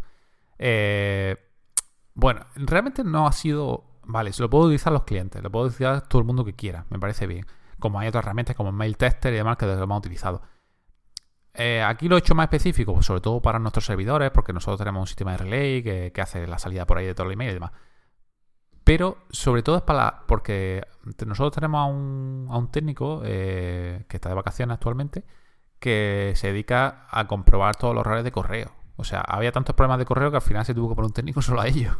Eh, 0.58 1.36
bueno, 2.14 2.46
realmente 2.54 3.04
no 3.04 3.26
ha 3.26 3.32
sido 3.32 3.84
Vale, 4.08 4.32
se 4.32 4.42
lo 4.42 4.48
puedo 4.48 4.64
utilizar 4.66 4.92
los 4.92 5.02
clientes, 5.02 5.42
lo 5.42 5.50
puedo 5.50 5.66
utilizar 5.66 6.06
todo 6.08 6.20
el 6.20 6.26
mundo 6.26 6.44
que 6.44 6.54
quiera, 6.54 6.86
me 6.90 6.98
parece 6.98 7.26
bien. 7.26 7.44
Como 7.80 7.98
hay 7.98 8.08
otras 8.08 8.24
herramientas 8.24 8.56
como 8.56 8.70
Mail 8.70 8.96
Tester 8.96 9.34
y 9.34 9.36
demás 9.36 9.56
que 9.56 9.66
lo 9.66 9.72
hemos 9.82 9.98
utilizado. 9.98 10.42
Eh, 11.54 11.82
aquí 11.82 12.08
lo 12.08 12.16
he 12.16 12.20
hecho 12.20 12.34
más 12.34 12.44
específico, 12.44 12.94
pues, 12.94 13.06
sobre 13.06 13.20
todo 13.20 13.42
para 13.42 13.58
nuestros 13.58 13.84
servidores, 13.84 14.30
porque 14.30 14.52
nosotros 14.52 14.78
tenemos 14.78 15.00
un 15.00 15.06
sistema 15.08 15.32
de 15.32 15.38
relay 15.38 15.82
que, 15.82 16.20
hace 16.20 16.46
la 16.46 16.58
salida 16.58 16.86
por 16.86 16.98
ahí 16.98 17.06
de 17.06 17.14
todo 17.14 17.26
el 17.26 17.32
email 17.32 17.50
y 17.50 17.54
demás. 17.54 17.72
Pero 18.84 19.18
sobre 19.30 19.62
todo 19.62 19.76
es 19.76 19.82
para 19.82 20.22
porque 20.28 20.86
nosotros 21.26 21.52
tenemos 21.54 21.80
a 21.80 21.86
un, 21.86 22.68
técnico 22.70 23.22
eh, 23.24 24.04
que 24.08 24.16
está 24.18 24.28
de 24.28 24.36
vacaciones 24.36 24.74
actualmente 24.74 25.24
que 25.80 26.32
se 26.36 26.48
dedica 26.48 27.06
a 27.10 27.26
comprobar 27.26 27.76
todos 27.76 27.94
los 27.94 28.02
errores 28.02 28.24
de 28.24 28.32
correo. 28.32 28.70
O 28.96 29.04
sea, 29.04 29.20
había 29.20 29.52
tantos 29.52 29.74
problemas 29.74 29.98
de 29.98 30.04
correo 30.04 30.30
que 30.30 30.36
al 30.36 30.42
final 30.42 30.64
se 30.64 30.74
tuvo 30.74 30.90
que 30.90 30.94
poner 30.94 31.08
un 31.08 31.14
técnico 31.14 31.42
solo 31.42 31.60
a 31.60 31.66
ellos 31.66 31.96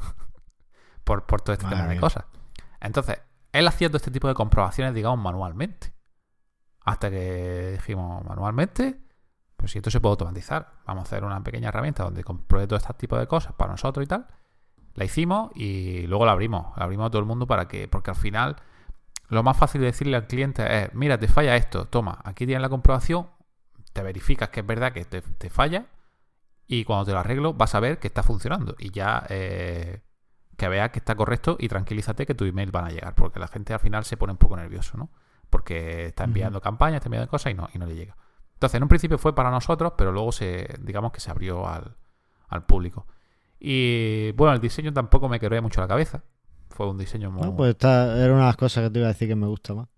por, 1.06 1.40
todo 1.40 1.52
este 1.52 1.66
tema 1.66 1.86
de 1.86 1.98
cosas. 1.98 2.24
Entonces, 2.80 3.20
él 3.52 3.66
haciendo 3.68 3.96
este 3.96 4.10
tipo 4.10 4.26
de 4.28 4.34
comprobaciones, 4.34 4.92
digamos, 4.92 5.22
manualmente. 5.22 5.92
Hasta 6.84 7.10
que 7.10 7.72
dijimos, 7.72 8.24
manualmente, 8.24 9.00
pues 9.56 9.72
si 9.72 9.78
esto 9.78 9.90
se 9.90 10.00
puede 10.00 10.12
automatizar, 10.12 10.72
vamos 10.84 11.02
a 11.02 11.06
hacer 11.06 11.24
una 11.24 11.42
pequeña 11.42 11.68
herramienta 11.68 12.02
donde 12.02 12.22
compruebe 12.24 12.66
todo 12.66 12.76
este 12.76 12.92
tipo 12.94 13.16
de 13.16 13.26
cosas 13.26 13.52
para 13.54 13.70
nosotros 13.70 14.04
y 14.04 14.08
tal. 14.08 14.26
La 14.94 15.04
hicimos 15.04 15.52
y 15.54 16.06
luego 16.08 16.26
la 16.26 16.32
abrimos. 16.32 16.76
La 16.76 16.84
abrimos 16.84 17.06
a 17.06 17.10
todo 17.10 17.20
el 17.20 17.26
mundo 17.26 17.46
para 17.46 17.68
que, 17.68 17.86
porque 17.86 18.10
al 18.10 18.16
final, 18.16 18.56
lo 19.28 19.42
más 19.42 19.56
fácil 19.56 19.80
de 19.80 19.88
decirle 19.88 20.16
al 20.16 20.26
cliente 20.26 20.84
es, 20.84 20.94
mira, 20.94 21.18
te 21.18 21.28
falla 21.28 21.56
esto, 21.56 21.86
toma, 21.86 22.20
aquí 22.24 22.46
tienes 22.46 22.62
la 22.62 22.68
comprobación, 22.68 23.28
te 23.92 24.02
verificas 24.02 24.48
que 24.48 24.60
es 24.60 24.66
verdad 24.66 24.92
que 24.92 25.04
te, 25.04 25.50
falla 25.50 25.86
y 26.66 26.84
cuando 26.84 27.06
te 27.06 27.12
lo 27.12 27.20
arreglo 27.20 27.54
vas 27.54 27.74
a 27.74 27.80
ver 27.80 27.98
que 27.98 28.08
está 28.08 28.22
funcionando 28.22 28.74
y 28.78 28.90
ya 28.90 29.24
eh, 29.28 30.02
que 30.56 30.68
veas 30.68 30.90
que 30.90 30.98
está 30.98 31.14
correcto 31.14 31.56
y 31.58 31.68
tranquilízate 31.68 32.26
que 32.26 32.34
tu 32.34 32.44
email 32.44 32.70
van 32.70 32.86
a 32.86 32.90
llegar, 32.90 33.14
porque 33.14 33.38
la 33.38 33.48
gente 33.48 33.74
al 33.74 33.80
final 33.80 34.04
se 34.04 34.16
pone 34.16 34.32
un 34.32 34.38
poco 34.38 34.56
nervioso, 34.56 34.96
¿no? 34.96 35.10
Porque 35.50 36.06
está 36.06 36.24
enviando 36.24 36.60
campañas, 36.60 36.96
está 36.96 37.08
enviando 37.08 37.28
cosas 37.28 37.52
y 37.52 37.54
no, 37.54 37.68
y 37.72 37.78
no 37.78 37.86
le 37.86 37.94
llega. 37.94 38.16
Entonces, 38.54 38.76
en 38.76 38.82
un 38.82 38.88
principio 38.88 39.18
fue 39.18 39.34
para 39.34 39.50
nosotros, 39.50 39.92
pero 39.98 40.12
luego 40.12 40.32
se, 40.32 40.78
digamos 40.80 41.12
que 41.12 41.20
se 41.20 41.30
abrió 41.30 41.68
al, 41.68 41.94
público. 42.66 43.06
Y 43.60 44.32
bueno, 44.32 44.54
el 44.54 44.60
diseño 44.60 44.92
tampoco 44.92 45.28
me 45.28 45.38
quebré 45.38 45.60
mucho 45.60 45.80
la 45.80 45.88
cabeza. 45.88 46.24
Fue 46.70 46.88
un 46.88 46.96
diseño 46.96 47.30
muy. 47.30 47.50
pues 47.52 47.70
esta 47.70 48.16
era 48.16 48.32
una 48.32 48.42
de 48.42 48.46
las 48.48 48.56
cosas 48.56 48.84
que 48.84 48.90
te 48.90 48.98
iba 48.98 49.08
a 49.08 49.12
decir 49.12 49.28
que 49.28 49.36
me 49.36 49.46
gusta 49.46 49.74
más. 49.74 49.88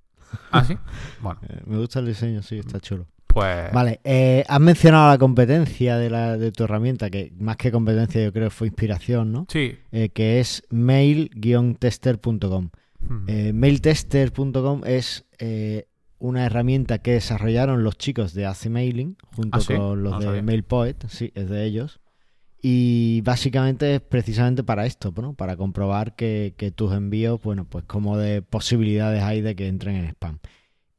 ¿Ah, 0.51 0.65
sí? 0.65 0.77
Bueno. 1.21 1.41
Eh, 1.49 1.63
me 1.67 1.79
gusta 1.79 2.01
el 2.01 2.07
diseño, 2.07 2.43
sí, 2.43 2.59
está 2.59 2.81
chulo. 2.81 3.07
Pues... 3.29 3.73
Vale, 3.73 4.01
eh, 4.05 4.45
has 4.49 4.61
mencionado 4.61 5.11
la 5.11 5.19
competencia 5.19 5.97
de, 5.97 6.11
la, 6.11 6.37
de 6.37 6.51
tu 6.51 6.65
herramienta, 6.65 7.11
que 7.11 7.33
más 7.39 7.57
que 7.57 7.71
competencia 7.71 8.23
yo 8.23 8.33
creo 8.33 8.51
fue 8.51 8.69
inspiración, 8.69 9.33
¿no? 9.33 9.47
Sí. 9.49 9.77
Eh, 9.93 10.09
que 10.09 10.41
es 10.41 10.65
mail-tester.com. 10.71 12.71
Hmm. 13.01 13.25
Eh, 13.29 13.53
mailtester.com 13.53 14.83
es 14.87 15.25
una 16.19 16.47
herramienta 16.47 16.99
que 16.99 17.13
desarrollaron 17.13 17.85
los 17.85 17.97
chicos 17.97 18.35
de 18.35 18.47
AC 18.47 18.67
Mailing 18.67 19.17
junto 19.37 19.59
¿Ah, 19.59 19.77
con 19.77 20.03
los 20.03 20.19
de 20.19 20.43
MailPoet, 20.43 21.07
sí, 21.09 21.31
es 21.35 21.49
de 21.49 21.65
ellos. 21.65 22.01
Y 22.61 23.21
básicamente 23.21 23.95
es 23.95 24.01
precisamente 24.01 24.65
para 24.65 24.85
esto, 24.85 25.15
¿no? 25.17 25.35
Para 25.35 25.57
comprobar 25.57 26.17
que, 26.17 26.55
que 26.57 26.73
tus 26.73 26.93
envíos, 26.93 27.41
bueno, 27.41 27.67
pues 27.67 27.85
como 27.85 28.19
de 28.19 28.43
posibilidades 28.43 29.23
hay 29.23 29.43
de 29.43 29.55
que 29.55 29.69
entren 29.69 29.95
en 29.95 30.07
spam 30.07 30.41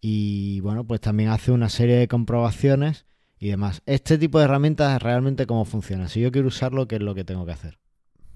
y 0.02 0.62
bueno, 0.62 0.86
pues 0.86 1.02
también 1.02 1.30
hace 1.30 1.52
una 1.52 1.70
serie 1.70 1.95
de 1.97 2.08
comprobaciones 2.08 3.06
y 3.38 3.50
demás. 3.50 3.82
Este 3.86 4.18
tipo 4.18 4.39
de 4.39 4.45
herramientas 4.45 5.02
realmente 5.02 5.45
cómo 5.45 5.66
funciona. 5.66 6.08
Si 6.08 6.22
yo 6.22 6.32
quiero 6.32 6.47
usarlo, 6.47 6.88
¿qué 6.88 6.95
es 6.95 7.02
lo 7.02 7.16
que 7.16 7.24
tengo 7.24 7.45
que 7.45 7.52
hacer? 7.52 7.80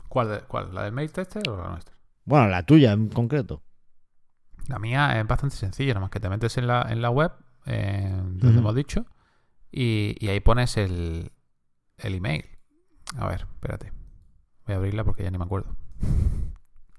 ¿Cuál? 0.10 0.46
cuál? 0.48 0.74
¿La 0.74 0.84
del 0.84 0.94
mail 0.94 1.12
tester 1.12 1.48
o 1.50 1.58
la 1.58 1.70
nuestra? 1.70 1.96
Bueno, 2.26 2.48
la 2.48 2.64
tuya 2.64 2.92
en 2.94 3.10
concreto. 3.10 3.62
La 4.68 4.80
mía 4.80 5.20
es 5.20 5.28
bastante 5.28 5.56
sencilla, 5.56 5.94
nomás 5.94 6.10
que 6.10 6.20
te 6.20 6.30
metes 6.30 6.58
en 6.58 6.68
la, 6.68 6.88
en 6.90 7.02
la 7.02 7.10
web, 7.10 7.32
eh, 7.66 8.10
donde 8.12 8.60
hemos 8.60 8.76
dicho, 8.76 9.06
y, 9.72 10.16
y, 10.20 10.30
ahí 10.30 10.40
pones 10.40 10.78
el, 10.78 11.32
el 11.98 12.16
email. 12.16 12.46
A 13.18 13.28
ver, 13.28 13.48
espérate. 13.56 13.92
Voy 14.66 14.76
a 14.76 14.78
abrirla 14.78 15.04
porque 15.04 15.24
ya 15.24 15.32
ni 15.32 15.38
me 15.38 15.44
acuerdo. 15.44 15.76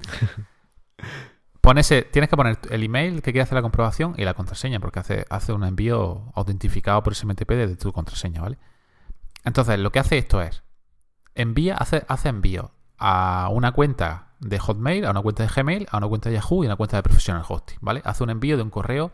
tienes 2.10 2.28
que 2.28 2.36
poner 2.36 2.58
el 2.70 2.82
email 2.82 3.22
que 3.22 3.32
quieres 3.32 3.48
hacer 3.48 3.56
la 3.56 3.62
comprobación 3.62 4.14
y 4.18 4.24
la 4.24 4.34
contraseña, 4.34 4.80
porque 4.80 5.00
hace, 5.00 5.24
hace 5.30 5.52
un 5.52 5.64
envío 5.64 6.30
autentificado 6.34 7.02
por 7.02 7.14
SMTP 7.14 7.48
de 7.50 7.76
tu 7.76 7.92
contraseña, 7.92 8.42
¿vale? 8.42 8.58
Entonces, 9.44 9.78
lo 9.78 9.90
que 9.90 9.98
hace 9.98 10.18
esto 10.18 10.42
es, 10.42 10.62
envía, 11.34 11.76
hace, 11.76 12.04
hace 12.06 12.28
envío 12.28 12.72
a 12.98 13.48
una 13.50 13.72
cuenta 13.72 14.34
de 14.40 14.58
Hotmail, 14.58 15.06
a 15.06 15.10
una 15.10 15.22
cuenta 15.22 15.42
de 15.42 15.48
Gmail, 15.48 15.86
a 15.90 15.96
una 15.96 16.06
cuenta 16.08 16.28
de 16.28 16.36
Yahoo 16.36 16.64
y 16.64 16.66
a 16.66 16.68
una 16.68 16.76
cuenta 16.76 16.98
de 16.98 17.02
Professional 17.02 17.44
Hosting, 17.48 17.78
¿vale? 17.80 18.02
Hace 18.04 18.24
un 18.24 18.30
envío 18.30 18.56
de 18.56 18.62
un 18.62 18.70
correo 18.70 19.10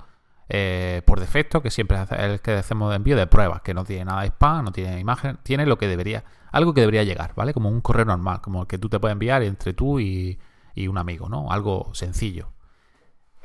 eh, 0.49 1.03
por 1.07 1.21
defecto, 1.21 1.63
que 1.63 1.71
siempre 1.71 2.03
es 2.03 2.11
el 2.11 2.41
que 2.41 2.53
hacemos 2.53 2.91
de 2.91 2.97
envío 2.97 3.17
de 3.17 3.29
pruebas, 3.29 3.63
que 3.63 3.75
no 3.75 3.85
tiene 3.85 4.07
nada 4.07 4.23
de 4.23 4.29
spam, 4.29 4.65
no 4.65 4.73
tiene 4.73 4.99
imagen, 4.99 5.39
tiene 5.45 5.67
lo 5.67 5.79
que 5.79 5.87
debería, 5.87 6.25
algo 6.51 6.75
que 6.75 6.81
debería 6.81 7.05
llegar, 7.05 7.33
¿vale? 7.37 7.55
Como 7.55 7.69
un 7.69 7.81
correo 7.81 8.05
normal, 8.05 8.41
como 8.41 8.63
el 8.63 8.67
que 8.67 8.79
tú 8.79 8.89
te 8.89 8.99
puedes 8.99 9.13
enviar 9.13 9.45
entre 9.45 9.73
tú 9.73 10.01
y, 10.01 10.39
y 10.75 10.89
un 10.89 10.99
amigo, 10.99 11.29
¿no? 11.29 11.51
Algo 11.51 11.91
sencillo. 11.95 12.53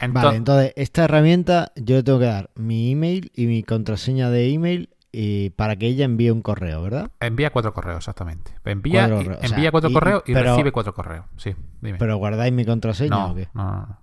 vale, 0.10 0.38
entonces 0.38 0.74
esta 0.76 1.06
herramienta 1.06 1.72
yo 1.76 1.96
le 1.96 2.04
tengo 2.04 2.20
que 2.20 2.26
dar 2.26 2.50
mi 2.56 2.92
email 2.92 3.32
y 3.34 3.48
mi 3.48 3.64
contraseña 3.64 4.30
de 4.30 4.52
email 4.52 4.90
y 5.12 5.52
para 5.52 5.78
que 5.78 5.88
ella 5.88 6.04
envíe 6.04 6.30
un 6.30 6.42
correo, 6.42 6.82
¿verdad? 6.82 7.10
Envía 7.22 7.50
cuatro 7.50 7.74
correos, 7.74 8.00
exactamente. 8.00 8.54
Envía 8.66 9.10
cuatro, 9.10 9.38
envía 9.42 9.72
cuatro 9.72 9.94
correos 9.94 10.24
y, 10.26 10.34
recibe 10.34 10.74
cuatro 10.74 10.94
correos. 10.94 11.26
Sí, 11.38 11.56
dime. 11.80 11.98
¿Pero 11.98 12.18
guardáis 12.18 12.52
mi 12.52 12.66
contraseña 12.66 13.28
o 13.28 13.36
qué? 13.36 13.48
No, 13.54 13.64
no, 13.64 13.88
no. 13.88 14.00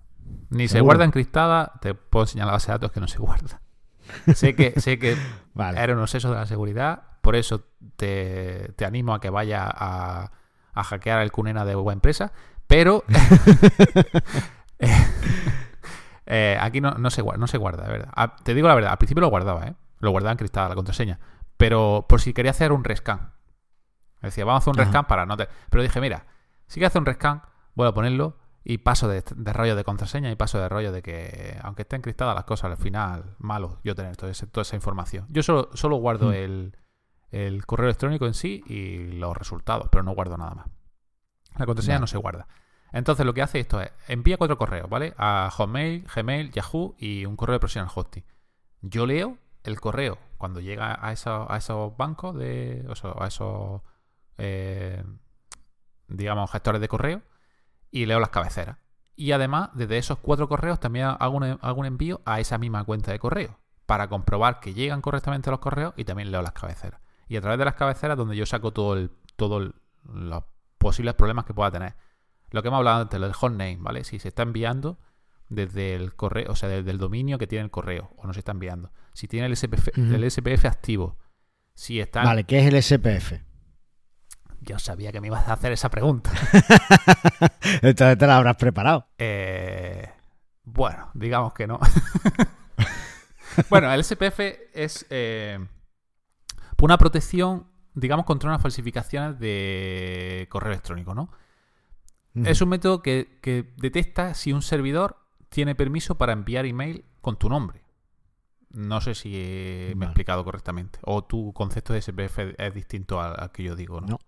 Ni 0.49 0.67
se 0.67 0.81
guarda 0.81 1.05
encriptada, 1.05 1.73
te 1.81 1.93
puedo 1.93 2.23
enseñar 2.23 2.47
la 2.47 2.53
base 2.53 2.67
de 2.67 2.73
datos 2.73 2.91
que 2.91 2.99
no 2.99 3.07
se 3.07 3.19
guarda. 3.19 3.61
sé 4.33 4.55
que, 4.55 4.79
sé 4.81 4.97
que 4.97 5.15
vale. 5.53 5.79
era 5.79 5.95
un 5.95 6.01
exceso 6.01 6.29
de 6.29 6.35
la 6.35 6.45
seguridad, 6.45 7.03
por 7.21 7.35
eso 7.35 7.63
te, 7.95 8.71
te 8.75 8.85
animo 8.85 9.13
a 9.13 9.21
que 9.21 9.29
vaya 9.29 9.65
a, 9.65 10.31
a 10.73 10.83
hackear 10.83 11.21
el 11.21 11.31
Cunena 11.31 11.63
de 11.63 11.75
web 11.75 11.93
empresa, 11.93 12.33
pero 12.67 13.03
eh, 16.25 16.57
aquí 16.59 16.81
no, 16.81 16.91
no, 16.91 17.09
se, 17.09 17.23
no 17.23 17.47
se 17.47 17.57
guarda, 17.57 17.83
de 17.83 17.91
verdad. 17.91 18.09
Ah, 18.15 18.35
te 18.43 18.53
digo 18.53 18.67
la 18.67 18.75
verdad, 18.75 18.91
al 18.91 18.97
principio 18.97 19.21
lo 19.21 19.29
guardaba, 19.29 19.67
¿eh? 19.67 19.75
Lo 19.99 20.11
guardaba 20.11 20.33
encriptada 20.33 20.69
la 20.69 20.75
contraseña. 20.75 21.19
Pero 21.57 22.05
por 22.09 22.21
si 22.21 22.33
quería 22.33 22.51
hacer 22.51 22.71
un 22.71 22.83
rescan. 22.83 23.31
Decía, 24.21 24.45
vamos 24.45 24.61
a 24.61 24.63
hacer 24.63 24.71
un 24.71 24.77
rescan 24.85 25.05
para 25.05 25.25
no 25.25 25.35
te... 25.35 25.47
Pero 25.69 25.83
dije, 25.83 25.99
mira, 25.99 26.25
si 26.67 26.75
quiero 26.75 26.87
hacer 26.87 26.99
un 26.99 27.05
rescan, 27.05 27.41
voy 27.75 27.87
a 27.87 27.93
ponerlo 27.93 28.37
y 28.63 28.79
paso 28.79 29.07
de, 29.07 29.23
rollo 29.35 29.75
de 29.75 29.83
contraseña 29.83 30.31
y 30.31 30.35
paso 30.35 30.59
de 30.59 30.69
rollo 30.69 30.91
de 30.91 31.01
que, 31.01 31.59
aunque 31.61 31.81
esté 31.81 31.97
encriptada 31.97 32.33
las 32.33 32.45
cosas, 32.45 32.71
al 32.71 32.77
final, 32.77 33.35
malo 33.39 33.79
yo 33.83 33.95
tener 33.95 34.15
toda 34.15 34.31
esa 34.31 34.75
información. 34.75 35.25
Yo 35.29 35.43
solo, 35.43 35.69
solo 35.73 35.97
guardo 35.97 36.29
mm. 36.29 36.33
el, 36.33 36.77
el 37.31 37.65
correo 37.65 37.87
electrónico 37.87 38.25
en 38.25 38.33
sí 38.33 38.63
y 38.67 39.11
los 39.17 39.35
resultados, 39.35 39.89
pero 39.91 40.03
no 40.03 40.13
guardo 40.13 40.37
nada 40.37 40.55
más. 40.55 40.67
La 41.57 41.65
contraseña 41.65 41.99
no 41.99 42.07
se 42.07 42.17
guarda. 42.17 42.47
Entonces 42.91 43.25
lo 43.25 43.33
que 43.33 43.41
hace 43.41 43.59
esto 43.59 43.81
es, 43.81 43.91
envía 44.07 44.37
cuatro 44.37 44.57
correos, 44.57 44.87
¿vale? 44.89 45.13
A 45.17 45.49
Hotmail, 45.51 46.05
Gmail, 46.15 46.51
Yahoo 46.51 46.95
y 46.99 47.25
un 47.25 47.35
correo 47.35 47.53
de 47.53 47.59
Professional 47.59 47.91
Hosting. 47.93 48.23
Yo 48.81 49.05
leo 49.05 49.37
el 49.63 49.79
correo 49.79 50.19
cuando 50.37 50.59
llega 50.59 50.93
a, 50.93 51.09
a 51.09 51.57
esos 51.57 51.97
bancos, 51.97 52.35
de, 52.35 52.85
a 53.19 53.27
esos, 53.27 53.81
eh, 54.37 55.03
digamos, 56.07 56.51
gestores 56.51 56.81
de 56.81 56.87
correo 56.87 57.23
y 57.89 58.05
leo 58.05 58.19
las 58.19 58.29
cabeceras. 58.29 58.77
Y 59.15 59.31
además, 59.31 59.69
desde 59.73 59.97
esos 59.97 60.19
cuatro 60.19 60.47
correos 60.47 60.79
también 60.79 61.05
hago 61.19 61.37
un, 61.37 61.43
hago 61.61 61.79
un 61.79 61.85
envío 61.85 62.21
a 62.25 62.39
esa 62.39 62.57
misma 62.57 62.83
cuenta 62.83 63.11
de 63.11 63.19
correo 63.19 63.59
para 63.85 64.07
comprobar 64.07 64.59
que 64.59 64.73
llegan 64.73 65.01
correctamente 65.01 65.49
los 65.49 65.59
correos 65.59 65.93
y 65.97 66.05
también 66.05 66.31
leo 66.31 66.41
las 66.41 66.53
cabeceras. 66.53 67.01
Y 67.27 67.37
a 67.37 67.41
través 67.41 67.57
de 67.57 67.65
las 67.65 67.75
cabeceras 67.75 68.17
donde 68.17 68.35
yo 68.35 68.45
saco 68.45 68.71
todo 68.71 68.95
el, 68.95 69.11
todo 69.35 69.73
los 70.03 70.43
posibles 70.83 71.15
problemas 71.15 71.45
que 71.45 71.53
pueda 71.53 71.71
tener. 71.71 71.95
Lo 72.51 72.61
que 72.61 72.67
hemos 72.67 72.77
hablado 72.77 73.01
antes, 73.01 73.19
lo 73.19 73.25
del 73.25 73.33
hotname, 73.33 73.77
¿vale? 73.79 74.03
Si 74.03 74.19
se 74.19 74.27
está 74.27 74.43
enviando 74.43 74.99
desde 75.49 75.95
el 75.95 76.15
correo, 76.15 76.51
o 76.51 76.55
sea, 76.55 76.69
desde 76.69 76.91
el 76.91 76.97
dominio 76.97 77.37
que 77.37 77.47
tiene 77.47 77.65
el 77.65 77.71
correo, 77.71 78.13
o 78.17 78.27
no 78.27 78.33
se 78.33 78.39
está 78.39 78.51
enviando. 78.51 78.91
Si 79.13 79.27
tiene 79.27 79.47
el 79.47 79.57
SPF, 79.57 79.97
el 79.97 80.29
SPF 80.29 80.65
activo. 80.65 81.17
Si 81.73 81.99
está. 81.99 82.23
Vale, 82.23 82.43
¿qué 82.43 82.59
es 82.59 82.71
el 82.71 82.81
SPF? 82.81 83.41
Yo 84.61 84.79
sabía 84.79 85.11
que 85.11 85.19
me 85.19 85.27
ibas 85.27 85.47
a 85.47 85.53
hacer 85.53 85.71
esa 85.71 85.89
pregunta. 85.89 86.31
Entonces 87.81 88.17
te 88.17 88.27
la 88.27 88.37
habrás 88.37 88.55
preparado. 88.55 89.07
Eh, 89.17 90.09
bueno, 90.63 91.09
digamos 91.13 91.53
que 91.53 91.67
no. 91.67 91.79
bueno, 93.69 93.91
el 93.91 94.03
SPF 94.03 94.39
es 94.73 95.05
eh, 95.09 95.59
una 96.83 96.97
protección, 96.97 97.67
digamos, 97.93 98.25
contra 98.25 98.49
unas 98.49 98.61
falsificaciones 98.61 99.39
de 99.39 100.47
correo 100.49 100.71
electrónico, 100.71 101.13
¿no? 101.13 101.29
Es 102.35 102.61
un 102.61 102.69
método 102.69 103.01
que, 103.03 103.73
detecta 103.77 104.33
si 104.33 104.53
un 104.53 104.61
servidor 104.61 105.17
tiene 105.49 105.75
permiso 105.75 106.15
para 106.15 106.33
enviar 106.33 106.65
email 106.65 107.05
con 107.21 107.37
tu 107.37 107.47
nombre. 107.47 107.83
No 108.71 109.01
sé 109.01 109.13
si 109.13 109.29
me 109.95 110.05
he 110.05 110.07
explicado 110.07 110.43
correctamente. 110.43 110.97
O 111.03 111.23
tu 111.23 111.53
concepto 111.53 111.93
de 111.93 112.01
SPF 112.01 112.39
es 112.57 112.73
distinto 112.73 113.21
al, 113.21 113.51
que 113.51 113.61
yo 113.61 113.75
digo, 113.75 114.01
¿no? 114.01 114.07
No, 114.07 114.19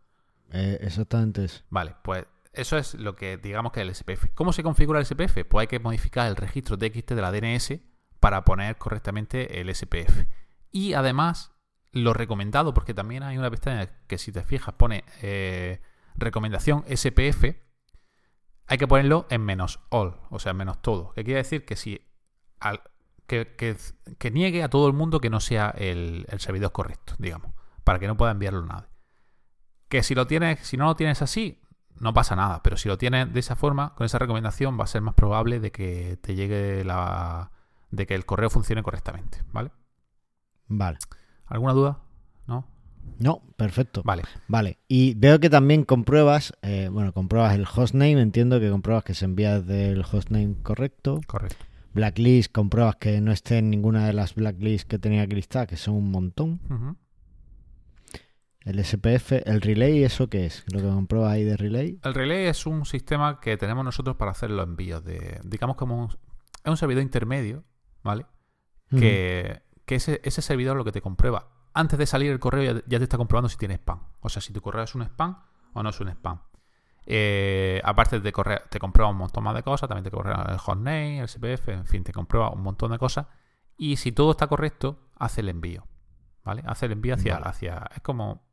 eh, 0.51 0.77
exactamente 0.81 1.45
eso. 1.45 1.63
Vale, 1.71 1.95
pues 2.03 2.25
eso 2.53 2.77
es 2.77 2.93
lo 2.93 3.15
que 3.15 3.37
digamos 3.37 3.71
que 3.71 3.81
es 3.81 3.87
el 3.87 3.95
SPF. 3.95 4.27
¿Cómo 4.35 4.53
se 4.53 4.61
configura 4.61 4.99
el 4.99 5.05
SPF? 5.07 5.43
Pues 5.49 5.61
hay 5.61 5.67
que 5.67 5.79
modificar 5.79 6.27
el 6.27 6.35
registro 6.35 6.77
TXT 6.77 7.13
de 7.13 7.21
la 7.21 7.31
DNS 7.31 7.79
para 8.19 8.45
poner 8.45 8.77
correctamente 8.77 9.59
el 9.61 9.73
SPF. 9.73 10.25
Y 10.71 10.93
además, 10.93 11.54
lo 11.95 12.13
recomendado, 12.13 12.73
porque 12.73 12.93
también 12.93 13.23
hay 13.23 13.37
una 13.37 13.49
pestaña 13.49 13.89
que 14.07 14.17
si 14.17 14.33
te 14.33 14.43
fijas 14.43 14.75
pone 14.75 15.05
eh, 15.21 15.79
recomendación 16.15 16.83
SPF, 16.93 17.55
hay 18.67 18.77
que 18.77 18.85
ponerlo 18.85 19.25
en 19.29 19.41
menos 19.41 19.79
all, 19.89 20.17
o 20.29 20.37
sea, 20.39 20.51
en 20.51 20.57
menos 20.57 20.81
todo. 20.81 21.13
Que 21.13 21.23
quiere 21.23 21.37
decir 21.37 21.63
que 21.63 21.77
si 21.77 22.01
que, 23.27 24.31
niegue 24.31 24.61
a 24.61 24.69
todo 24.69 24.87
el 24.87 24.93
mundo 24.93 25.21
que 25.21 25.29
no 25.29 25.39
sea 25.39 25.69
el, 25.69 26.27
servidor 26.37 26.73
correcto, 26.73 27.13
digamos, 27.17 27.53
para 27.85 27.97
que 27.97 28.07
no 28.07 28.17
pueda 28.17 28.31
enviarlo 28.31 28.63
a 28.63 28.65
nadie. 28.65 28.89
Que 29.87 30.03
si 30.03 30.15
lo 30.15 30.27
tienes, 30.27 30.67
si 30.67 30.75
no 30.75 30.85
lo 30.87 30.97
tienes 30.97 31.21
así, 31.21 31.61
no 31.97 32.13
pasa 32.13 32.35
nada. 32.35 32.61
Pero 32.61 32.75
si 32.75 32.89
lo 32.89 32.97
tienes 32.97 33.31
de 33.31 33.39
esa 33.39 33.55
forma, 33.55 33.95
con 33.95 34.03
esa 34.03 34.19
recomendación, 34.19 34.77
va 34.77 34.83
a 34.83 34.87
ser 34.87 35.01
más 35.01 35.13
probable 35.13 35.61
de 35.61 35.71
que 35.71 36.17
te 36.21 36.35
llegue 36.35 36.83
la. 36.83 37.51
de 37.89 38.05
que 38.05 38.15
el 38.15 38.25
correo 38.25 38.49
funcione 38.49 38.83
correctamente, 38.83 39.43
¿vale? 39.53 39.71
Vale. 40.67 40.97
¿Alguna 41.47 41.73
duda? 41.73 41.99
¿No? 42.47 42.67
No, 43.19 43.41
perfecto. 43.55 44.01
Vale. 44.03 44.23
Vale. 44.47 44.79
Y 44.87 45.13
veo 45.15 45.39
que 45.39 45.49
también 45.49 45.83
compruebas, 45.83 46.53
eh, 46.61 46.89
bueno, 46.91 47.13
compruebas 47.13 47.55
el 47.55 47.65
hostname, 47.65 48.21
entiendo 48.21 48.59
que 48.59 48.69
compruebas 48.69 49.03
que 49.03 49.13
se 49.13 49.25
envía 49.25 49.61
del 49.61 50.01
hostname 50.01 50.55
correcto. 50.63 51.21
Correcto. 51.27 51.65
Blacklist, 51.93 52.51
compruebas 52.51 52.97
que 52.97 53.21
no 53.21 53.31
esté 53.31 53.59
en 53.59 53.69
ninguna 53.69 54.05
de 54.05 54.13
las 54.13 54.35
blacklists 54.35 54.85
que 54.85 54.99
tenía 54.99 55.25
Cristal, 55.27 55.65
que 55.65 55.77
son 55.77 55.95
un 55.95 56.11
montón. 56.11 56.59
El 58.65 58.83
SPF, 58.83 59.31
el 59.45 59.61
relay, 59.61 60.03
¿eso 60.03 60.27
qué 60.27 60.47
es? 60.47 60.65
Lo 60.73 60.81
que 60.81 60.87
compruebas 60.87 61.31
ahí 61.31 61.43
de 61.43 61.55
relay. 61.55 61.99
El 62.03 62.13
relay 62.13 62.47
es 62.47 62.65
un 62.65 62.85
sistema 62.85 63.39
que 63.39 63.55
tenemos 63.55 63.85
nosotros 63.85 64.17
para 64.17 64.31
hacer 64.31 64.49
los 64.49 64.67
envíos 64.67 65.05
de, 65.05 65.39
digamos 65.45 65.77
como 65.77 66.09
es 66.65 66.69
un 66.69 66.75
servidor 66.75 67.03
intermedio, 67.03 67.63
¿vale? 68.03 68.25
Que, 68.89 69.61
ese, 69.87 70.21
ese 70.23 70.41
servidor 70.41 70.75
lo 70.75 70.83
que 70.83 70.91
te 70.91 71.01
comprueba 71.01 71.49
antes 71.75 71.99
de 71.99 72.05
salir 72.07 72.31
el 72.31 72.39
correo 72.39 72.81
ya, 72.87 72.97
te 72.97 73.03
está 73.03 73.17
comprobando 73.17 73.49
si 73.49 73.57
tiene 73.57 73.75
spam. 73.75 73.99
O 74.21 74.29
sea, 74.29 74.41
si 74.41 74.53
tu 74.53 74.61
correo 74.61 74.83
es 74.83 74.95
un 74.95 75.03
spam 75.03 75.37
o 75.73 75.83
no 75.83 75.89
es 75.89 75.99
un 75.99 76.07
spam. 76.07 76.39
Eh, 77.05 77.81
aparte 77.83 78.21
de 78.21 78.31
correr, 78.31 78.63
te 78.69 78.79
comprueba 78.79 79.11
un 79.11 79.17
montón 79.17 79.43
más 79.43 79.53
de 79.53 79.61
cosas, 79.61 79.89
también 79.89 80.05
te 80.05 80.09
comprueba 80.09 80.47
el 80.49 80.57
hotname, 80.57 81.19
el 81.19 81.27
CPF, 81.27 81.67
en 81.67 81.85
fin, 81.85 82.03
te 82.03 82.13
comprueba 82.13 82.49
un 82.49 82.61
montón 82.61 82.91
de 82.91 82.97
cosas. 82.97 83.27
Y 83.77 83.97
si 83.97 84.13
todo 84.13 84.31
está 84.31 84.47
correcto, 84.47 84.97
hace 85.17 85.41
el 85.41 85.49
envío. 85.49 85.85
¿Vale? 86.45 86.63
Hace 86.65 86.85
el 86.85 86.93
envío 86.93 87.13
hacia. 87.15 87.35
hacia 87.37 87.89
es 87.93 88.01
como. 88.01 88.45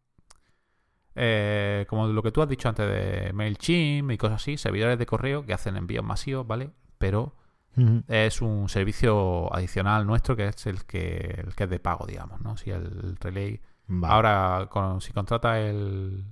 Eh, 1.14 1.86
como 1.88 2.08
lo 2.08 2.22
que 2.22 2.32
tú 2.32 2.42
has 2.42 2.48
dicho 2.48 2.68
antes 2.68 2.88
de 2.88 3.32
MailChimp 3.34 4.10
y 4.10 4.18
cosas 4.18 4.42
así, 4.42 4.56
servidores 4.56 4.98
de 4.98 5.06
correo 5.06 5.46
que 5.46 5.52
hacen 5.52 5.76
envíos 5.76 6.04
masivos, 6.04 6.46
¿vale? 6.46 6.70
Pero 6.98 7.36
es 8.08 8.42
un 8.42 8.68
servicio 8.68 9.54
adicional 9.54 10.06
nuestro 10.06 10.36
que 10.36 10.48
es 10.48 10.66
el 10.66 10.84
que, 10.84 11.42
el 11.44 11.54
que 11.54 11.64
es 11.64 11.70
de 11.70 11.78
pago, 11.78 12.06
digamos, 12.06 12.40
¿no? 12.40 12.56
Si 12.56 12.70
el 12.70 13.16
relay. 13.20 13.60
Ahora, 14.02 14.68
si 15.00 15.12
contrata 15.12 15.60
el, 15.60 16.24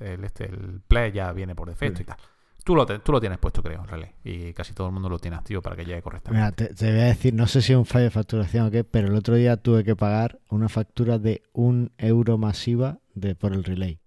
el, 0.00 0.24
este, 0.24 0.46
el 0.46 0.80
Play 0.86 1.12
ya 1.12 1.32
viene 1.32 1.54
por 1.54 1.68
defecto 1.68 2.02
y 2.02 2.04
tal. 2.04 2.16
Tú 2.64 2.74
lo, 2.74 2.84
tú 2.84 3.12
lo 3.12 3.20
tienes 3.20 3.38
puesto, 3.38 3.62
creo, 3.62 3.82
el 3.82 3.88
relay. 3.88 4.10
Y 4.24 4.52
casi 4.52 4.74
todo 4.74 4.88
el 4.88 4.92
mundo 4.92 5.08
lo 5.08 5.20
tiene 5.20 5.36
activo 5.36 5.62
para 5.62 5.76
que 5.76 5.84
llegue 5.84 6.02
correctamente. 6.02 6.64
Mira, 6.64 6.74
te, 6.74 6.90
voy 6.90 7.00
a 7.00 7.04
decir, 7.04 7.32
no 7.32 7.46
sé 7.46 7.62
si 7.62 7.72
es 7.72 7.78
un 7.78 7.86
fallo 7.86 8.06
de 8.06 8.10
facturación 8.10 8.66
o 8.66 8.70
qué, 8.72 8.82
pero 8.82 9.06
el 9.06 9.14
otro 9.14 9.36
día 9.36 9.56
tuve 9.56 9.84
que 9.84 9.94
pagar 9.94 10.40
una 10.50 10.68
factura 10.68 11.18
de 11.18 11.42
un 11.52 11.92
euro 11.96 12.38
masiva 12.38 12.98
de, 13.14 13.36
por 13.36 13.52
el 13.52 13.62
relay. 13.62 14.00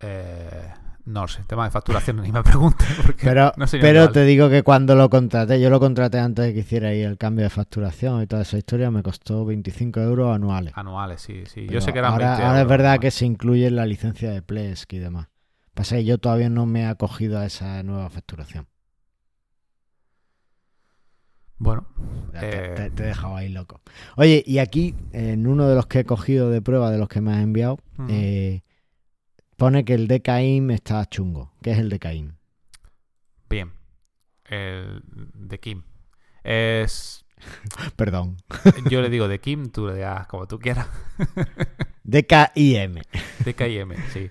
Eh, 0.00 0.72
no 1.06 1.28
sé, 1.28 1.42
tema 1.44 1.64
de 1.64 1.70
facturación 1.70 2.16
ni 2.22 2.32
me 2.32 2.42
pregunte. 2.42 2.84
pero 3.22 3.52
pero 3.80 4.10
te 4.10 4.24
digo 4.24 4.50
que 4.50 4.62
cuando 4.62 4.94
lo 4.94 5.08
contraté, 5.08 5.60
yo 5.60 5.70
lo 5.70 5.80
contraté 5.80 6.18
antes 6.18 6.46
de 6.46 6.54
que 6.54 6.60
hiciera 6.60 6.88
ahí 6.88 7.00
el 7.00 7.16
cambio 7.16 7.44
de 7.44 7.50
facturación 7.50 8.22
y 8.22 8.26
toda 8.26 8.42
esa 8.42 8.58
historia, 8.58 8.90
me 8.90 9.02
costó 9.02 9.44
25 9.44 10.00
euros 10.00 10.34
anuales. 10.34 10.72
Anuales, 10.76 11.22
sí, 11.22 11.44
sí. 11.46 11.66
yo 11.68 11.80
sé 11.80 11.92
que 11.92 12.00
eran 12.00 12.12
ahora, 12.12 12.46
ahora 12.48 12.60
es 12.60 12.68
verdad 12.68 12.98
que 12.98 13.10
se 13.10 13.24
incluye 13.24 13.70
la 13.70 13.86
licencia 13.86 14.30
de 14.30 14.42
Plesk 14.42 14.92
y 14.92 14.98
demás. 14.98 15.28
Pasa 15.74 15.96
que 15.96 16.04
yo 16.04 16.18
todavía 16.18 16.50
no 16.50 16.66
me 16.66 16.82
he 16.82 16.86
acogido 16.86 17.38
a 17.38 17.46
esa 17.46 17.82
nueva 17.82 18.10
facturación. 18.10 18.66
Bueno, 21.58 21.86
te, 22.38 22.86
he 22.86 22.90
dejado 22.90 23.36
ahí 23.36 23.48
loco. 23.48 23.80
Oye, 24.16 24.42
y 24.46 24.58
aquí, 24.58 24.94
en 25.12 25.46
uno 25.46 25.66
de 25.66 25.74
los 25.74 25.86
que 25.86 26.00
he 26.00 26.04
cogido 26.04 26.50
de 26.50 26.60
prueba 26.60 26.90
de 26.90 26.98
los 26.98 27.08
que 27.08 27.22
me 27.22 27.32
has 27.32 27.42
enviado, 27.42 27.78
eh, 28.08 28.62
pone 29.56 29.84
que 29.84 29.94
el 29.94 30.08
DKIM 30.08 30.70
está 30.70 31.04
chungo. 31.06 31.52
¿Qué 31.62 31.72
es 31.72 31.78
el 31.78 31.88
DKIM? 31.88 32.36
Bien. 33.48 33.72
El 34.44 35.02
de 35.34 35.58
Kim. 35.58 35.82
Es. 36.44 37.24
Perdón. 37.96 38.36
Yo 38.90 39.00
le 39.02 39.10
digo 39.10 39.28
de 39.28 39.40
Kim, 39.40 39.70
tú 39.70 39.86
le 39.86 39.94
digas 39.94 40.26
como 40.28 40.46
tú 40.46 40.58
quieras. 40.58 40.88
DKIM. 42.04 43.00
DKIM, 43.44 43.94
sí. 44.12 44.30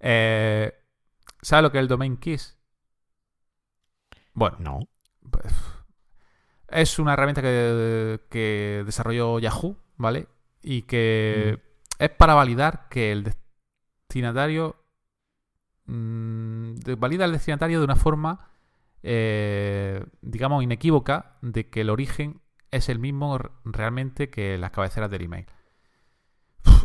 Eh, 0.00 0.72
¿Sabes 1.40 1.62
lo 1.62 1.72
que 1.72 1.78
es 1.78 1.82
el 1.82 1.88
domain 1.88 2.16
keys? 2.16 2.58
Bueno. 4.34 4.56
No. 4.58 4.80
Pues, 5.30 5.54
es 6.68 6.98
una 6.98 7.14
herramienta 7.14 7.42
que, 7.42 8.82
desarrolló 8.84 9.38
Yahoo, 9.38 9.76
¿vale? 9.96 10.28
Y 10.62 10.82
que 10.82 11.58
mm. 11.58 12.02
es 12.04 12.10
para 12.10 12.34
validar 12.34 12.88
que 12.88 13.12
el, 13.12 13.34
destinatario 14.12 14.76
mmm, 15.86 16.74
valida 16.98 17.24
al 17.24 17.32
destinatario 17.32 17.78
de 17.78 17.84
una 17.84 17.96
forma, 17.96 18.50
eh, 19.02 20.04
digamos, 20.20 20.62
inequívoca 20.62 21.38
de 21.40 21.70
que 21.70 21.80
el 21.80 21.88
origen 21.88 22.42
es 22.70 22.90
el 22.90 22.98
mismo 22.98 23.38
realmente 23.64 24.28
que 24.28 24.58
las 24.58 24.70
cabeceras 24.70 25.10
del 25.10 25.22
email. 25.22 25.46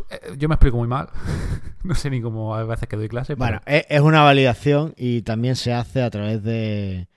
Eh, 0.09 0.35
yo 0.37 0.47
me 0.47 0.55
explico 0.55 0.77
muy 0.77 0.87
mal. 0.87 1.09
no 1.83 1.95
sé 1.95 2.09
ni 2.09 2.21
cómo 2.21 2.55
a 2.55 2.63
veces 2.63 2.87
que 2.87 2.95
doy 2.95 3.09
clase. 3.09 3.35
Bueno, 3.35 3.59
es 3.65 3.99
una 3.99 4.23
validación 4.23 4.93
y 4.95 5.21
también 5.23 5.57
se 5.57 5.73
hace 5.73 6.01
a 6.01 6.09
través 6.09 6.43
de, 6.43 7.09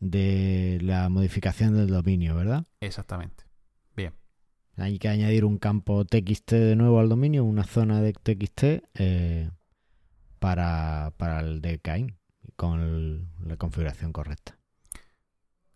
de 0.00 0.80
la 0.82 1.08
modificación 1.08 1.76
del 1.76 1.88
dominio, 1.88 2.34
¿verdad? 2.34 2.64
Exactamente. 2.80 3.43
Hay 4.76 4.98
que 4.98 5.08
añadir 5.08 5.44
un 5.44 5.58
campo 5.58 6.04
TXT 6.04 6.52
de 6.52 6.76
nuevo 6.76 6.98
al 6.98 7.08
dominio, 7.08 7.44
una 7.44 7.64
zona 7.64 8.00
de 8.00 8.12
TXT 8.12 8.62
eh, 8.94 9.50
para, 10.40 11.12
para, 11.16 11.40
el 11.40 11.62
DKIM 11.62 12.16
con 12.56 13.30
la 13.44 13.56
configuración 13.56 14.12
correcta. 14.12 14.58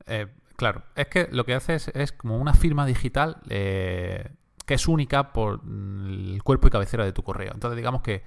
Eh, 0.07 0.27
claro, 0.57 0.83
es 0.97 1.07
que 1.07 1.29
lo 1.31 1.45
que 1.45 1.55
hace 1.55 1.77
es, 1.95 2.13
como 2.13 2.39
una 2.39 2.55
firma 2.55 2.87
digital 2.87 3.37
eh, 3.49 4.31
que 4.67 4.75
es 4.75 4.89
única 4.89 5.33
por 5.33 5.61
el 5.65 6.43
cuerpo 6.43 6.67
y 6.67 6.71
cabecera 6.71 7.05
de 7.05 7.13
tu 7.13 7.23
correo. 7.23 7.53
Entonces, 7.55 7.77
digamos 7.77 8.03
que 8.03 8.23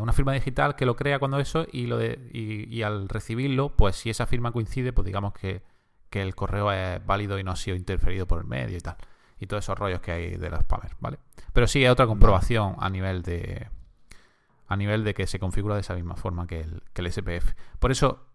una 0.00 0.12
firma 0.12 0.32
digital 0.32 0.74
que 0.74 0.84
lo 0.84 0.96
crea 0.96 1.20
cuando 1.20 1.38
eso 1.38 1.66
y, 1.70 1.86
lo 1.86 1.98
de, 1.98 2.18
y, 2.32 2.82
al 2.82 3.08
recibirlo, 3.08 3.76
pues 3.76 3.94
si 3.94 4.10
esa 4.10 4.26
firma 4.26 4.50
coincide, 4.50 4.92
pues 4.92 5.06
digamos 5.06 5.34
que, 5.34 5.62
que 6.10 6.20
el 6.20 6.34
correo 6.34 6.72
es 6.72 7.06
válido 7.06 7.38
y 7.38 7.44
no 7.44 7.52
ha 7.52 7.56
sido 7.56 7.76
interferido 7.76 8.26
por 8.26 8.40
el 8.40 8.46
medio 8.48 8.76
y 8.76 8.80
tal 8.80 8.96
y 9.38 9.46
todos 9.46 9.64
esos 9.64 9.78
rollos 9.78 10.00
que 10.00 10.12
hay 10.12 10.36
de 10.36 10.50
los 10.50 10.60
spammers, 10.60 10.96
¿vale? 11.00 11.18
Pero 11.52 11.66
sí 11.66 11.80
hay 11.80 11.88
otra 11.88 12.06
comprobación 12.06 12.76
a 12.78 12.88
nivel 12.90 13.22
de 13.22 13.68
a 14.68 14.76
nivel 14.76 15.04
de 15.04 15.14
que 15.14 15.26
se 15.26 15.38
configura 15.38 15.74
de 15.74 15.82
esa 15.82 15.94
misma 15.94 16.16
forma 16.16 16.46
que 16.46 16.60
el, 16.60 16.82
que 16.92 17.02
el 17.02 17.12
SPF. 17.12 17.54
Por 17.78 17.92
eso 17.92 18.26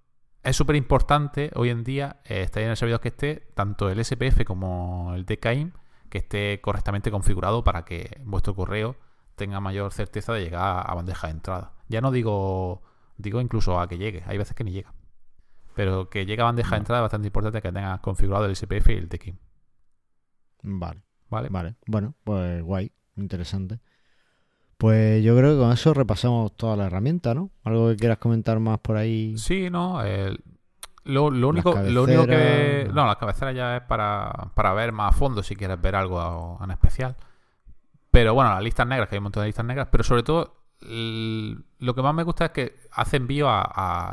es 0.44 0.56
súper 0.56 0.76
importante 0.76 1.52
hoy 1.56 1.70
en 1.70 1.84
día 1.84 2.22
eh, 2.26 2.42
estar 2.42 2.64
en 2.64 2.70
el 2.70 2.78
servidor 2.78 3.02
que 3.02 3.10
esté, 3.10 3.48
tanto 3.54 3.90
el 3.90 4.04
SPF 4.04 4.44
como 4.46 5.14
el 5.14 5.26
DKIM, 5.26 5.72
que 6.10 6.20
esté 6.20 6.60
correctamente 6.62 7.12
configurado 7.12 7.64
para 7.64 7.86
que 7.86 8.20
vuestro 8.24 8.56
correo 8.56 8.96
tenga 9.36 9.60
mayor 9.60 9.92
certeza 9.94 10.34
de 10.34 10.42
llegar 10.42 10.84
a 10.88 10.94
bandeja 10.94 11.28
de 11.28 11.34
entrada. 11.34 11.74
Ya 11.90 12.02
no 12.02 12.12
digo, 12.12 12.82
digo 13.18 13.42
incluso 13.42 13.80
a 13.80 13.88
que 13.88 13.98
llegue, 13.98 14.24
hay 14.26 14.38
veces 14.38 14.56
que 14.56 14.64
ni 14.64 14.72
llega. 14.72 14.94
Pero 15.76 16.10
que 16.10 16.26
llegue 16.26 16.42
a 16.42 16.46
bandeja 16.46 16.76
de 16.76 16.80
entrada 16.80 17.02
es 17.02 17.04
bastante 17.04 17.28
importante 17.28 17.62
que 17.62 17.72
tengas 17.72 18.00
configurado 18.02 18.46
el 18.46 18.56
SPF 18.56 18.90
y 18.90 18.94
el 18.94 19.10
DKIM. 19.10 19.38
Vale. 20.64 21.02
¿Vale? 21.30 21.50
Vale. 21.50 21.76
Bueno, 21.88 22.14
pues 22.24 22.62
guay, 22.64 22.92
interesante. 23.16 23.80
Pues 24.78 25.24
yo 25.24 25.38
creo 25.38 25.54
que 25.56 25.62
con 25.62 25.72
eso 25.72 25.94
repasamos 25.94 26.56
toda 26.56 26.76
la 26.76 26.88
herramienta, 26.88 27.34
¿no? 27.36 27.52
Algo 27.64 27.90
que 27.90 27.98
quieras 27.98 28.18
comentar 28.18 28.60
más 28.60 28.80
por 28.80 28.98
ahí. 28.98 29.38
Sí, 29.38 29.70
no. 29.70 30.02
el- 30.04 30.44
lo, 31.04 31.32
lo 31.32 31.50
único, 31.50 31.74
lo 31.82 32.04
único 32.04 32.28
que. 32.28 32.90
No, 32.94 33.06
las 33.08 33.16
cabeceras 33.18 33.56
ya 33.56 33.78
es 33.78 33.84
para, 33.84 34.50
para 34.54 34.74
ver 34.74 34.92
más 34.92 35.14
a 35.16 35.18
fondo 35.18 35.42
si 35.44 35.56
quieres 35.56 35.80
ver 35.82 35.96
algo 35.96 36.60
en 36.64 36.72
especial. 36.72 37.16
Pero 38.12 38.34
bueno, 38.34 38.52
las 38.52 38.62
listas 38.64 38.86
negras, 38.88 39.08
que 39.10 39.16
hay 39.16 39.20
un 39.20 39.24
montón 39.24 39.42
de 39.42 39.48
listas 39.48 39.66
negras. 39.66 39.88
Pero 39.92 40.04
sobre 40.04 40.22
todo, 40.24 40.61
lo 40.82 41.96
que 41.96 42.02
más 42.02 42.14
me 42.14 42.24
gusta 42.24 42.46
es 42.46 42.52
que 42.52 42.80
hace 42.92 43.18
envío 43.18 43.48
a, 43.50 43.62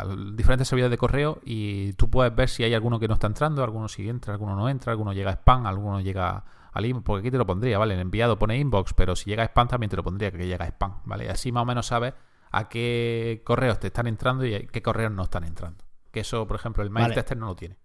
a 0.03 0.07
diferentes 0.35 0.69
servidores 0.69 0.91
de 0.91 0.99
correo 0.99 1.41
y 1.45 1.95
tú 1.95 2.11
puedes 2.11 2.35
ver 2.35 2.49
si 2.49 2.63
hay 2.63 2.75
alguno 2.75 3.01
que 3.01 3.09
no 3.09 3.15
está 3.15 3.27
entrando, 3.27 3.65
alguno 3.65 3.89
sí 3.89 4.09
entra, 4.09 4.35
alguno 4.35 4.55
no 4.55 4.69
entra, 4.69 4.93
alguno 4.93 5.13
llega 5.13 5.31
a 5.31 5.35
spam, 5.35 5.67
alguno 5.67 6.01
llega 6.01 6.45
al 6.73 6.85
inbox. 6.87 7.05
Porque 7.05 7.21
aquí 7.21 7.31
te 7.31 7.39
lo 7.39 7.47
pondría, 7.47 7.79
¿vale? 7.79 7.95
En 7.95 8.01
enviado 8.01 8.39
pone 8.39 8.59
inbox, 8.59 8.93
pero 8.95 9.17
si 9.17 9.31
llega 9.31 9.43
a 9.43 9.47
spam 9.47 9.69
también 9.69 9.91
te 9.91 9.97
lo 9.97 10.03
pondría 10.03 10.31
que 10.31 10.47
llega 10.47 10.65
a 10.65 10.69
spam, 10.69 11.01
¿vale? 11.05 11.25
Y 11.25 11.29
así 11.29 11.53
más 11.53 11.63
o 11.63 11.67
menos 11.67 11.87
sabes 11.87 12.15
a 12.51 12.69
qué 12.69 13.43
correos 13.45 13.79
te 13.81 13.89
están 13.89 14.07
entrando 14.07 14.45
y 14.45 14.55
a 14.55 14.67
qué 14.67 14.83
correos 14.83 15.13
no 15.13 15.25
están 15.25 15.45
entrando. 15.45 15.85
Que 16.11 16.21
eso, 16.21 16.47
por 16.47 16.57
ejemplo, 16.57 16.83
el 16.83 16.91
mail 16.91 17.05
Vale. 17.05 17.15
tester 17.15 17.37
no 17.37 17.47
lo 17.47 17.57
tiene. 17.57 17.77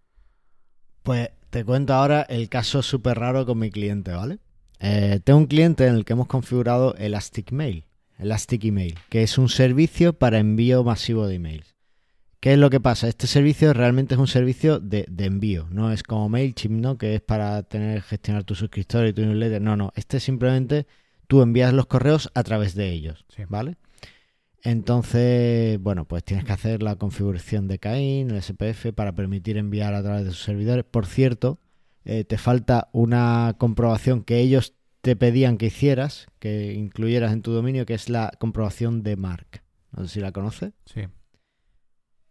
Pues 1.03 1.31
te 1.49 1.65
cuento 1.65 1.93
ahora 1.93 2.21
el 2.23 2.47
caso 2.49 2.81
súper 2.81 3.19
raro 3.19 3.45
con 3.45 3.59
mi 3.59 3.69
cliente, 3.69 4.13
¿vale? 4.13 4.39
Eh, 4.79 5.19
tengo 5.23 5.39
un 5.39 5.47
cliente 5.47 5.87
en 5.87 5.95
el 5.95 6.05
que 6.05 6.13
hemos 6.13 6.27
configurado 6.27 6.95
Elastic 6.95 7.51
Mail, 7.51 7.85
Elastic 8.23 8.65
Email, 8.65 8.97
que 9.09 9.23
es 9.23 9.37
un 9.37 9.49
servicio 9.49 10.13
para 10.13 10.39
envío 10.39 10.83
masivo 10.83 11.27
de 11.27 11.35
emails. 11.35 11.75
¿Qué 12.39 12.53
es 12.53 12.59
lo 12.59 12.69
que 12.69 12.81
pasa? 12.81 13.07
Este 13.07 13.25
servicio 13.27 13.71
realmente 13.71 14.15
es 14.15 14.19
un 14.19 14.27
servicio 14.27 14.79
de, 14.79 15.05
de 15.09 15.25
envío, 15.25 15.67
no 15.69 15.93
es 15.93 16.03
como 16.03 16.27
MailChimp, 16.27 16.81
¿no? 16.81 16.97
Que 16.97 17.15
es 17.15 17.21
para 17.21 17.63
tener 17.63 18.01
gestionar 18.01 18.43
tus 18.43 18.57
suscriptores 18.57 19.11
y 19.11 19.13
tu 19.13 19.21
newsletter. 19.21 19.61
No, 19.61 19.77
no, 19.77 19.93
este 19.95 20.19
simplemente 20.19 20.85
tú 21.27 21.41
envías 21.41 21.73
los 21.73 21.85
correos 21.85 22.29
a 22.33 22.43
través 22.43 22.75
de 22.75 22.91
ellos, 22.91 23.25
Sí. 23.33 23.43
¿vale? 23.47 23.77
Entonces, 24.61 25.77
bueno, 25.79 26.05
pues 26.05 26.23
tienes 26.23 26.45
que 26.45 26.53
hacer 26.53 26.83
la 26.83 26.95
configuración 26.95 27.67
de 27.67 27.79
Cain, 27.79 28.31
el 28.31 28.41
SPF, 28.41 28.93
para 28.93 29.13
permitir 29.13 29.57
enviar 29.57 29.93
a 29.93 30.01
través 30.01 30.23
de 30.23 30.31
sus 30.31 30.43
servidores. 30.43 30.85
Por 30.85 31.05
cierto, 31.05 31.59
eh, 32.05 32.23
te 32.23 32.37
falta 32.37 32.89
una 32.93 33.55
comprobación 33.57 34.23
que 34.23 34.39
ellos 34.39 34.73
te 35.03 35.15
pedían 35.17 35.59
que 35.59 35.67
hicieras, 35.67 36.27
que 36.39 36.73
incluyeras 36.73 37.33
en 37.33 37.43
tu 37.43 37.51
dominio, 37.53 37.85
que 37.85 37.93
es 37.95 38.09
la 38.09 38.31
comprobación 38.39 39.03
de 39.03 39.17
Mark. 39.17 39.63
No 39.91 40.03
sé 40.07 40.15
si 40.15 40.21
la 40.21 40.31
conoces. 40.33 40.73
Sí. 40.85 41.07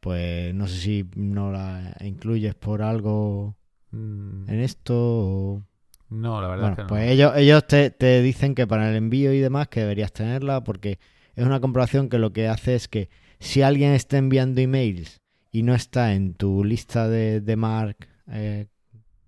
Pues 0.00 0.54
no 0.54 0.66
sé 0.66 0.76
si 0.78 1.10
no 1.14 1.52
la 1.52 1.96
incluyes 2.00 2.54
por 2.54 2.82
algo 2.82 3.56
Mm, 3.94 4.48
en 4.48 4.60
esto 4.60 4.94
o... 4.96 5.62
no, 6.08 6.40
la 6.40 6.48
verdad 6.48 6.70
Bueno, 6.70 6.74
es 6.74 6.78
que 6.78 6.82
no. 6.84 6.88
pues 6.88 7.10
ellos, 7.10 7.32
ellos 7.36 7.66
te, 7.66 7.90
te 7.90 8.22
dicen 8.22 8.54
que 8.54 8.66
para 8.66 8.88
el 8.90 8.96
envío 8.96 9.32
y 9.34 9.40
demás 9.40 9.68
que 9.68 9.80
deberías 9.80 10.12
tenerla 10.12 10.64
porque 10.64 10.98
es 11.34 11.44
una 11.44 11.60
comprobación 11.60 12.08
que 12.08 12.18
lo 12.18 12.32
que 12.32 12.48
hace 12.48 12.74
es 12.74 12.88
que 12.88 13.10
si 13.38 13.62
alguien 13.62 13.92
está 13.92 14.18
enviando 14.18 14.62
emails 14.62 15.20
y 15.50 15.62
no 15.62 15.74
está 15.74 16.14
en 16.14 16.34
tu 16.34 16.64
lista 16.64 17.08
de, 17.08 17.42
de 17.42 17.56
Mark, 17.56 18.08
eh, 18.28 18.68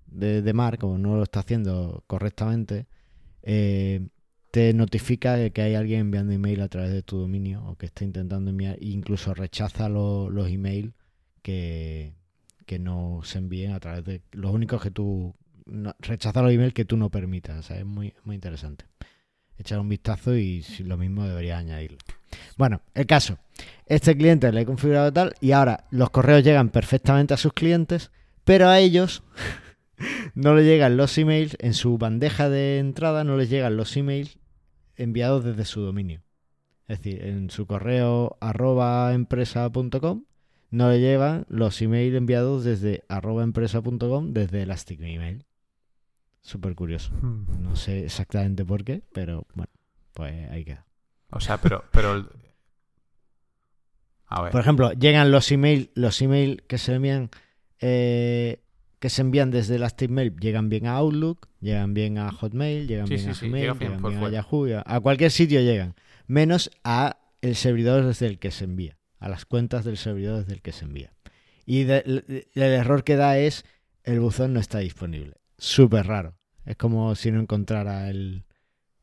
de, 0.07 0.43
de 0.43 0.53
Mark 0.55 0.83
o 0.85 0.97
no 0.99 1.17
lo 1.17 1.25
está 1.25 1.41
haciendo 1.41 2.05
correctamente, 2.07 2.87
eh, 3.45 4.01
te 4.51 4.73
notifica 4.75 5.35
de 5.37 5.51
que 5.53 5.63
hay 5.63 5.75
alguien 5.75 6.01
enviando 6.01 6.33
email 6.33 6.61
a 6.61 6.69
través 6.69 6.93
de 6.93 7.03
tu 7.03 7.19
dominio 7.19 7.65
o 7.67 7.77
que 7.77 7.87
está 7.87 8.05
intentando 8.05 8.51
enviar, 8.51 8.77
incluso 8.81 9.35
rechaza 9.35 9.89
lo- 9.89 10.31
los 10.31 10.49
emails 10.49 10.93
que, 11.43 12.15
que 12.67 12.79
no 12.79 13.21
se 13.25 13.39
envíen 13.39 13.73
a 13.73 13.81
través 13.81 14.05
de 14.05 14.23
los 14.33 14.53
únicos 14.53 14.81
que 14.83 14.91
tú 14.91 15.35
no- 15.67 15.95
rechaza 15.99 16.41
los 16.43 16.53
emails 16.53 16.73
que 16.75 16.85
tú 16.85 16.97
no 16.97 17.11
permitas. 17.11 17.65
Sea, 17.67 17.79
es 17.79 17.85
muy, 17.87 18.15
muy 18.25 18.35
interesante. 18.37 18.87
Echar 19.59 19.79
un 19.81 19.89
vistazo 19.89 20.37
y 20.37 20.63
si 20.63 20.83
lo 20.85 20.97
mismo 20.97 21.25
debería 21.25 21.59
añadirlo. 21.59 21.99
Bueno, 22.57 22.81
el 22.95 23.07
caso. 23.07 23.39
Este 23.87 24.17
cliente 24.17 24.51
le 24.51 24.63
he 24.63 24.67
configurado 24.67 25.13
tal 25.13 25.35
y 25.41 25.53
ahora 25.53 25.85
los 25.91 26.11
correos 26.11 26.43
llegan 26.43 26.71
perfectamente 26.71 27.35
a 27.35 27.37
sus 27.37 27.53
clientes, 27.53 28.11
pero 28.45 28.69
a 28.69 28.79
ellos 28.81 29.23
no 30.35 30.55
le 30.55 30.65
llegan 30.65 30.97
los 30.97 31.17
emails 31.19 31.57
en 31.61 31.75
su 31.75 31.99
bandeja 31.99 32.49
de 32.49 32.79
entrada, 32.79 33.25
no 33.25 33.37
les 33.37 33.51
llegan 33.51 33.77
los 33.77 33.97
emails 33.97 34.39
enviados 34.97 35.45
desde 35.45 35.65
su 35.65 35.81
dominio. 35.81 36.23
Es 36.87 36.99
decir, 37.01 37.25
en 37.25 37.51
su 37.51 37.67
correo 37.67 38.37
arroba 38.41 39.13
empresa.com 39.15 40.25
no 40.71 40.91
le 40.91 41.01
llevan 41.01 41.47
los 41.49 41.81
emails 41.81 42.15
enviados 42.17 42.65
desde 42.65 43.05
arroba 43.09 43.43
empresa.com 43.45 44.33
desde 44.33 44.63
Elastic 44.63 45.01
Email. 45.01 45.45
Súper 46.43 46.75
curioso. 46.75 47.13
Mm. 47.23 47.63
No 47.63 47.77
sé 47.77 48.05
exactamente 48.05 48.65
por 48.65 48.85
qué, 48.85 49.03
pero 49.13 49.47
bueno, 49.55 49.71
pues 50.13 50.51
ahí 50.51 50.65
queda. 50.65 50.85
O 51.31 51.41
sea, 51.41 51.59
pero... 51.61 51.85
pero 51.91 52.15
el- 52.15 52.27
A 54.27 54.43
ver. 54.43 54.53
Por 54.53 54.61
ejemplo, 54.61 54.93
llegan 54.93 55.31
los 55.31 55.51
emails, 55.53 55.89
los 55.95 56.21
emails 56.21 56.61
que 56.67 56.77
se 56.79 56.95
envían, 56.95 57.31
eh, 57.81 58.61
que 59.05 59.11
se 59.11 59.21
envían 59.21 59.51
desde 59.51 59.79
Mail, 60.09 60.35
llegan 60.41 60.71
bien 60.71 60.87
a 60.87 60.95
Outlook, 60.97 61.47
llegan 61.61 61.93
bien 61.93 62.17
a 62.17 62.33
Hotmail, 62.33 62.89
llegan 62.89 63.07
Sí, 63.07 63.17
bien 63.17 63.35
sí, 63.35 63.45
a 63.45 63.49
Gmail, 63.49 63.63
llega 63.65 63.75
llegan 63.75 64.03
bien 64.03 64.25
a. 64.25 64.31
Yahoo, 64.31 64.67
a 64.83 65.01
cualquier 65.01 65.31
sitio 65.31 65.61
llegan, 65.61 65.95
menos 66.27 66.71
a 66.85 67.19
el 67.43 67.55
servidor 67.55 68.03
desde 68.07 68.27
el 68.27 68.39
que 68.39 68.51
se 68.51 68.65
envía, 68.65 68.97
a 69.19 69.29
las 69.29 69.45
cuentas 69.45 69.85
del 69.85 69.99
servidor 69.99 70.39
desde 70.39 70.55
el 70.55 70.63
que 70.63 70.73
se 70.73 70.87
envía. 70.87 71.13
Y 71.67 71.85
de- 71.85 71.99
el, 72.07 72.47
el 72.55 72.63
error 72.63 73.05
que 73.05 73.17
da 73.17 73.37
es 73.37 73.67
el 74.05 74.21
buzón 74.21 74.55
no 74.55 74.61
está 74.61 74.79
disponible. 74.79 75.35
Súper 75.59 76.07
raro. 76.07 76.35
Es 76.65 76.77
como 76.77 77.15
si 77.15 77.31
no 77.31 77.41
encontrara 77.43 78.09
el, 78.09 78.45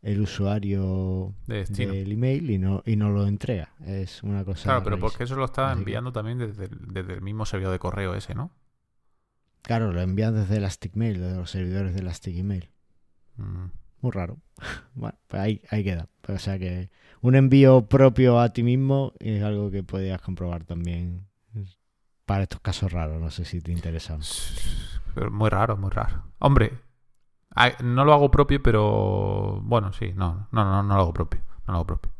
el 0.02 0.20
usuario 0.20 1.36
de 1.46 1.64
del 1.66 2.12
email 2.12 2.50
y 2.50 2.58
no, 2.58 2.82
y 2.88 2.96
no 2.96 3.12
lo 3.12 3.28
entrega. 3.28 3.76
Es 3.86 4.24
una 4.24 4.44
cosa. 4.44 4.64
Claro, 4.64 4.84
pero 4.84 5.00
porque 5.00 5.26
eso 5.26 5.36
lo 5.36 5.46
está 5.46 5.68
Así 5.68 5.76
que- 5.76 5.80
enviando 5.82 6.12
también 6.12 6.40
desde, 6.40 6.70
desde 6.88 7.14
el 7.14 7.22
mismo 7.22 7.46
servidor 7.46 7.72
de 7.74 7.78
correo 7.80 8.16
ese, 8.16 8.34
¿no? 8.34 8.52
Claro, 9.62 9.92
lo 9.92 10.02
envían 10.02 10.36
desde 10.36 10.58
Elastic 10.58 10.96
Mail, 10.96 11.20
desde 11.20 11.38
los 11.38 11.52
servidores 11.52 11.94
de 11.94 12.02
Elastic 12.02 12.38
Email. 12.38 12.70
Mm. 13.38 13.68
Muy 14.02 14.12
raro. 14.12 14.38
bueno, 14.96 15.18
pues 15.28 15.42
ahí, 15.42 15.62
ahí 15.70 15.84
queda. 15.84 16.08
O 16.28 16.38
sea 16.40 16.58
que 16.58 16.90
un 17.22 17.36
envío 17.36 17.88
propio 17.88 18.40
a 18.40 18.50
ti 18.50 18.64
mismo 18.64 19.14
es 19.20 19.44
algo 19.44 19.70
que 19.70 19.84
podías 19.84 20.22
comprobar 20.22 20.64
también 20.64 21.28
para 22.26 22.44
estos 22.44 22.62
casos 22.62 22.92
raros. 22.92 23.22
No 23.22 23.30
sé 23.30 23.46
si 23.46 23.62
te 23.62 23.72
interesa. 23.72 24.18
Pero 25.14 25.30
muy 25.32 25.50
raro, 25.50 25.78
muy 25.78 25.92
raro. 25.92 26.24
Hombre, 26.40 26.80
ah, 27.56 27.72
no 27.84 28.06
lo 28.06 28.14
hago 28.14 28.32
propio, 28.32 28.62
pero 28.64 29.60
bueno, 29.62 29.94
sí, 29.94 30.14
no, 30.16 30.48
no, 30.52 30.64
no, 30.64 30.84
no 30.84 30.96
lo 30.96 31.02
hago 31.02 31.14
propio, 31.14 31.42
no 31.68 31.74
lo 31.74 31.80
hago 31.80 31.88
propio. 31.88 32.12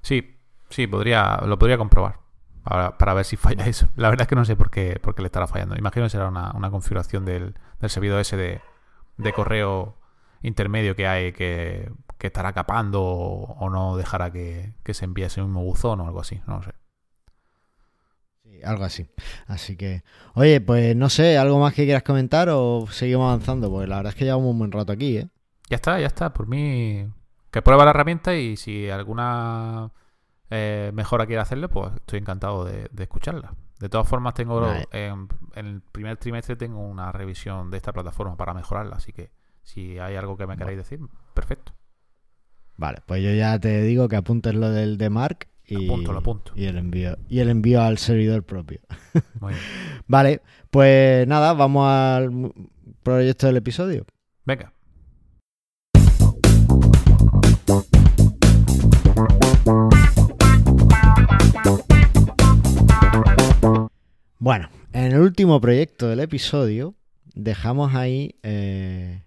Sí, 0.00 0.38
sí, 0.70 0.86
podría, 0.86 1.38
lo 1.44 1.58
podría 1.58 1.76
comprobar 1.76 2.25
para, 2.68 2.98
para 2.98 3.14
ver 3.14 3.24
si 3.24 3.36
falla 3.36 3.64
eso. 3.66 3.88
La 3.96 4.10
verdad 4.10 4.22
es 4.22 4.28
que 4.28 4.34
no 4.34 4.44
sé 4.44 4.56
por 4.56 4.70
qué, 4.70 4.98
por 5.00 5.14
qué 5.14 5.22
le 5.22 5.26
estará 5.26 5.46
fallando. 5.46 5.76
Imagino 5.76 6.06
que 6.06 6.10
será 6.10 6.28
una, 6.28 6.50
una 6.52 6.70
configuración 6.70 7.24
del, 7.24 7.54
del 7.80 7.90
servidor 7.90 8.20
ese 8.20 8.36
de, 8.36 8.60
de 9.16 9.32
correo 9.32 9.96
intermedio 10.42 10.96
que 10.96 11.06
hay 11.06 11.32
que, 11.32 11.90
que 12.18 12.26
estará 12.26 12.52
capando 12.52 13.02
o, 13.02 13.56
o 13.58 13.70
no 13.70 13.96
dejará 13.96 14.32
que, 14.32 14.74
que 14.82 14.94
se 14.94 15.04
envíe 15.04 15.24
ese 15.24 15.40
mismo 15.42 15.62
buzón 15.62 16.00
o 16.00 16.06
algo 16.06 16.20
así, 16.20 16.40
no 16.46 16.56
lo 16.56 16.62
sé. 16.64 16.72
Sí, 18.42 18.60
algo 18.64 18.84
así. 18.84 19.08
Así 19.46 19.76
que, 19.76 20.02
oye, 20.34 20.60
pues 20.60 20.96
no 20.96 21.08
sé, 21.08 21.38
¿algo 21.38 21.60
más 21.60 21.72
que 21.72 21.84
quieras 21.84 22.02
comentar 22.02 22.48
o 22.50 22.86
seguimos 22.90 23.28
avanzando? 23.28 23.70
Porque 23.70 23.86
la 23.86 23.96
verdad 23.96 24.10
es 24.10 24.16
que 24.16 24.24
llevamos 24.24 24.50
un 24.50 24.58
buen 24.58 24.72
rato 24.72 24.92
aquí, 24.92 25.18
¿eh? 25.18 25.28
Ya 25.70 25.76
está, 25.76 26.00
ya 26.00 26.06
está. 26.06 26.32
Por 26.32 26.48
mí, 26.48 27.06
que 27.52 27.62
prueba 27.62 27.84
la 27.84 27.90
herramienta 27.90 28.34
y 28.34 28.56
si 28.56 28.90
alguna 28.90 29.92
eh, 30.50 30.90
mejora 30.94 31.26
quiere 31.26 31.42
hacerle, 31.42 31.68
pues 31.68 31.92
estoy 31.94 32.18
encantado 32.20 32.64
de, 32.64 32.88
de 32.90 33.02
escucharla. 33.02 33.54
De 33.78 33.88
todas 33.88 34.08
formas, 34.08 34.34
tengo 34.34 34.60
Vale. 34.60 34.86
en, 34.92 35.28
en 35.54 35.66
el 35.66 35.80
primer 35.82 36.16
trimestre 36.16 36.56
tengo 36.56 36.80
una 36.86 37.12
revisión 37.12 37.70
de 37.70 37.76
esta 37.76 37.92
plataforma 37.92 38.36
para 38.36 38.54
mejorarla, 38.54 38.96
así 38.96 39.12
que 39.12 39.30
si 39.62 39.98
hay 39.98 40.16
algo 40.16 40.36
que 40.36 40.46
me 40.46 40.56
queráis 40.56 40.78
decir, 40.78 41.00
perfecto. 41.34 41.72
Vale, 42.76 42.98
pues 43.06 43.22
yo 43.22 43.32
ya 43.32 43.58
te 43.58 43.82
digo 43.82 44.08
que 44.08 44.16
apuntes 44.16 44.54
lo 44.54 44.70
del 44.70 44.96
de 44.98 45.10
Mark 45.10 45.48
y, 45.64 45.86
Lo 45.86 45.92
apunto, 45.94 46.12
lo 46.12 46.18
apunto. 46.20 46.52
y 46.54 46.66
el 46.66 46.76
envío 46.78 47.16
y 47.28 47.40
el 47.40 47.48
envío 47.50 47.82
al 47.82 47.98
servidor 47.98 48.44
propio. 48.44 48.80
Muy 49.40 49.52
bien. 49.54 49.64
Vale, 50.06 50.42
pues 50.70 51.26
nada, 51.26 51.52
vamos 51.54 51.86
al 51.88 52.52
proyecto 53.02 53.46
del 53.48 53.56
episodio. 53.56 54.04
Venga, 54.44 54.72
Bueno, 64.38 64.68
En 64.92 65.12
el 65.12 65.20
último 65.20 65.60
proyecto 65.60 66.08
del 66.08 66.20
episodio 66.20 66.94
dejamos 67.34 67.94
ahí 67.94 68.38
eh, 68.42 69.22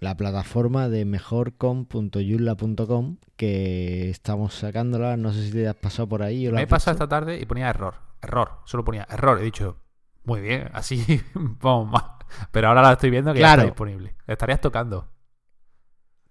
la 0.00 0.14
plataforma 0.16 0.88
de 0.90 1.06
mejorcom.yula.com 1.06 3.16
que 3.36 4.10
estamos 4.10 4.54
sacándola. 4.54 5.16
No 5.16 5.32
sé 5.32 5.46
si 5.46 5.52
te 5.52 5.66
has 5.66 5.76
pasado 5.76 6.06
por 6.08 6.22
ahí. 6.22 6.46
O 6.46 6.52
Me 6.52 6.60
he 6.62 6.66
pasado 6.66 6.92
esta 6.92 7.08
tarde 7.08 7.40
y 7.40 7.46
ponía 7.46 7.70
error. 7.70 7.94
Error. 8.20 8.58
Solo 8.66 8.84
ponía 8.84 9.06
error. 9.10 9.40
He 9.40 9.44
dicho, 9.44 9.78
muy 10.24 10.42
bien, 10.42 10.68
así 10.74 11.22
vamos 11.34 11.90
más. 11.90 12.04
Pero 12.50 12.68
ahora 12.68 12.82
la 12.82 12.92
estoy 12.92 13.08
viendo 13.10 13.32
que 13.32 13.40
ya 13.40 13.52
está 13.52 13.64
disponible. 13.64 14.14
¿Estarías 14.26 14.60
tocando? 14.60 15.08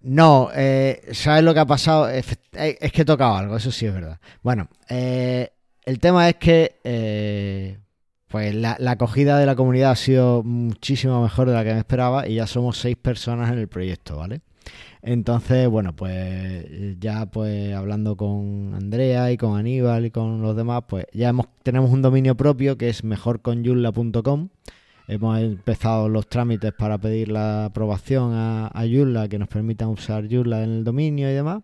No, 0.02 0.50
eh, 0.54 1.10
¿sabes 1.14 1.44
lo 1.44 1.54
que 1.54 1.60
ha 1.60 1.66
pasado? 1.66 2.10
Es, 2.10 2.38
que 2.52 3.02
he 3.02 3.06
tocado 3.06 3.36
algo, 3.36 3.56
eso 3.56 3.72
sí 3.72 3.86
es 3.86 3.94
verdad. 3.94 4.20
Bueno, 4.42 4.68
eh, 4.90 5.54
el 5.86 6.00
tema 6.00 6.30
es 6.30 6.36
que 6.36 6.80
eh, 6.84 7.78
pues 8.28 8.56
la, 8.56 8.78
acogida 8.88 9.38
de 9.38 9.46
la 9.46 9.56
comunidad 9.56 9.92
ha 9.92 9.96
sido 9.96 10.44
muchísimo 10.44 11.22
mejor 11.22 11.50
de 11.50 11.54
la 11.54 11.64
que 11.64 11.74
me 11.74 11.80
esperaba 11.80 12.28
y 12.28 12.36
ya 12.36 12.48
somos 12.48 12.78
seis 12.78 12.96
personas 12.96 13.52
en 13.52 13.60
el 13.60 13.68
proyecto, 13.68 14.18
¿vale? 14.18 14.42
Entonces, 15.02 15.68
bueno, 15.68 15.96
pues 15.96 16.66
ya 17.00 17.26
pues 17.26 17.74
hablando 17.74 18.16
con 18.16 18.74
Andrea 18.76 19.32
y 19.32 19.38
con 19.38 19.58
Aníbal 19.58 20.06
y 20.06 20.12
con 20.12 20.42
los 20.42 20.56
demás, 20.56 20.84
pues 20.88 21.06
ya 21.12 21.34
tenemos 21.64 21.90
un 21.92 22.02
dominio 22.02 22.36
propio 22.36 22.78
que 22.78 22.90
es 22.90 23.04
mejorconyulla.com 23.04 24.50
Hemos 25.08 25.42
empezado 25.42 26.08
los 26.08 26.28
trámites 26.28 26.72
para 26.72 26.98
pedir 26.98 27.30
la 27.30 27.66
aprobación 27.66 28.34
a, 28.34 28.68
a 28.68 29.28
que 29.28 29.40
nos 29.40 29.50
permitan 29.50 29.90
usar 29.90 30.30
Joomla 30.32 30.64
en 30.64 30.70
el 30.70 30.84
dominio 30.86 31.30
y 31.30 31.34
demás. 31.34 31.64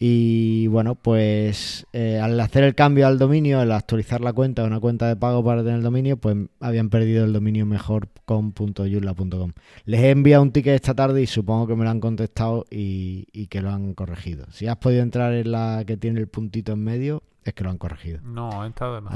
Y 0.00 0.68
bueno, 0.68 0.94
pues 0.94 1.86
eh, 1.92 2.20
al 2.20 2.38
hacer 2.38 2.62
el 2.62 2.76
cambio 2.76 3.08
al 3.08 3.18
dominio, 3.18 3.58
al 3.58 3.72
actualizar 3.72 4.20
la 4.20 4.32
cuenta, 4.32 4.62
una 4.62 4.78
cuenta 4.78 5.08
de 5.08 5.16
pago 5.16 5.42
para 5.42 5.62
tener 5.62 5.78
el 5.78 5.82
dominio, 5.82 6.16
pues 6.16 6.36
habían 6.60 6.88
perdido 6.88 7.24
el 7.24 7.32
dominio 7.32 7.66
mejorcom.joomla.com. 7.66 9.52
Les 9.86 10.00
he 10.00 10.10
enviado 10.10 10.44
un 10.44 10.52
ticket 10.52 10.74
esta 10.74 10.94
tarde 10.94 11.22
y 11.22 11.26
supongo 11.26 11.66
que 11.66 11.74
me 11.74 11.82
lo 11.82 11.90
han 11.90 11.98
contestado 11.98 12.64
y, 12.70 13.48
que 13.48 13.60
lo 13.60 13.70
han 13.70 13.94
corregido. 13.94 14.46
Si 14.52 14.68
has 14.68 14.76
podido 14.76 15.02
entrar 15.02 15.32
en 15.32 15.50
la 15.50 15.82
que 15.84 15.96
tiene 15.96 16.20
el 16.20 16.28
puntito 16.28 16.72
en 16.72 16.84
medio, 16.84 17.24
es 17.42 17.54
que 17.54 17.64
lo 17.64 17.70
han 17.70 17.78
corregido. 17.78 18.20
No, 18.22 18.62
he 18.62 18.68
entrado 18.68 18.98
en. 18.98 19.06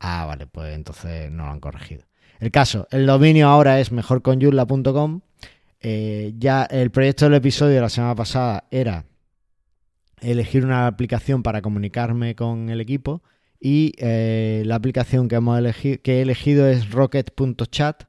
Ah, 0.00 0.26
vale, 0.26 0.48
pues 0.48 0.74
entonces 0.74 1.30
no 1.30 1.44
lo 1.46 1.52
han 1.52 1.60
corregido. 1.60 2.04
El 2.40 2.50
caso, 2.50 2.88
el 2.90 3.06
dominio 3.06 3.48
ahora 3.48 3.78
es 3.78 3.92
mejorconyula.com. 3.92 5.20
Eh, 5.86 6.32
ya 6.38 6.64
el 6.64 6.90
proyecto 6.90 7.26
del 7.26 7.34
episodio 7.34 7.74
de 7.74 7.80
la 7.82 7.90
semana 7.90 8.14
pasada 8.14 8.64
era 8.70 9.04
elegir 10.22 10.64
una 10.64 10.86
aplicación 10.86 11.42
para 11.42 11.60
comunicarme 11.60 12.34
con 12.34 12.70
el 12.70 12.80
equipo 12.80 13.22
y 13.60 13.92
eh, 13.98 14.62
la 14.64 14.76
aplicación 14.76 15.28
que, 15.28 15.34
hemos 15.34 15.58
elegido, 15.58 15.98
que 16.02 16.14
he 16.14 16.22
elegido 16.22 16.66
es 16.66 16.90
rocket.chat 16.90 18.04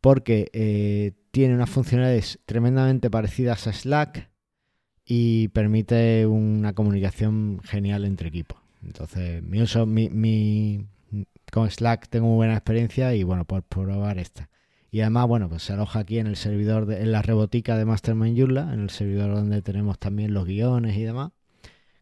porque 0.00 0.48
eh, 0.54 1.12
tiene 1.30 1.54
unas 1.54 1.68
funcionalidades 1.68 2.38
tremendamente 2.46 3.10
parecidas 3.10 3.66
a 3.66 3.74
Slack 3.74 4.30
y 5.04 5.48
permite 5.48 6.26
una 6.26 6.72
comunicación 6.72 7.60
genial 7.62 8.06
entre 8.06 8.28
equipos. 8.28 8.58
Entonces, 8.82 9.42
mi 9.42 9.60
uso, 9.60 9.84
mi, 9.84 10.86
con 11.52 11.70
Slack 11.70 12.08
tengo 12.08 12.28
muy 12.28 12.36
buena 12.36 12.54
experiencia 12.54 13.14
y 13.14 13.22
bueno, 13.22 13.44
por 13.44 13.64
probar 13.64 14.16
esta. 14.18 14.48
Y 14.90 15.00
además, 15.00 15.26
bueno, 15.26 15.48
pues 15.48 15.62
se 15.62 15.74
aloja 15.74 16.00
aquí 16.00 16.18
en 16.18 16.26
el 16.26 16.36
servidor, 16.36 16.86
de, 16.86 17.02
en 17.02 17.12
la 17.12 17.22
rebotica 17.22 17.76
de 17.76 17.84
Mastermind 17.84 18.38
Joomla, 18.38 18.72
en 18.72 18.80
el 18.80 18.90
servidor 18.90 19.34
donde 19.34 19.60
tenemos 19.60 19.98
también 19.98 20.32
los 20.32 20.46
guiones 20.46 20.96
y 20.96 21.02
demás, 21.02 21.32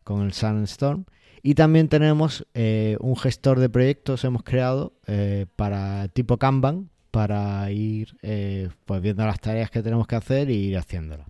con 0.04 0.22
el 0.22 0.32
Sunstorm. 0.32 1.04
Y 1.42 1.54
también 1.54 1.88
tenemos 1.88 2.46
eh, 2.54 2.96
un 3.00 3.16
gestor 3.16 3.58
de 3.60 3.68
proyectos, 3.68 4.24
hemos 4.24 4.42
creado 4.42 4.94
eh, 5.06 5.46
para 5.56 6.08
tipo 6.08 6.38
Kanban, 6.38 6.90
para 7.10 7.70
ir 7.70 8.16
eh, 8.22 8.68
pues 8.84 9.00
viendo 9.00 9.24
las 9.24 9.40
tareas 9.40 9.70
que 9.70 9.82
tenemos 9.82 10.06
que 10.06 10.16
hacer 10.16 10.48
e 10.50 10.54
ir 10.54 10.76
haciéndolas. 10.76 11.26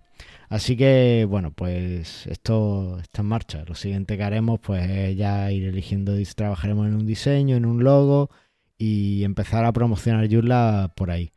Así 0.49 0.77
que, 0.77 1.25
bueno, 1.29 1.51
pues 1.51 2.25
esto 2.27 2.99
está 2.99 3.21
en 3.21 3.27
marcha. 3.27 3.63
Lo 3.67 3.75
siguiente 3.75 4.17
que 4.17 4.23
haremos, 4.23 4.59
pues 4.59 4.89
es 4.89 5.17
ya 5.17 5.51
ir 5.51 5.65
eligiendo, 5.65 6.13
trabajaremos 6.35 6.87
en 6.87 6.95
un 6.95 7.05
diseño, 7.05 7.55
en 7.57 7.65
un 7.65 7.83
logo 7.83 8.29
y 8.77 9.23
empezar 9.23 9.65
a 9.65 9.73
promocionar 9.73 10.29
Joomla 10.29 10.93
por 10.95 11.11
ahí. 11.11 11.31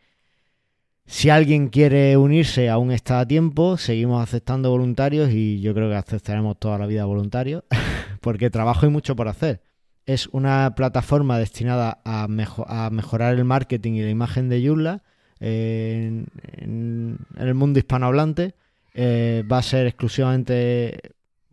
Si 1.11 1.29
alguien 1.29 1.71
quiere 1.71 2.17
unirse, 2.17 2.71
aún 2.71 2.93
está 2.93 3.19
a 3.19 3.27
tiempo. 3.27 3.77
Seguimos 3.77 4.23
aceptando 4.23 4.71
voluntarios 4.71 5.31
y 5.33 5.61
yo 5.61 5.75
creo 5.75 5.91
que 5.91 5.97
aceptaremos 5.97 6.57
toda 6.61 6.79
la 6.79 6.87
vida 6.87 7.05
voluntarios 7.05 7.65
porque 8.21 8.49
trabajo 8.49 8.87
y 8.87 8.91
mucho 8.91 9.17
por 9.17 9.27
hacer. 9.27 9.61
Es 10.07 10.29
una 10.29 10.73
plataforma 10.77 11.37
destinada 11.37 12.01
a, 12.05 12.29
mejorar 12.29 13.35
el 13.35 13.45
marketing 13.45 13.95
y 13.95 14.03
la 14.03 14.11
imagen 14.11 14.49
de 14.49 14.65
Joomla 14.65 15.03
en, 15.41 16.29
en 16.59 17.19
el 17.37 17.55
mundo 17.55 17.81
hispanohablante 17.81 18.55
eh, 18.95 19.43
va 19.51 19.59
a 19.59 19.63
ser 19.63 19.89
exclusivamente, 19.89 21.01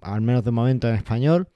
al 0.02 0.22
menos 0.22 0.44
de 0.44 0.52
momento, 0.52 0.88
en 0.88 0.96
español. 0.96 1.50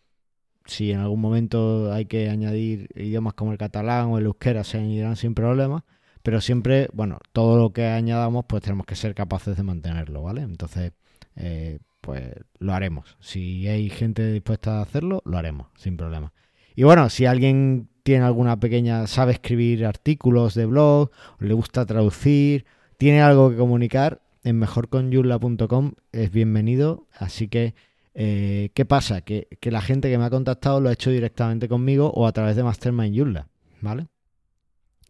Si 0.66 0.92
en 0.92 1.02
algún 1.02 1.22
momento 1.22 1.94
hay 1.94 2.06
que 2.06 2.30
añadir 2.30 2.90
idiomas 2.96 3.36
como 3.36 3.52
el 3.52 3.60
catalán 3.60 4.08
o 4.08 4.18
el 4.18 4.26
euskera, 4.26 4.64
se 4.64 4.80
añadirán 4.80 5.16
sin 5.16 5.36
problema. 5.36 5.86
Pero 6.24 6.42
siempre, 6.42 6.88
bueno, 6.94 7.20
todo 7.34 7.58
lo 7.58 7.72
que 7.72 7.86
añadamos, 7.88 8.46
pues 8.48 8.64
tenemos 8.64 8.86
que 8.86 8.96
ser 8.96 9.16
capaces 9.16 9.58
de 9.58 9.64
mantenerlo, 9.64 10.24
¿vale? 10.24 10.42
Entonces, 10.42 10.92
eh, 11.36 11.80
pues 12.02 12.34
lo 12.60 12.74
haremos. 12.74 13.18
Si 13.20 13.68
hay 13.68 13.90
gente 13.90 14.32
dispuesta 14.32 14.80
a 14.80 14.82
hacerlo, 14.82 15.22
lo 15.26 15.38
haremos, 15.38 15.68
sin 15.76 15.98
problema. 15.98 16.34
Y 16.76 16.84
bueno, 16.84 17.10
si 17.10 17.26
alguien 17.26 17.90
tiene 18.04 18.26
alguna 18.26 18.60
pequeña, 18.60 19.08
sabe 19.08 19.34
escribir 19.34 19.86
artículos 19.86 20.56
de 20.56 20.66
blog, 20.66 21.12
le 21.40 21.54
gusta 21.54 21.86
traducir, 21.86 22.66
tiene 22.98 23.22
algo 23.22 23.50
que 23.50 23.58
comunicar, 23.58 24.22
en 24.44 24.58
mejorconyula.com 24.60 25.94
es 26.12 26.32
bienvenido. 26.32 27.08
Así 27.18 27.48
que, 27.48 27.76
eh, 28.14 28.70
¿qué 28.74 28.86
pasa? 28.86 29.22
Que, 29.22 29.48
la 29.64 29.82
gente 29.82 30.10
que 30.10 30.18
me 30.18 30.26
ha 30.26 30.30
contactado 30.30 30.82
lo 30.82 30.90
ha 30.90 30.94
hecho 30.94 31.12
directamente 31.12 31.68
conmigo 31.68 32.12
o 32.14 32.28
a 32.28 32.32
través 32.32 32.56
de 32.56 32.64
Mastermind 32.64 33.16
Joomla, 33.16 33.48
¿vale? 33.82 34.08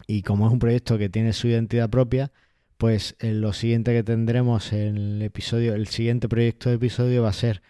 Y 0.07 0.23
como 0.23 0.47
es 0.47 0.53
un 0.53 0.59
proyecto 0.59 0.97
que 0.97 1.09
tiene 1.09 1.33
su 1.33 1.47
identidad 1.47 1.89
propia, 1.89 2.31
pues 2.77 3.15
eh, 3.19 3.33
lo 3.33 3.53
siguiente 3.53 3.93
que 3.93 4.03
tendremos 4.03 4.73
en 4.73 4.97
el 4.97 5.21
episodio, 5.21 5.75
el 5.75 5.87
siguiente 5.87 6.27
proyecto 6.27 6.69
de 6.69 6.75
episodio 6.75 7.23
va 7.23 7.29
a 7.29 7.33
ser 7.33 7.61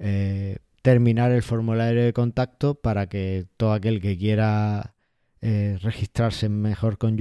eh, 0.00 0.58
terminar 0.82 1.30
el 1.30 1.42
formulario 1.42 2.02
de 2.02 2.12
contacto 2.12 2.74
para 2.74 3.08
que 3.08 3.46
todo 3.56 3.72
aquel 3.72 4.00
que 4.00 4.18
quiera 4.18 4.94
eh, 5.40 5.78
registrarse 5.80 6.48
mejor 6.48 6.98
con 6.98 7.16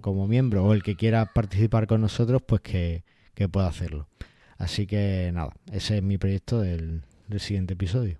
como 0.00 0.26
miembro 0.26 0.64
o 0.64 0.72
el 0.72 0.82
que 0.82 0.96
quiera 0.96 1.26
participar 1.26 1.86
con 1.86 2.00
nosotros, 2.00 2.42
pues 2.42 2.60
que, 2.60 3.04
pueda 3.52 3.68
hacerlo. 3.68 4.08
Así 4.56 4.88
que 4.88 5.30
nada, 5.32 5.52
ese 5.70 5.98
es 5.98 6.02
mi 6.02 6.18
proyecto 6.18 6.60
del, 6.60 7.02
siguiente 7.36 7.74
episodio. 7.74 8.18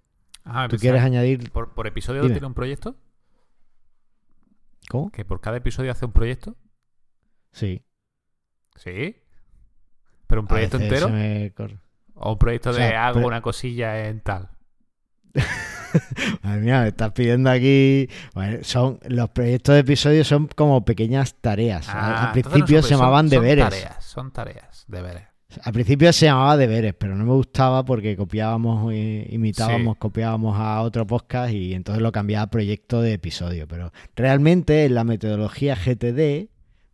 ¿Tú 0.70 0.76
quieres 0.76 1.02
añadir... 1.02 1.50
¿Por, 1.50 1.86
episodio 1.88 2.22
tiene 2.22 2.46
un 2.46 2.54
proyecto? 2.54 2.94
¿Cómo? 4.88 5.10
¿Que 5.10 5.24
por 5.24 5.40
cada 5.40 5.58
episodio 5.58 5.92
hace 5.92 6.06
un 6.06 6.12
proyecto? 6.12 6.56
Sí. 7.52 7.84
¿Sí? 8.76 9.16
¿Pero 10.26 10.40
un 10.42 10.46
proyecto 10.46 10.78
entero? 10.78 11.08
¿O 12.14 12.32
un 12.32 12.38
proyecto 12.38 12.72
de 12.72 12.94
hago 12.94 13.26
una 13.26 13.42
cosilla 13.42 14.08
en 14.08 14.20
tal? 14.20 14.50
Madre 16.42 16.60
mía, 16.60 16.82
me 16.82 16.88
estás 16.88 17.12
pidiendo 17.12 17.50
aquí. 17.50 18.08
son 18.62 18.98
los 19.08 19.30
proyectos 19.30 19.74
de 19.74 19.80
episodios 19.80 20.26
son 20.26 20.48
como 20.48 20.84
pequeñas 20.84 21.34
tareas. 21.40 21.88
Al 21.88 22.14
ah, 22.14 22.30
principio 22.32 22.82
se 22.82 22.90
llamaban 22.90 23.28
deberes. 23.28 23.64
Son 23.64 23.70
tareas, 23.70 24.04
son 24.04 24.32
tareas, 24.32 24.84
deberes. 24.88 25.37
Al 25.62 25.72
principio 25.72 26.12
se 26.12 26.26
llamaba 26.26 26.56
deberes, 26.56 26.94
pero 26.94 27.14
no 27.16 27.24
me 27.24 27.32
gustaba 27.32 27.84
porque 27.84 28.16
copiábamos, 28.16 28.92
imitábamos, 28.92 29.96
copiábamos 29.96 30.58
a 30.58 30.80
otro 30.82 31.06
podcast 31.06 31.52
y 31.52 31.74
entonces 31.74 32.02
lo 32.02 32.12
cambiaba 32.12 32.44
a 32.44 32.50
proyecto 32.50 33.02
de 33.02 33.14
episodio. 33.14 33.66
Pero 33.68 33.92
realmente 34.16 34.84
en 34.84 34.94
la 34.94 35.04
metodología 35.04 35.74
GTD, 35.74 36.14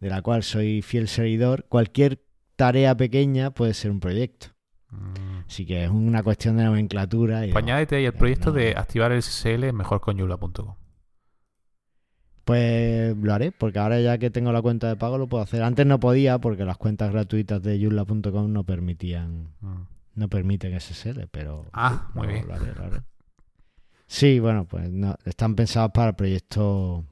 de 0.01 0.11
la 0.11 0.23
cual 0.23 0.43
soy 0.43 0.83
fiel 0.83 1.09
seguidor, 1.09 1.67
cualquier 1.69 2.23
tarea 2.57 2.97
pequeña 2.97 3.51
puede 3.51 3.75
ser 3.75 3.91
un 3.91 4.01
proyecto. 4.01 4.49
Mm. 4.91 5.45
Así 5.49 5.67
que 5.67 5.85
es 5.85 5.91
una 5.91 6.23
cuestión 6.23 6.57
de 6.57 6.65
nomenclatura. 6.65 7.47
Y 7.47 7.53
pues 7.53 7.65
añádete 7.65 7.97
ahí 7.97 8.05
el 8.07 8.13
proyecto 8.13 8.53
de 8.53 8.75
activar 8.77 9.13
el 9.13 9.23
SSL 9.23 9.73
mejor 9.73 10.01
con 10.01 10.17
Pues 12.45 13.17
lo 13.17 13.33
haré, 13.33 13.53
porque 13.53 13.79
ahora 13.79 14.01
ya 14.01 14.19
que 14.19 14.31
tengo 14.31 14.53
la 14.53 14.61
cuenta 14.61 14.89
de 14.89 14.97
pago 14.97 15.17
lo 15.17 15.29
puedo 15.29 15.43
hacer. 15.43 15.63
Antes 15.63 15.87
no 15.87 15.99
podía 15.99 16.39
porque 16.39 16.65
las 16.65 16.77
cuentas 16.77 17.11
gratuitas 17.11 17.63
de 17.63 17.79
yula.com 17.79 18.53
no 18.53 18.65
permitían, 18.65 19.55
mm. 19.61 19.83
no 20.15 20.29
permiten 20.29 20.79
SSL, 20.79 21.27
pero 21.31 21.65
ah, 21.73 22.11
muy 22.15 22.27
bien. 22.27 22.47
Lo 22.47 22.55
haré, 22.55 22.75
lo 22.75 22.85
haré. 22.85 23.01
Sí, 24.07 24.39
bueno, 24.41 24.67
pues 24.67 24.91
no, 24.91 25.17
están 25.25 25.55
pensados 25.55 25.93
para 25.93 26.15
proyectos, 26.15 27.03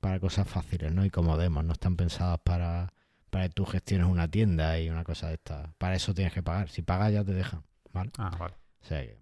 para 0.00 0.18
cosas 0.18 0.48
fáciles, 0.48 0.92
¿no? 0.92 1.04
Y 1.04 1.10
como 1.10 1.36
demos, 1.36 1.64
no 1.64 1.74
están 1.74 1.96
pensadas 1.96 2.40
para 2.42 2.92
para 3.32 3.48
que 3.48 3.54
tú 3.54 3.64
gestiones 3.64 4.06
una 4.08 4.28
tienda 4.28 4.78
y 4.78 4.90
una 4.90 5.04
cosa 5.04 5.28
de 5.28 5.34
esta. 5.34 5.72
Para 5.78 5.94
eso 5.94 6.12
tienes 6.12 6.34
que 6.34 6.42
pagar. 6.42 6.68
Si 6.68 6.82
pagas 6.82 7.14
ya 7.14 7.24
te 7.24 7.32
dejan, 7.32 7.64
¿vale? 7.90 8.10
Ah, 8.18 8.36
vale. 8.38 8.54
O 8.82 8.84
sea 8.84 9.00
que 9.00 9.18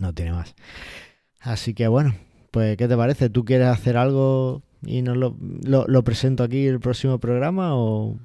no 0.00 0.12
tiene 0.12 0.32
más. 0.32 0.56
Así 1.38 1.74
que 1.74 1.86
bueno, 1.86 2.16
pues 2.50 2.76
¿qué 2.76 2.88
te 2.88 2.96
parece? 2.96 3.30
¿Tú 3.30 3.44
quieres 3.44 3.68
hacer 3.68 3.96
algo 3.96 4.62
y 4.82 5.02
nos 5.02 5.16
lo, 5.16 5.36
lo, 5.64 5.86
lo 5.86 6.04
presento 6.04 6.44
aquí 6.44 6.66
el 6.66 6.80
próximo 6.80 7.18
programa 7.18 7.74
o 7.74 8.18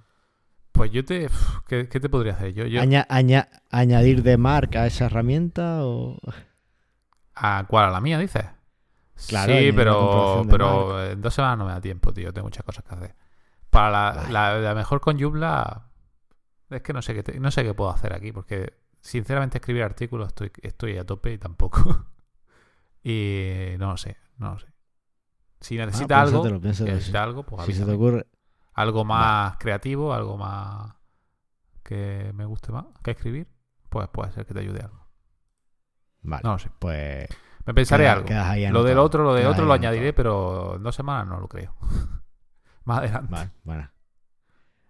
Pues 0.72 0.92
yo 0.92 1.04
te... 1.06 1.28
¿Qué, 1.68 1.88
qué 1.90 2.00
te 2.00 2.10
podría 2.10 2.34
hacer? 2.34 2.54
Yo, 2.54 2.66
yo... 2.66 2.82
aña- 2.82 3.06
aña- 3.10 3.50
añadir 3.70 4.24
de 4.24 4.38
marca 4.38 4.84
a 4.84 4.88
esa 4.88 5.06
herramienta 5.06 5.86
o 5.86 6.18
¿A 7.36 7.66
cuál? 7.68 7.86
¿A 7.86 7.92
la 7.92 8.02
mía, 8.02 8.20
dices? 8.20 8.46
Claro, 9.28 9.54
sí, 9.54 9.72
pero, 9.74 10.44
pero 10.50 11.04
en 11.12 11.22
dos 11.22 11.34
semanas 11.34 11.58
no 11.60 11.66
me 11.66 11.72
da 11.72 11.82
tiempo, 11.82 12.14
tío. 12.14 12.34
Tengo 12.34 12.46
muchas 12.48 12.64
cosas 12.66 12.84
que 12.84 12.94
hacer. 12.96 13.16
Para 13.70 13.90
la, 13.90 14.14
Vale. 14.22 14.32
la- 14.34 14.58
la 14.60 14.76
mejor 14.76 15.02
con 15.02 15.20
Joomla, 15.20 15.88
es 16.70 16.82
que 16.82 16.94
no 16.94 17.02
sé 17.02 17.14
qué 17.14 17.24
te- 17.24 17.40
no 17.40 17.50
sé 17.52 17.64
qué 17.64 17.74
puedo 17.74 17.90
hacer 17.90 18.14
aquí, 18.14 18.32
porque 18.32 18.74
sinceramente 19.02 19.58
escribir 19.60 19.84
artículos 19.84 20.28
estoy, 20.30 20.52
estoy 20.62 20.98
a 20.98 21.06
tope 21.06 21.34
y 21.34 21.38
tampoco. 21.38 22.06
y 23.04 23.76
no 23.78 23.92
lo 23.92 23.98
sé, 23.98 24.18
no 24.38 24.54
lo 24.54 24.60
sé. 24.60 24.68
Si 25.60 25.78
necesita 25.78 26.18
Ah, 26.18 26.22
algo, 26.22 26.42
piénsatelo, 26.42 26.62
piénsatelo, 26.62 26.88
si 26.90 26.94
necesita 26.96 27.20
sí. 27.20 27.24
algo, 27.24 27.44
pues 27.44 27.66
si 27.66 27.74
se 27.74 27.86
te 27.86 27.92
ocurre. 27.92 28.28
algo 28.74 29.06
más 29.06 29.58
creativo, 29.58 30.14
algo 30.14 30.38
más 30.38 30.96
que 31.84 32.32
me 32.34 32.46
guste 32.46 32.72
más 32.72 32.86
que 33.04 33.12
escribir, 33.12 33.48
pues 33.90 34.08
puede 34.10 34.32
ser 34.32 34.46
que 34.46 34.54
te 34.54 34.60
ayude 34.62 34.82
algo. 34.82 35.08
Vale, 36.22 36.42
No 36.44 36.54
lo 36.54 36.60
sé. 36.60 36.70
pues 36.80 37.28
Me 37.66 37.74
pensaré 37.74 38.06
queda- 38.26 38.52
algo. 38.52 38.72
Lo 38.74 38.84
del 38.84 38.98
otro, 39.00 39.24
lo 39.24 39.34
del 39.34 39.48
otro 39.48 39.66
lo 39.66 39.74
añadiré, 39.74 40.14
pero 40.14 40.76
en 40.78 40.84
dos 40.84 40.96
semanas 40.96 41.28
no 41.28 41.40
lo 41.40 41.48
creo. 41.48 41.76
Más 42.86 43.00
adelante. 43.00 43.32
Vale, 43.32 43.52
bueno. 43.64 43.90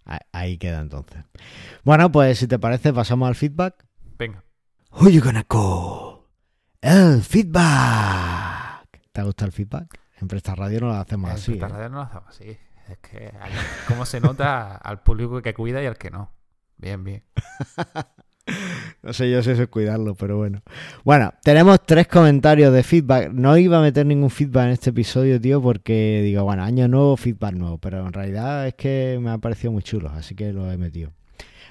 Ah- 0.05 0.19
Ahí 0.31 0.57
queda 0.57 0.79
entonces. 0.81 1.23
Bueno, 1.83 2.11
pues 2.11 2.37
si 2.39 2.47
te 2.47 2.57
parece, 2.59 2.93
pasamos 2.93 3.27
al 3.27 3.35
feedback. 3.35 3.85
Venga. 4.17 4.43
Who 4.91 5.09
you 5.09 5.21
gonna 5.23 5.43
call? 5.43 6.12
El 6.83 7.21
feedback. 7.21 8.89
¿Te 9.13 9.23
gusta 9.23 9.45
el 9.45 9.53
feedback? 9.53 9.97
En 10.19 10.27
Presta 10.27 10.53
Radio 10.53 10.81
no 10.81 10.87
lo 10.87 10.95
hacemos 10.95 11.29
En 11.29 11.35
así. 11.37 11.51
Presta 11.51 11.67
¿eh? 11.67 11.69
Radio 11.69 11.89
no 11.89 11.95
lo 11.97 12.01
hacemos 12.03 12.27
así. 12.27 12.57
Es 12.89 12.97
que 12.97 13.31
hay- 13.39 13.51
cómo 13.87 14.05
se 14.05 14.19
nota 14.19 14.75
al 14.75 14.99
público 15.01 15.41
que 15.41 15.53
cuida 15.53 15.81
y 15.81 15.85
al 15.85 15.97
que 15.97 16.11
no. 16.11 16.31
Bien, 16.77 17.03
bien. 17.03 17.23
No 19.01 19.13
sé 19.13 19.31
yo 19.31 19.41
si 19.41 19.51
eso 19.51 19.63
es 19.63 19.69
cuidarlo, 19.69 20.15
pero 20.15 20.35
bueno. 20.37 20.61
Bueno, 21.05 21.33
tenemos 21.43 21.81
tres 21.85 22.07
comentarios 22.09 22.73
de 22.73 22.83
feedback. 22.83 23.31
No 23.31 23.57
iba 23.57 23.77
a 23.79 23.81
meter 23.81 24.05
ningún 24.05 24.29
feedback 24.29 24.65
en 24.65 24.71
este 24.71 24.89
episodio, 24.89 25.39
tío, 25.39 25.61
porque 25.61 26.21
digo, 26.23 26.43
bueno, 26.43 26.61
año 26.63 26.89
nuevo, 26.89 27.15
feedback 27.15 27.53
nuevo. 27.53 27.77
Pero 27.77 28.05
en 28.05 28.11
realidad 28.11 28.67
es 28.67 28.73
que 28.75 29.17
me 29.21 29.29
ha 29.31 29.37
parecido 29.37 29.71
muy 29.71 29.81
chulo, 29.81 30.09
así 30.09 30.35
que 30.35 30.51
lo 30.51 30.69
he 30.69 30.77
metido. 30.77 31.11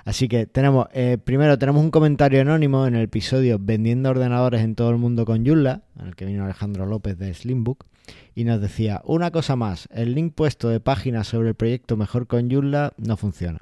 Así 0.05 0.29
que 0.29 0.47
tenemos, 0.47 0.87
eh, 0.93 1.19
primero 1.23 1.59
tenemos 1.59 1.83
un 1.83 1.91
comentario 1.91 2.41
anónimo 2.41 2.87
en 2.87 2.95
el 2.95 3.03
episodio 3.03 3.59
Vendiendo 3.61 4.11
ordenadores 4.11 4.63
en 4.63 4.75
todo 4.75 4.91
el 4.91 4.97
mundo 4.97 5.25
con 5.25 5.47
Joomla, 5.47 5.83
en 5.99 6.07
el 6.07 6.17
que 6.17 6.25
vino 6.25 6.45
Alejandro 6.45 6.87
López 6.87 7.19
de 7.19 7.33
Slimbook, 7.33 7.87
y 8.35 8.45
nos 8.45 8.61
decía, 8.61 9.01
una 9.05 9.31
cosa 9.31 9.57
más, 9.57 9.89
el 9.93 10.15
link 10.15 10.35
puesto 10.35 10.69
de 10.69 10.81
páginas 10.81 11.29
sobre 11.29 11.51
el 11.51 11.55
proyecto 11.55 11.97
Mejor 11.97 12.27
con 12.27 12.51
Joomla 12.51 12.95
no 12.97 13.17
funciona. 13.17 13.61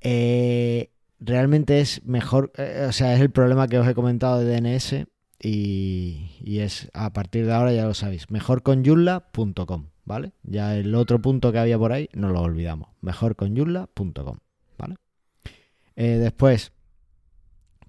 Eh, 0.00 0.90
realmente 1.20 1.80
es 1.80 2.04
mejor, 2.04 2.52
eh, 2.56 2.86
o 2.88 2.92
sea, 2.92 3.14
es 3.14 3.20
el 3.20 3.30
problema 3.30 3.68
que 3.68 3.78
os 3.78 3.86
he 3.86 3.94
comentado 3.94 4.40
de 4.40 4.60
DNS 4.60 5.06
y, 5.40 6.58
es 6.58 6.90
a 6.94 7.12
partir 7.12 7.46
de 7.46 7.52
ahora 7.52 7.72
ya 7.72 7.86
lo 7.86 7.94
sabéis, 7.94 8.30
mejorconyulla.com, 8.30 9.86
¿vale? 10.04 10.32
Ya 10.42 10.76
el 10.76 10.94
otro 10.94 11.20
punto 11.20 11.52
que 11.52 11.58
había 11.58 11.78
por 11.78 11.92
ahí 11.92 12.08
no 12.14 12.30
lo 12.30 12.40
olvidamos, 12.40 12.88
mejorconyulla.com. 13.00 14.38
Eh, 15.96 16.18
después, 16.18 16.72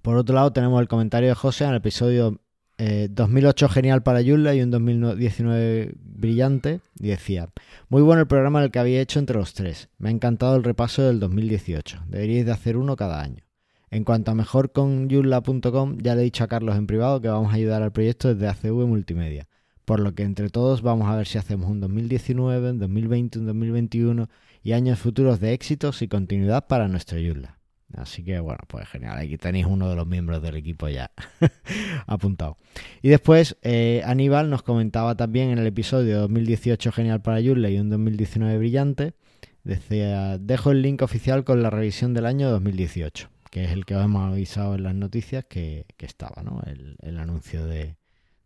por 0.02 0.16
otro 0.16 0.34
lado, 0.34 0.52
tenemos 0.52 0.80
el 0.80 0.88
comentario 0.88 1.30
de 1.30 1.34
José 1.34 1.64
en 1.64 1.70
el 1.70 1.76
episodio 1.76 2.40
eh, 2.76 3.08
2008 3.10 3.68
genial 3.68 4.02
para 4.02 4.22
Joomla 4.22 4.54
y 4.54 4.62
un 4.62 4.70
2019 4.70 5.94
brillante 5.96 6.80
y 6.98 7.08
decía, 7.08 7.48
muy 7.88 8.02
bueno 8.02 8.22
el 8.22 8.26
programa 8.26 8.64
el 8.64 8.70
que 8.70 8.80
había 8.80 9.00
hecho 9.00 9.20
entre 9.20 9.38
los 9.38 9.54
tres. 9.54 9.88
Me 9.98 10.08
ha 10.08 10.12
encantado 10.12 10.56
el 10.56 10.64
repaso 10.64 11.02
del 11.02 11.20
2018. 11.20 12.04
Deberíais 12.08 12.46
de 12.46 12.52
hacer 12.52 12.76
uno 12.76 12.96
cada 12.96 13.20
año. 13.20 13.44
En 13.90 14.02
cuanto 14.02 14.32
a 14.32 14.34
mejorconyulla.com, 14.34 15.98
ya 15.98 16.16
le 16.16 16.22
he 16.22 16.24
dicho 16.24 16.42
a 16.42 16.48
Carlos 16.48 16.76
en 16.76 16.88
privado 16.88 17.20
que 17.20 17.28
vamos 17.28 17.52
a 17.52 17.56
ayudar 17.56 17.82
al 17.82 17.92
proyecto 17.92 18.34
desde 18.34 18.48
ACV 18.48 18.86
Multimedia. 18.86 19.46
Por 19.84 20.00
lo 20.00 20.14
que 20.14 20.24
entre 20.24 20.50
todos 20.50 20.82
vamos 20.82 21.08
a 21.08 21.16
ver 21.16 21.28
si 21.28 21.38
hacemos 21.38 21.70
un 21.70 21.80
2019, 21.80 22.72
un 22.72 22.78
2020, 22.80 23.38
un 23.38 23.46
2021 23.46 24.28
y 24.64 24.72
años 24.72 24.98
futuros 24.98 25.38
de 25.38 25.52
éxitos 25.52 26.02
y 26.02 26.08
continuidad 26.08 26.66
para 26.66 26.88
nuestro 26.88 27.18
Joomla. 27.18 27.58
Así 27.96 28.24
que 28.24 28.40
bueno, 28.40 28.60
pues 28.66 28.88
genial. 28.88 29.18
Aquí 29.18 29.36
tenéis 29.38 29.66
uno 29.66 29.88
de 29.88 29.96
los 29.96 30.06
miembros 30.06 30.42
del 30.42 30.56
equipo 30.56 30.88
ya 30.88 31.10
apuntado. 32.06 32.56
Y 33.02 33.08
después 33.08 33.56
eh, 33.62 34.02
Aníbal 34.04 34.50
nos 34.50 34.62
comentaba 34.62 35.16
también 35.16 35.50
en 35.50 35.58
el 35.58 35.66
episodio 35.66 36.20
2018 36.20 36.92
genial 36.92 37.22
para 37.22 37.40
Joomla 37.42 37.70
y 37.70 37.78
un 37.78 37.90
2019 37.90 38.58
brillante. 38.58 39.14
Decía, 39.62 40.38
dejo 40.38 40.72
el 40.72 40.82
link 40.82 41.02
oficial 41.02 41.44
con 41.44 41.62
la 41.62 41.70
revisión 41.70 42.12
del 42.12 42.26
año 42.26 42.50
2018, 42.50 43.30
que 43.50 43.64
es 43.64 43.70
el 43.72 43.86
que 43.86 43.96
os 43.96 44.04
hemos 44.04 44.30
avisado 44.30 44.74
en 44.74 44.82
las 44.82 44.94
noticias 44.94 45.44
que, 45.48 45.86
que 45.96 46.04
estaba, 46.04 46.42
¿no? 46.42 46.60
El, 46.66 46.96
el 47.00 47.18
anuncio 47.18 47.64
de, 47.66 47.96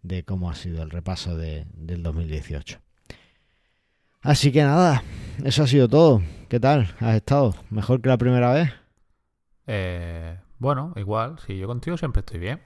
de 0.02 0.22
cómo 0.24 0.48
ha 0.48 0.54
sido 0.54 0.82
el 0.82 0.90
repaso 0.90 1.36
de- 1.36 1.66
del 1.74 2.04
2018. 2.04 2.78
Así 4.20 4.52
que 4.52 4.62
nada, 4.62 5.02
eso 5.44 5.62
ha 5.62 5.66
sido 5.66 5.88
todo. 5.88 6.22
¿Qué 6.48 6.60
tal? 6.60 6.94
¿Has 7.00 7.16
estado? 7.16 7.54
¿Mejor 7.70 8.00
que 8.00 8.08
la 8.08 8.18
primera 8.18 8.52
vez? 8.52 8.70
Eh, 9.68 10.36
bueno, 10.58 10.92
igual. 10.96 11.38
Si 11.46 11.56
yo 11.56 11.66
contigo 11.68 11.96
siempre 11.96 12.20
estoy 12.20 12.40
bien. 12.40 12.60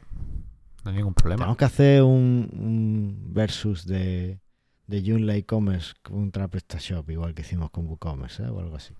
No 0.84 0.90
hay 0.90 0.96
ningún 0.96 1.14
problema. 1.14 1.40
Tenemos 1.40 1.57
que 1.59 1.64
hacer 1.64 2.03
un, 2.03 2.48
un 2.53 3.34
versus 3.34 3.86
de, 3.86 4.40
de 4.86 5.03
Joomla 5.05 5.36
e-commerce 5.36 5.92
contra 6.03 6.48
PrestaShop, 6.48 7.09
igual 7.11 7.34
que 7.34 7.42
hicimos 7.42 7.70
con 7.70 7.86
WooCommerce, 7.86 8.44
¿eh? 8.44 8.48
o 8.48 8.61
algo 8.61 8.76
así. 8.76 8.94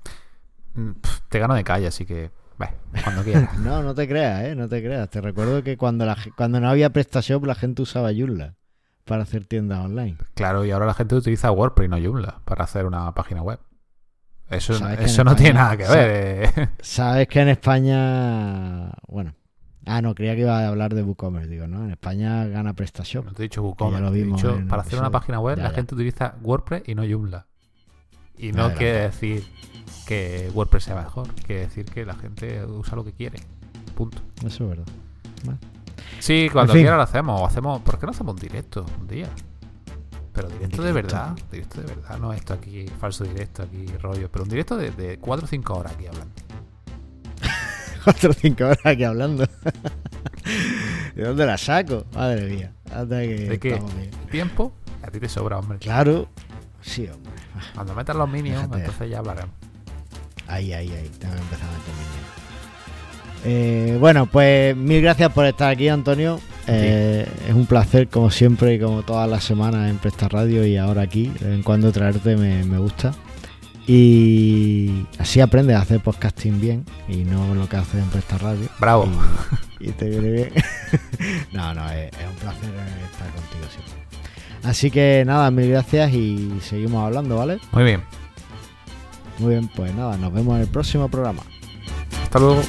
Mm, 0.74 0.90
Te 1.28 1.38
gano 1.38 1.55
de 1.55 1.64
calle, 1.64 1.86
así 1.86 2.05
que... 2.05 2.30
Bah, 2.59 2.74
cuando 3.03 3.22
quieras. 3.24 3.57
No, 3.59 3.82
no 3.82 3.94
te 3.94 4.07
creas, 4.07 4.44
¿eh? 4.44 4.55
No 4.55 4.68
te 4.68 4.82
creas. 4.82 5.09
Te 5.11 5.20
recuerdo 5.20 5.62
que 5.62 5.76
cuando, 5.76 6.05
la, 6.05 6.16
cuando 6.36 6.61
no 6.61 6.68
había 6.68 6.90
PrestaShop 6.90 7.44
la 7.46 7.55
gente 7.55 7.82
usaba 7.82 8.11
Joomla 8.14 8.57
para 9.05 9.22
hacer 9.22 9.46
tiendas 9.46 9.84
online. 9.84 10.16
claro, 10.34 10.64
y 10.64 10.70
ahora 10.70 10.86
la 10.86 10.94
gente 10.94 11.16
utiliza 11.16 11.50
WordPress 11.50 11.86
y 11.86 11.88
no 11.90 11.98
Joomla 12.00 12.40
para 12.44 12.64
hacer 12.64 12.86
una 12.86 13.12
página 13.14 13.42
web. 13.42 13.59
Eso, 14.53 14.88
eso 14.88 15.24
no 15.24 15.34
tiene 15.36 15.55
nada 15.55 15.76
que 15.76 15.84
ver. 15.88 16.53
eh. 16.57 16.68
Sabes 16.80 17.26
que 17.28 17.40
en 17.40 17.48
España... 17.48 18.92
Bueno. 19.09 19.34
Ah, 19.84 20.00
no, 20.00 20.14
creía 20.14 20.34
que 20.36 20.42
iba 20.42 20.59
a 20.61 20.68
hablar 20.68 20.94
de 20.94 21.03
WooCommerce, 21.03 21.48
digo, 21.48 21.66
¿no? 21.66 21.84
En 21.84 21.90
España 21.90 22.46
gana 22.46 22.72
PrestaShop. 22.74 23.24
No 23.26 23.32
te 23.32 23.42
he 23.42 23.44
dicho 23.44 23.62
WooCommerce. 23.62 24.05
lo 24.05 24.12
te 24.12 24.18
he 24.18 24.22
vimos 24.22 24.40
dicho, 24.42 24.61
para 24.68 24.82
hacer 24.82 24.98
una 24.98 25.11
página 25.11 25.40
web 25.40 25.57
Ya, 25.57 25.64
la 25.64 25.68
ya. 25.70 25.74
gente 25.74 25.94
utiliza 25.96 26.34
WordPress 26.42 26.84
y 26.86 26.94
no 26.94 27.03
Joomla. 27.03 27.46
Y 28.38 28.53
no 28.53 28.72
quiere 28.74 29.00
decir 29.03 29.44
que 30.07 30.50
WordPress 30.55 30.84
sea 30.84 30.94
mejor. 30.96 31.28
Quiere 31.46 31.62
decir 31.62 31.84
que 31.86 32.05
la 32.07 32.14
gente 32.14 32.64
usa 32.64 32.94
lo 32.96 33.05
que 33.05 33.12
quiere. 33.12 33.40
Punto. 33.96 34.18
Eso 34.46 34.64
es 34.64 34.70
verdad. 34.70 34.86
Sí, 36.20 36.48
cuando 36.53 36.72
En 36.72 36.76
fin. 36.78 36.84
quiera 36.84 36.96
lo 36.96 37.03
hacemos. 37.03 37.40
O 37.40 37.46
hacemos. 37.46 37.80
¿Por 37.82 37.98
qué 37.98 38.07
no 38.07 38.11
hacemos 38.12 38.34
un 38.34 38.40
directo 38.40 38.86
un 39.00 39.09
día? 39.09 39.28
Pero 40.33 40.49
directo 40.49 40.83
de 40.83 40.93
verdad. 40.93 41.37
Directo 41.51 41.80
de 41.80 41.87
verdad. 41.87 42.18
No 42.18 42.33
esto 42.33 42.55
aquí, 42.55 42.87
falso 42.99 43.24
directo, 43.24 43.62
aquí 43.62 43.87
rollo. 44.01 44.30
Pero 44.30 44.45
un 44.45 44.51
directo 44.51 44.76
de, 44.76 44.91
de 44.91 45.18
4 45.18 45.45
o 45.45 45.49
5 45.49 45.74
horas 45.74 45.93
aquí 45.93 46.07
hablando. 46.07 46.33
Cuatro 48.05 48.30
o 48.30 48.35
cinco 48.35 48.64
horas 48.64 48.78
aquí 48.85 49.05
hablando. 49.05 49.47
¿De 51.14 51.24
dónde 51.24 51.47
la 51.47 51.57
saco? 51.57 52.05
Madre 52.14 52.49
mía. 52.49 52.72
Anda 52.93 53.20
que 53.20 53.49
¿De 53.49 53.59
qué? 53.59 53.80
Tiempo, 54.30 54.72
a 55.03 55.11
ti 55.11 55.20
te 55.20 55.28
sobra, 55.28 55.59
hombre. 55.59 55.78
Claro. 55.78 56.28
Sí, 56.80 57.07
hombre. 57.07 57.33
Cuando 57.74 57.95
metas 57.95 58.16
los 58.16 58.28
minions, 58.28 58.62
Déjate. 58.62 58.78
entonces 58.80 59.11
ya 59.11 59.18
hablaremos. 59.18 59.55
Ahí, 60.49 60.72
ahí, 60.72 60.91
ahí. 60.91 61.11
Tengo 61.18 61.35
que 61.35 61.41
empezar 61.41 61.68
a 61.68 61.72
meter 61.72 61.95
mi 61.95 62.01
miedo. 62.01 62.33
Eh, 63.45 63.97
bueno, 63.99 64.26
pues 64.26 64.76
mil 64.76 65.01
gracias 65.01 65.33
por 65.33 65.47
estar 65.47 65.70
aquí, 65.70 65.89
Antonio. 65.89 66.41
Eh, 66.66 67.26
Es 67.48 67.54
un 67.54 67.66
placer, 67.66 68.08
como 68.08 68.30
siempre 68.30 68.74
y 68.74 68.80
como 68.80 69.02
todas 69.02 69.28
las 69.28 69.44
semanas 69.44 69.90
en 69.90 69.98
Presta 69.98 70.28
Radio 70.28 70.66
y 70.66 70.76
ahora 70.76 71.02
aquí. 71.02 71.26
De 71.40 71.46
vez 71.46 71.54
en 71.56 71.62
cuando 71.62 71.92
traerte 71.92 72.36
me, 72.36 72.64
me 72.64 72.78
gusta. 72.78 73.12
Y 73.86 75.06
así 75.18 75.40
aprendes 75.40 75.76
a 75.76 75.80
hacer 75.80 76.00
podcasting 76.00 76.60
bien 76.60 76.84
y 77.08 77.24
no 77.24 77.54
lo 77.54 77.68
que 77.68 77.76
haces 77.76 78.00
en 78.02 78.08
Presta 78.10 78.38
Radio. 78.38 78.68
Bravo. 78.78 79.08
Y, 79.80 79.88
y 79.88 79.92
te 79.92 80.08
viene 80.08 80.30
bien. 80.30 80.50
no, 81.52 81.74
no, 81.74 81.90
es, 81.90 82.10
es 82.12 82.28
un 82.28 82.36
placer 82.36 82.70
estar 83.10 83.28
contigo 83.30 83.64
siempre. 83.70 83.92
Así 84.62 84.90
que 84.92 85.24
nada, 85.26 85.50
mil 85.50 85.68
gracias 85.68 86.12
y 86.12 86.52
seguimos 86.62 87.04
hablando, 87.04 87.36
¿vale? 87.36 87.58
Muy 87.72 87.82
bien. 87.82 88.02
Muy 89.38 89.50
bien, 89.54 89.68
pues 89.74 89.92
nada, 89.94 90.16
nos 90.16 90.32
vemos 90.32 90.54
en 90.56 90.62
el 90.62 90.68
próximo 90.68 91.08
programa. 91.08 91.42
Hasta 92.22 92.38
luego. 92.38 92.62